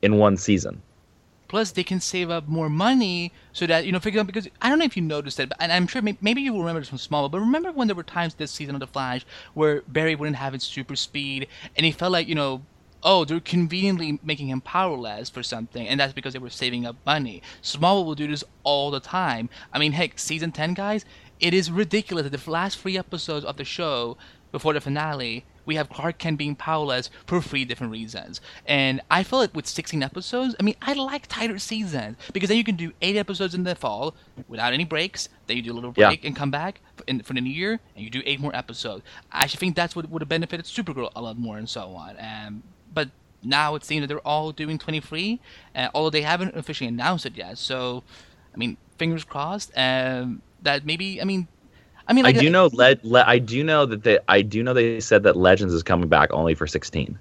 in 0.02 0.16
one 0.16 0.36
season. 0.36 0.80
Plus, 1.50 1.72
they 1.72 1.82
can 1.82 1.98
save 1.98 2.30
up 2.30 2.46
more 2.46 2.70
money 2.70 3.32
so 3.52 3.66
that 3.66 3.84
you 3.84 3.90
know, 3.90 3.98
for 3.98 4.08
example, 4.08 4.32
because 4.32 4.48
I 4.62 4.68
don't 4.68 4.78
know 4.78 4.84
if 4.84 4.96
you 4.96 5.02
noticed 5.02 5.40
it, 5.40 5.50
and 5.58 5.72
I'm 5.72 5.88
sure 5.88 6.00
maybe 6.00 6.40
you 6.40 6.52
will 6.52 6.60
remember 6.60 6.78
this 6.78 6.90
from 6.90 6.98
Smallville. 6.98 7.32
But 7.32 7.40
remember 7.40 7.72
when 7.72 7.88
there 7.88 7.96
were 7.96 8.04
times 8.04 8.34
this 8.34 8.52
season 8.52 8.76
of 8.76 8.80
The 8.80 8.86
Flash 8.86 9.26
where 9.54 9.82
Barry 9.88 10.14
wouldn't 10.14 10.36
have 10.36 10.52
his 10.52 10.62
super 10.62 10.94
speed, 10.94 11.48
and 11.74 11.84
he 11.84 11.90
felt 11.90 12.12
like 12.12 12.28
you 12.28 12.36
know 12.36 12.62
oh, 13.02 13.24
they're 13.24 13.40
conveniently 13.40 14.20
making 14.22 14.48
him 14.48 14.60
powerless 14.60 15.28
for 15.28 15.42
something, 15.42 15.88
and 15.88 15.98
that's 15.98 16.12
because 16.12 16.34
they 16.34 16.38
were 16.38 16.50
saving 16.50 16.86
up 16.86 16.94
money. 17.04 17.42
Smallville 17.62 18.04
will 18.04 18.14
do 18.14 18.28
this 18.28 18.44
all 18.62 18.92
the 18.92 19.00
time. 19.00 19.48
I 19.72 19.80
mean, 19.80 19.92
heck, 19.92 20.20
season 20.20 20.52
10, 20.52 20.74
guys, 20.74 21.04
it 21.40 21.52
is 21.52 21.70
ridiculous 21.70 22.28
that 22.28 22.44
the 22.44 22.50
last 22.50 22.78
three 22.78 22.98
episodes 22.98 23.44
of 23.44 23.56
the 23.56 23.64
show 23.64 24.16
before 24.52 24.74
the 24.74 24.80
finale, 24.80 25.46
we 25.70 25.76
have 25.76 25.88
Clark 25.88 26.18
Kent 26.18 26.36
being 26.36 26.56
powerless 26.56 27.10
for 27.26 27.40
three 27.40 27.64
different 27.64 27.92
reasons. 27.92 28.40
And 28.66 29.00
I 29.08 29.22
feel 29.22 29.38
like 29.38 29.54
with 29.54 29.68
16 29.68 30.02
episodes, 30.02 30.56
I 30.58 30.64
mean, 30.64 30.74
I 30.82 30.94
like 30.94 31.28
tighter 31.28 31.60
seasons 31.60 32.16
because 32.32 32.48
then 32.48 32.58
you 32.58 32.64
can 32.64 32.74
do 32.74 32.92
eight 33.00 33.14
episodes 33.14 33.54
in 33.54 33.62
the 33.62 33.76
fall 33.76 34.16
without 34.48 34.72
any 34.72 34.84
breaks. 34.84 35.28
Then 35.46 35.56
you 35.56 35.62
do 35.62 35.70
a 35.70 35.78
little 35.78 35.92
break 35.92 36.24
yeah. 36.24 36.26
and 36.26 36.34
come 36.34 36.50
back 36.50 36.80
for, 36.96 37.04
in, 37.06 37.20
for 37.22 37.34
the 37.34 37.40
new 37.40 37.52
year, 37.52 37.78
and 37.94 38.04
you 38.04 38.10
do 38.10 38.20
eight 38.26 38.40
more 38.40 38.54
episodes. 38.54 39.04
I 39.30 39.44
actually 39.44 39.58
think 39.60 39.76
that's 39.76 39.94
what 39.94 40.10
would 40.10 40.22
have 40.22 40.28
benefited 40.28 40.66
Supergirl 40.66 41.12
a 41.14 41.22
lot 41.22 41.38
more 41.38 41.56
and 41.56 41.68
so 41.68 41.94
on. 41.94 42.16
Um, 42.18 42.64
but 42.92 43.10
now 43.44 43.76
it 43.76 43.84
seems 43.84 44.02
that 44.02 44.08
they're 44.08 44.26
all 44.26 44.50
doing 44.50 44.76
23, 44.76 45.38
uh, 45.76 45.88
although 45.94 46.10
they 46.10 46.22
haven't 46.22 46.56
officially 46.56 46.88
announced 46.88 47.26
it 47.26 47.36
yet. 47.36 47.58
So, 47.58 48.02
I 48.52 48.56
mean, 48.56 48.76
fingers 48.98 49.22
crossed. 49.22 49.70
Um, 49.76 50.42
that 50.62 50.84
maybe, 50.84 51.22
I 51.22 51.24
mean, 51.24 51.46
I 52.10 52.12
mean, 52.12 52.24
like, 52.24 52.36
I 52.36 52.40
do 52.40 52.50
know. 52.50 52.68
Le-, 52.72 52.96
le- 53.04 53.24
I 53.24 53.38
do 53.38 53.62
know 53.62 53.86
that 53.86 54.02
they. 54.02 54.18
I 54.26 54.42
do 54.42 54.64
know 54.64 54.74
they 54.74 54.98
said 54.98 55.22
that 55.22 55.36
Legends 55.36 55.72
is 55.72 55.84
coming 55.84 56.08
back 56.08 56.32
only 56.32 56.56
for 56.56 56.66
16. 56.66 57.16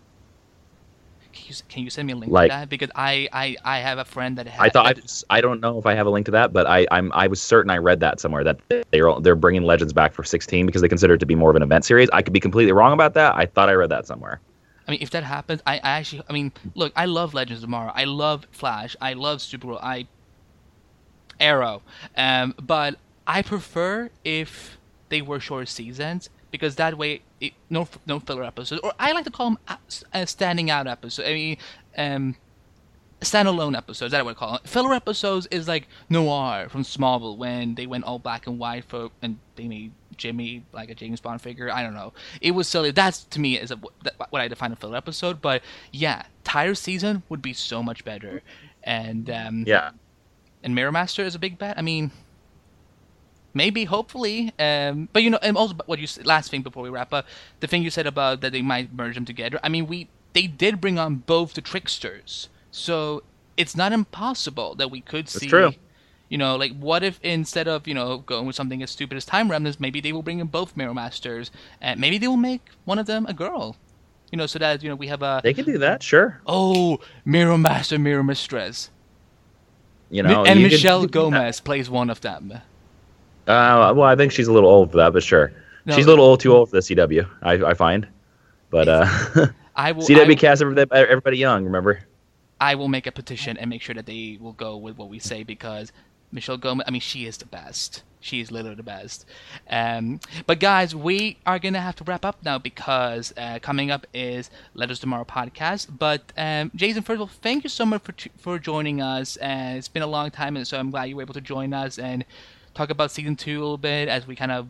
Can 1.31 1.43
you, 1.45 1.53
can 1.69 1.83
you 1.83 1.89
send 1.91 2.07
me 2.07 2.13
a 2.13 2.15
link 2.15 2.31
like, 2.31 2.49
to 2.49 2.55
that? 2.55 2.69
Because 2.69 2.89
I, 2.95 3.29
I, 3.31 3.55
I 3.63 3.79
have 3.79 3.99
a 3.99 4.05
friend 4.05 4.35
that 4.39 4.47
I 4.59 4.69
thought 4.69 4.87
I, 4.87 5.37
I 5.37 5.41
don't 5.41 5.61
know 5.61 5.77
if 5.77 5.85
I 5.85 5.93
have 5.93 6.07
a 6.07 6.09
link 6.09 6.25
to 6.25 6.31
that, 6.31 6.51
but 6.51 6.65
I 6.65 6.87
I'm 6.89 7.13
I 7.13 7.27
was 7.27 7.39
certain 7.39 7.69
I 7.69 7.77
read 7.77 7.99
that 7.99 8.19
somewhere 8.19 8.43
that 8.43 8.59
they're 8.89 9.13
they're 9.21 9.35
bringing 9.35 9.61
Legends 9.61 9.93
back 9.93 10.11
for 10.11 10.23
16 10.23 10.65
because 10.65 10.81
they 10.81 10.89
consider 10.89 11.13
it 11.13 11.19
to 11.19 11.27
be 11.27 11.35
more 11.35 11.51
of 11.51 11.55
an 11.55 11.61
event 11.61 11.85
series. 11.85 12.09
I 12.11 12.23
could 12.23 12.33
be 12.33 12.39
completely 12.39 12.71
wrong 12.71 12.91
about 12.91 13.13
that. 13.13 13.35
I 13.35 13.45
thought 13.45 13.69
I 13.69 13.73
read 13.73 13.91
that 13.91 14.07
somewhere. 14.07 14.41
I 14.87 14.91
mean, 14.91 15.03
if 15.03 15.11
that 15.11 15.23
happens, 15.23 15.61
I, 15.67 15.75
I 15.75 15.89
actually, 15.99 16.23
I 16.27 16.33
mean, 16.33 16.51
look, 16.73 16.91
I 16.95 17.05
love 17.05 17.35
Legends 17.35 17.61
of 17.61 17.67
Tomorrow. 17.67 17.91
I 17.93 18.05
love 18.05 18.47
Flash. 18.49 18.95
I 18.99 19.13
love 19.13 19.37
Supergirl. 19.37 19.79
I 19.83 20.07
Arrow. 21.39 21.83
Um, 22.17 22.55
but 22.59 22.97
I 23.27 23.43
prefer 23.43 24.09
if 24.23 24.78
they 25.09 25.21
were 25.21 25.39
short 25.39 25.67
seasons 25.67 26.29
because 26.51 26.75
that 26.75 26.97
way, 26.97 27.21
it, 27.39 27.53
no 27.69 27.87
no 28.05 28.19
filler 28.19 28.43
episodes, 28.43 28.81
or 28.83 28.93
I 28.99 29.11
like 29.11 29.25
to 29.25 29.31
call 29.31 29.51
them 29.51 29.59
uh, 29.67 30.25
standing 30.25 30.69
out 30.69 30.87
episodes. 30.87 31.27
I 31.27 31.33
mean, 31.33 31.57
um, 31.97 32.35
standalone 33.21 33.77
episodes. 33.77 34.11
That's 34.11 34.23
what 34.23 34.31
I 34.31 34.39
call 34.39 34.55
it. 34.55 34.67
Filler 34.67 34.93
episodes 34.93 35.47
is 35.47 35.67
like 35.67 35.87
Noir 36.09 36.69
from 36.69 36.83
Smallville 36.83 37.37
when 37.37 37.75
they 37.75 37.85
went 37.85 38.03
all 38.05 38.19
black 38.19 38.47
and 38.47 38.59
white 38.59 38.85
for 38.85 39.09
and 39.21 39.37
they 39.55 39.67
made 39.67 39.91
Jimmy 40.17 40.63
like 40.73 40.89
a 40.89 40.95
James 40.95 41.19
Bond 41.19 41.41
figure. 41.41 41.71
I 41.71 41.83
don't 41.83 41.93
know. 41.93 42.13
It 42.41 42.51
was 42.51 42.67
silly. 42.67 42.91
That's 42.91 43.23
to 43.25 43.39
me 43.39 43.57
is 43.57 43.71
a, 43.71 43.77
what 43.77 44.41
I 44.41 44.47
define 44.47 44.71
a 44.71 44.75
filler 44.75 44.97
episode. 44.97 45.41
But 45.41 45.61
yeah, 45.91 46.23
Tire 46.43 46.75
season 46.75 47.23
would 47.29 47.41
be 47.41 47.53
so 47.53 47.83
much 47.83 48.05
better. 48.05 48.41
And 48.83 49.29
um, 49.29 49.63
yeah, 49.67 49.91
and 50.63 50.73
Mirror 50.73 50.93
Master 50.93 51.23
is 51.23 51.35
a 51.35 51.39
big 51.39 51.57
bet. 51.57 51.77
I 51.77 51.81
mean, 51.81 52.11
maybe, 53.53 53.85
hopefully. 53.85 54.53
Um, 54.59 55.09
but 55.13 55.23
you 55.23 55.29
know, 55.29 55.39
and 55.41 55.57
also 55.57 55.75
what 55.85 55.99
you 55.99 56.07
last 56.23 56.51
thing 56.51 56.61
before 56.61 56.83
we 56.83 56.89
wrap 56.89 57.13
up, 57.13 57.25
the 57.59 57.67
thing 57.67 57.83
you 57.83 57.89
said 57.89 58.07
about 58.07 58.41
that 58.41 58.51
they 58.51 58.61
might 58.61 58.93
merge 58.93 59.15
them 59.15 59.25
together. 59.25 59.59
I 59.63 59.69
mean, 59.69 59.87
we 59.87 60.09
they 60.33 60.47
did 60.47 60.81
bring 60.81 60.99
on 60.99 61.15
both 61.15 61.53
the 61.53 61.61
tricksters, 61.61 62.49
so 62.71 63.23
it's 63.57 63.75
not 63.75 63.91
impossible 63.91 64.75
that 64.75 64.89
we 64.89 65.01
could 65.01 65.25
That's 65.25 65.39
see. 65.39 65.47
True 65.47 65.73
you 66.29 66.37
know, 66.37 66.55
like 66.55 66.77
what 66.77 67.03
if 67.03 67.19
instead 67.23 67.67
of 67.67 67.87
you 67.87 67.93
know 67.93 68.19
going 68.19 68.45
with 68.45 68.55
something 68.55 68.81
as 68.83 68.91
stupid 68.91 69.17
as 69.17 69.25
time 69.25 69.49
remnants, 69.49 69.79
maybe 69.79 69.99
they 69.99 70.13
will 70.13 70.21
bring 70.21 70.39
in 70.39 70.47
both 70.47 70.77
Mirror 70.77 70.93
Masters, 70.93 71.51
and 71.81 71.99
maybe 71.99 72.19
they 72.19 72.27
will 72.27 72.37
make 72.37 72.61
one 72.85 72.99
of 72.99 73.07
them 73.07 73.25
a 73.25 73.33
girl. 73.33 73.75
You 74.31 74.37
know, 74.37 74.45
so 74.45 74.59
that 74.59 74.83
you 74.83 74.89
know 74.89 74.95
we 74.95 75.07
have 75.07 75.23
a. 75.23 75.41
They 75.43 75.55
can 75.55 75.65
do 75.65 75.79
that, 75.79 76.03
sure. 76.03 76.39
Oh, 76.45 76.99
Mirror 77.25 77.57
Master, 77.57 77.97
Mirror 77.97 78.23
Mistress. 78.23 78.91
You 80.11 80.23
know, 80.23 80.45
and 80.45 80.59
you 80.59 80.67
Michelle 80.67 81.05
Gomez 81.07 81.59
plays 81.59 81.89
one 81.89 82.09
of 82.09 82.21
them. 82.21 82.53
Uh, 83.49 83.93
well, 83.95 84.03
I 84.03 84.15
think 84.15 84.31
she's 84.31 84.47
a 84.47 84.53
little 84.53 84.69
old 84.69 84.91
for 84.91 84.97
that, 84.97 85.11
but 85.11 85.23
sure, 85.23 85.51
no, 85.85 85.95
she's 85.95 86.05
a 86.05 86.09
little 86.09 86.23
old, 86.23 86.39
too 86.39 86.53
old 86.53 86.69
for 86.69 86.75
the 86.75 86.81
CW. 86.81 87.27
I, 87.41 87.53
I 87.53 87.73
find, 87.73 88.07
but 88.69 88.87
uh, 88.87 89.07
I 89.75 89.91
will, 89.91 90.03
CW 90.03 90.31
I, 90.31 90.35
cast 90.35 90.61
everybody, 90.61 90.87
everybody 90.91 91.37
young. 91.37 91.65
Remember. 91.65 91.99
I 92.61 92.75
will 92.75 92.89
make 92.89 93.07
a 93.07 93.11
petition 93.11 93.57
and 93.57 93.69
make 93.69 93.81
sure 93.81 93.95
that 93.95 94.05
they 94.05 94.37
will 94.39 94.53
go 94.53 94.77
with 94.77 94.97
what 94.97 95.09
we 95.09 95.17
say 95.17 95.43
because 95.43 95.91
Michelle 96.31 96.57
Gomez. 96.57 96.83
I 96.87 96.91
mean, 96.91 97.01
she 97.01 97.25
is 97.25 97.37
the 97.37 97.45
best. 97.45 98.03
She 98.19 98.39
is 98.39 98.51
literally 98.51 98.75
the 98.75 98.83
best. 98.83 99.25
Um, 99.69 100.19
but 100.45 100.59
guys, 100.59 100.93
we 100.93 101.37
are 101.45 101.57
gonna 101.57 101.81
have 101.81 101.95
to 101.95 102.03
wrap 102.03 102.25
up 102.25 102.37
now 102.43 102.59
because 102.59 103.33
uh, 103.35 103.57
coming 103.61 103.89
up 103.89 104.05
is 104.13 104.51
Legends 104.75 104.99
of 104.99 105.01
Tomorrow 105.01 105.25
podcast. 105.25 105.87
But 105.97 106.33
um, 106.37 106.69
Jason, 106.75 107.01
first 107.01 107.15
of 107.15 107.21
all, 107.21 107.27
thank 107.27 107.63
you 107.63 107.69
so 107.69 107.85
much 107.85 108.03
for 108.03 108.13
for 108.37 108.59
joining 108.59 109.01
us. 109.01 109.37
Uh, 109.37 109.73
it's 109.77 109.87
been 109.87 110.03
a 110.03 110.07
long 110.07 110.29
time, 110.29 110.55
and 110.55 110.67
so 110.67 110.77
I'm 110.77 110.91
glad 110.91 111.05
you 111.05 111.15
were 111.15 111.23
able 111.23 111.33
to 111.33 111.41
join 111.41 111.73
us 111.73 111.97
and 111.97 112.25
talk 112.73 112.89
about 112.89 113.11
season 113.11 113.35
two 113.35 113.59
a 113.59 113.61
little 113.61 113.77
bit 113.77 114.07
as 114.09 114.27
we 114.27 114.35
kind 114.35 114.51
of 114.51 114.67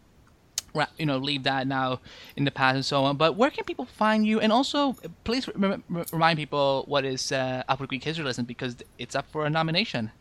you 0.97 1.05
know 1.05 1.17
leave 1.17 1.43
that 1.43 1.65
now 1.67 1.99
in 2.35 2.45
the 2.45 2.51
past 2.51 2.75
and 2.75 2.85
so 2.85 3.03
on 3.03 3.17
but 3.17 3.35
where 3.35 3.49
can 3.49 3.63
people 3.63 3.85
find 3.85 4.25
you 4.25 4.39
and 4.39 4.51
also 4.51 4.95
please 5.23 5.49
remind 6.11 6.37
people 6.37 6.83
what 6.87 7.03
is 7.03 7.31
uh, 7.31 7.63
upward 7.67 7.89
Geek 7.89 8.03
History 8.03 8.23
Lesson 8.23 8.45
because 8.45 8.75
it's 8.97 9.15
up 9.15 9.25
for 9.31 9.45
a 9.45 9.49
nomination 9.49 10.11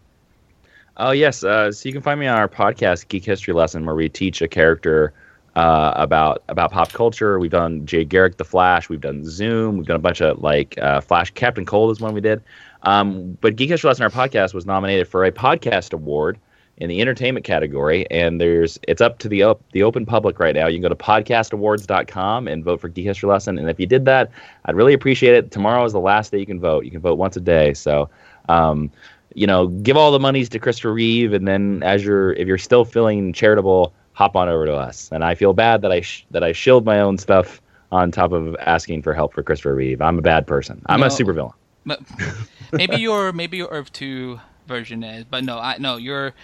Oh 1.01 1.13
yes, 1.13 1.45
uh, 1.45 1.71
so 1.71 1.89
you 1.89 1.93
can 1.93 2.03
find 2.03 2.19
me 2.19 2.27
on 2.27 2.37
our 2.37 2.49
podcast, 2.49 3.07
Geek 3.07 3.25
History 3.25 3.55
Lesson, 3.55 3.87
where 3.87 3.95
we 3.95 4.09
teach 4.09 4.43
a 4.43 4.49
character 4.49 5.13
uh, 5.55 5.93
about 5.95 6.43
about 6.49 6.73
pop 6.73 6.93
culture. 6.93 7.39
We've 7.39 7.53
done 7.53 7.87
Jay 7.87 8.05
Garrick, 8.05 8.37
The 8.37 8.45
Flash. 8.45 8.89
We've 8.89 9.01
done 9.01 9.25
Zoom. 9.25 9.77
We've 9.77 9.87
done 9.87 9.97
a 9.97 10.01
bunch 10.01 10.21
of 10.21 10.43
like 10.43 10.77
uh, 10.79 11.01
Flash. 11.01 11.31
Captain 11.31 11.65
Cold 11.65 11.93
is 11.93 12.01
one 12.01 12.15
we 12.15 12.21
did. 12.21 12.43
Um, 12.83 13.39
but 13.41 13.55
Geek 13.55 13.71
History 13.71 13.87
Lesson, 13.89 14.03
our 14.03 14.11
podcast, 14.11 14.55
was 14.55 14.67
nominated 14.67 15.07
for 15.07 15.25
a 15.25 15.31
podcast 15.31 15.93
award 15.93 16.37
in 16.79 16.89
the 16.89 17.01
entertainment 17.01 17.45
category, 17.45 18.09
and 18.11 18.41
there's 18.41 18.79
it's 18.87 19.01
up 19.01 19.19
to 19.19 19.29
the 19.29 19.43
op- 19.43 19.63
the 19.73 19.83
open 19.83 20.07
public 20.07 20.39
right 20.39 20.55
now. 20.55 20.67
You 20.67 20.77
can 20.77 20.83
go 20.83 20.89
to 20.89 20.95
podcastawards.com 20.95 22.49
and 22.49 22.65
vote 22.65 22.81
for 22.81 22.89
Geek 22.89 23.05
History 23.05 23.29
Lesson. 23.29 23.59
And 23.59 23.69
if 23.69 23.79
you 23.79 23.87
did 23.87 24.05
that, 24.07 24.31
I'd 24.65 24.77
really 24.77 24.95
appreciate 24.95 25.35
it. 25.35 25.51
Tomorrow 25.51 25.85
is 25.85 25.93
the 25.93 26.01
last 26.01 26.33
day 26.33 26.39
you 26.39 26.47
can 26.47 26.61
vote. 26.61 26.85
You 26.85 26.91
can 26.91 27.01
vote 27.01 27.17
once 27.17 27.37
a 27.37 27.41
day. 27.41 27.75
So. 27.75 28.09
Um, 28.49 28.91
you 29.35 29.47
know, 29.47 29.69
give 29.69 29.97
all 29.97 30.11
the 30.11 30.19
monies 30.19 30.49
to 30.49 30.59
Christopher 30.59 30.93
Reeve, 30.93 31.35
and 31.35 31.47
then 31.47 31.83
as 31.85 32.03
you're 32.03 32.33
if 32.33 32.49
you're 32.49 32.59
still 32.59 32.85
feeling 32.85 33.33
charitable, 33.33 33.93
hop 34.15 34.35
on 34.35 34.49
over 34.49 34.67
to 34.67 34.75
us. 34.75 35.11
And 35.13 35.23
I 35.23 35.35
feel 35.35 35.53
bad 35.53 35.83
that 35.83 35.93
I 35.93 36.01
sh- 36.01 36.27
that 36.31 36.43
I 36.43 36.53
shield 36.53 36.85
my 36.85 36.99
own 36.99 37.19
stuff 37.19 37.61
on 37.93 38.11
top 38.11 38.33
of 38.33 38.57
asking 38.57 39.03
for 39.03 39.15
help 39.15 39.35
for 39.35 39.43
Christopher 39.43 39.75
Reeve. 39.75 40.01
I'm 40.01 40.19
a 40.19 40.23
bad 40.23 40.47
person. 40.47 40.83
I'm 40.87 41.01
no, 41.01 41.07
a 41.07 41.09
supervillain. 41.11 41.53
maybe 42.73 42.97
your 42.97 43.33
maybe 43.33 43.59
your 43.59 43.69
Earth 43.69 43.93
Two 43.93 44.41
version 44.67 45.05
is, 45.05 45.25
but 45.25 45.45
no, 45.45 45.59
I 45.59 45.79
no 45.79 45.97
you're 45.97 46.35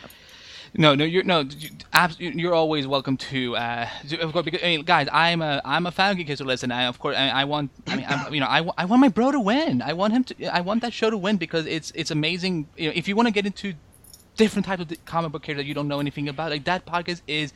no, 0.77 0.95
no, 0.95 1.05
you're 1.05 1.23
no, 1.23 1.45
you're 2.19 2.55
always 2.55 2.87
welcome 2.87 3.17
to. 3.17 3.57
Uh, 3.57 3.89
of 4.21 4.33
course, 4.33 4.45
because 4.45 4.61
I 4.63 4.67
mean, 4.67 4.83
guys, 4.83 5.09
I'm 5.13 5.41
a 5.41 5.61
I'm 5.65 5.87
a 5.87 5.93
fan 5.93 6.19
of 6.19 6.27
History 6.27 6.47
Lesson. 6.47 6.73
I 6.73 6.85
of 6.85 6.99
course 6.99 7.17
I, 7.17 7.29
I 7.29 7.45
want. 7.45 7.71
I 7.87 7.97
mean, 7.97 8.07
I'm, 8.09 8.35
you 8.35 8.41
know, 8.41 8.47
I, 8.47 8.69
I 8.77 8.85
want 8.85 9.01
my 9.01 9.09
bro 9.09 9.31
to 9.31 9.39
win. 9.41 9.83
I 9.83 9.93
want 9.93 10.13
him 10.13 10.25
to. 10.25 10.55
I 10.55 10.61
want 10.63 10.83
that 10.83 10.93
show 10.93 11.11
to 11.11 11.17
win 11.17 11.37
because 11.37 11.67
it's 11.67 11.93
it's 11.95 12.11
amazing. 12.11 12.67
You 12.77 12.89
know, 12.89 12.93
if 12.97 13.07
you 13.07 13.15
want 13.15 13.29
to 13.29 13.33
get 13.33 13.47
into 13.47 13.75
different 14.37 14.67
types 14.67 14.83
of 14.83 15.05
comic 15.05 15.31
book 15.31 15.43
characters 15.43 15.65
that 15.65 15.69
you 15.69 15.75
don't 15.75 15.87
know 15.87 16.01
anything 16.01 16.29
about, 16.29 16.51
like 16.51 16.65
that 16.65 16.85
podcast 16.85 17.23
is. 17.29 17.53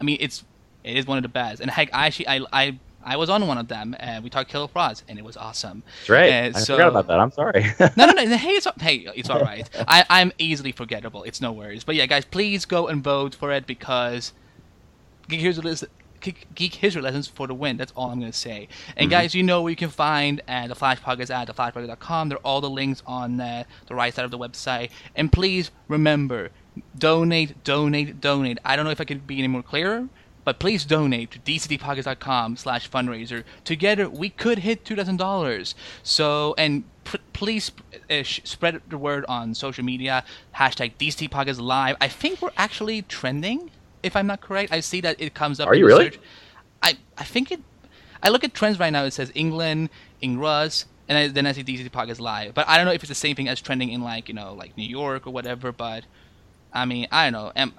I 0.00 0.04
mean, 0.04 0.18
it's 0.20 0.44
it 0.84 0.96
is 0.96 1.06
one 1.06 1.18
of 1.18 1.22
the 1.22 1.28
best. 1.28 1.60
And 1.60 1.70
heck, 1.70 1.94
I 1.94 2.06
actually 2.06 2.28
I 2.28 2.40
I 2.52 2.78
I 3.08 3.16
was 3.16 3.30
on 3.30 3.46
one 3.46 3.56
of 3.56 3.68
them, 3.68 3.96
and 3.98 4.22
we 4.22 4.28
talked 4.28 4.50
Killer 4.50 4.68
Frost, 4.68 5.02
and 5.08 5.18
it 5.18 5.24
was 5.24 5.38
awesome. 5.38 5.82
That's 6.00 6.10
right. 6.10 6.30
Uh, 6.30 6.58
I 6.58 6.60
so, 6.60 6.74
forgot 6.74 6.88
about 6.88 7.06
that. 7.06 7.18
I'm 7.18 7.32
sorry. 7.32 7.64
no, 7.96 8.04
no, 8.04 8.12
no. 8.12 8.36
Hey, 8.36 8.50
it's 8.50 8.68
hey, 8.80 9.06
it's 9.16 9.30
all 9.30 9.40
right. 9.40 9.68
I, 9.88 10.04
I'm 10.10 10.30
easily 10.36 10.72
forgettable. 10.72 11.22
It's 11.22 11.40
no 11.40 11.50
worries. 11.50 11.84
But 11.84 11.94
yeah, 11.94 12.04
guys, 12.04 12.26
please 12.26 12.66
go 12.66 12.86
and 12.86 13.02
vote 13.02 13.34
for 13.34 13.50
it 13.50 13.66
because 13.66 14.34
Geek 15.26 15.40
History, 15.40 15.64
Lessons, 15.70 15.90
Geek 16.20 16.74
History 16.74 17.00
Lessons 17.00 17.28
for 17.28 17.46
the 17.46 17.54
win. 17.54 17.78
That's 17.78 17.92
all 17.96 18.10
I'm 18.10 18.20
going 18.20 18.30
to 18.30 18.36
say. 18.38 18.68
And 18.94 19.04
mm-hmm. 19.04 19.10
guys, 19.10 19.34
you 19.34 19.42
know 19.42 19.62
where 19.62 19.70
you 19.70 19.76
can 19.76 19.88
find 19.88 20.42
uh, 20.46 20.66
the 20.66 20.74
Flash 20.74 21.00
Podcast 21.00 21.30
at 21.34 21.48
theflashpodcast.com. 21.48 22.28
There 22.28 22.36
are 22.36 22.44
all 22.44 22.60
the 22.60 22.68
links 22.68 23.02
on 23.06 23.40
uh, 23.40 23.64
the 23.86 23.94
right 23.94 24.12
side 24.12 24.26
of 24.26 24.30
the 24.30 24.38
website. 24.38 24.90
And 25.16 25.32
please 25.32 25.70
remember, 25.88 26.50
donate, 26.98 27.64
donate, 27.64 28.20
donate. 28.20 28.58
I 28.66 28.76
don't 28.76 28.84
know 28.84 28.90
if 28.90 29.00
I 29.00 29.04
could 29.04 29.26
be 29.26 29.38
any 29.38 29.48
more 29.48 29.62
clearer 29.62 30.08
but 30.48 30.58
please 30.58 30.86
donate 30.86 31.30
to 31.30 31.38
dctvpodcasts.com 31.40 32.56
slash 32.56 32.88
fundraiser. 32.88 33.44
Together, 33.64 34.08
we 34.08 34.30
could 34.30 34.60
hit 34.60 34.82
$2,000. 34.82 35.74
So, 36.02 36.54
and 36.56 36.84
p- 37.04 37.18
please 37.34 37.70
uh, 38.08 38.22
sh- 38.22 38.40
spread 38.44 38.80
the 38.88 38.96
word 38.96 39.26
on 39.28 39.52
social 39.52 39.84
media, 39.84 40.24
hashtag 40.56 40.92
DCTVPodcasts 40.98 41.60
Live. 41.60 41.96
I 42.00 42.08
think 42.08 42.40
we're 42.40 42.56
actually 42.56 43.02
trending, 43.02 43.70
if 44.02 44.16
I'm 44.16 44.26
not 44.26 44.40
correct. 44.40 44.72
I 44.72 44.80
see 44.80 45.02
that 45.02 45.20
it 45.20 45.34
comes 45.34 45.60
up. 45.60 45.68
Are 45.68 45.74
in 45.74 45.80
you 45.80 45.86
really? 45.86 46.04
search. 46.06 46.20
I, 46.82 46.96
I 47.18 47.24
think 47.24 47.52
it. 47.52 47.60
I 48.22 48.30
look 48.30 48.42
at 48.42 48.54
trends 48.54 48.78
right 48.78 48.88
now. 48.88 49.04
It 49.04 49.10
says 49.10 49.30
England, 49.34 49.90
Ingruz, 50.22 50.86
and 51.08 51.18
I, 51.18 51.28
then 51.28 51.46
I 51.46 51.52
see 51.52 51.62
DCTV 51.62 51.90
Podcasts 51.90 52.20
live. 52.20 52.54
But 52.54 52.66
I 52.66 52.78
don't 52.78 52.86
know 52.86 52.92
if 52.92 53.02
it's 53.02 53.10
the 53.10 53.14
same 53.14 53.36
thing 53.36 53.48
as 53.48 53.60
trending 53.60 53.90
in 53.90 54.00
like 54.00 54.30
you 54.30 54.34
know 54.34 54.54
like 54.54 54.78
New 54.78 54.88
York 54.88 55.26
or 55.26 55.30
whatever. 55.30 55.72
But 55.72 56.04
I 56.72 56.86
mean 56.86 57.06
I 57.12 57.28
don't 57.28 57.32
know. 57.34 57.52
Am, 57.54 57.74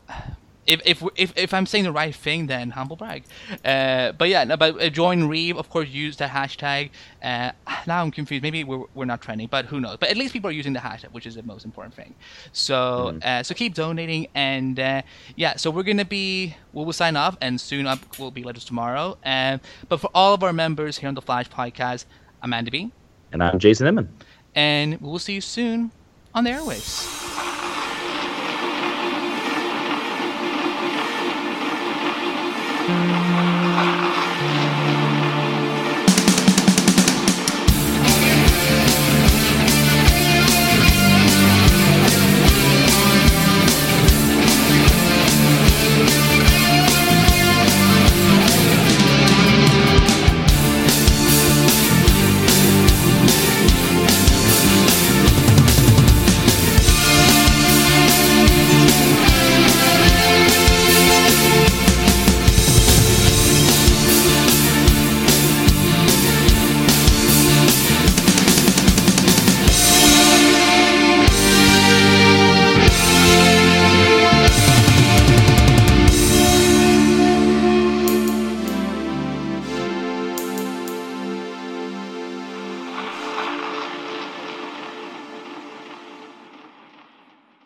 if, 0.68 0.82
if 0.86 1.04
if 1.16 1.34
if 1.36 1.54
I'm 1.54 1.66
saying 1.66 1.84
the 1.86 1.92
right 1.92 2.14
thing, 2.14 2.48
then 2.48 2.70
humble 2.72 2.96
brag. 2.96 3.24
Uh, 3.66 4.12
but 4.12 4.30
yeah, 4.30 4.44
no, 4.44 4.56
but 4.58 4.80
uh, 4.82 4.90
join 4.90 5.28
Reeve. 5.28 5.58
Of 5.58 5.70
course, 5.70 5.90
use 5.90 6.18
the 6.18 6.26
hashtag. 6.26 6.92
Uh, 7.24 7.52
now 7.88 8.02
I'm 8.04 8.12
confused. 8.12 8.44
Maybe 8.44 8.64
we're, 8.64 8.84
we're 8.94 9.06
not 9.06 9.22
trending, 9.22 9.48
but 9.48 9.66
who 9.66 9.80
knows? 9.80 9.98
But 9.98 10.10
at 10.10 10.18
least 10.18 10.32
people 10.34 10.50
are 10.50 10.54
using 10.54 10.74
the 10.74 10.80
hashtag, 10.80 11.12
which 11.12 11.26
is 11.26 11.36
the 11.36 11.44
most 11.44 11.66
important 11.66 11.96
thing. 11.96 12.14
So 12.52 13.20
uh, 13.24 13.42
so 13.44 13.56
keep 13.56 13.74
donating, 13.74 14.28
and 14.36 14.80
uh, 14.80 15.02
yeah. 15.36 15.56
So 15.56 15.72
we're 15.72 15.84
gonna 15.84 16.06
be 16.06 16.56
we 16.74 16.84
will 16.86 16.94
sign 16.94 17.16
off, 17.16 17.36
and 17.42 17.60
soon 17.60 17.88
up 17.88 18.20
will 18.20 18.32
be 18.32 18.44
Legends 18.44 18.66
of 18.66 18.68
Tomorrow. 18.68 19.18
Uh, 19.26 19.58
but 19.88 20.00
for 20.00 20.10
all 20.14 20.34
of 20.34 20.44
our 20.44 20.54
members 20.54 20.98
here 21.00 21.08
on 21.10 21.16
the 21.16 21.22
Flash 21.22 21.50
Podcast, 21.50 22.06
I'm 22.44 22.54
Andy 22.54 22.70
B, 22.72 22.92
And 23.32 23.42
I'm 23.42 23.58
Jason 23.60 23.88
Inman. 23.88 24.10
and 24.56 25.02
we 25.02 25.08
will 25.10 25.20
see 25.20 25.34
you 25.34 25.42
soon 25.42 25.92
on 26.36 26.44
the 26.44 26.52
airwaves. 26.52 27.58
Thank 32.90 33.29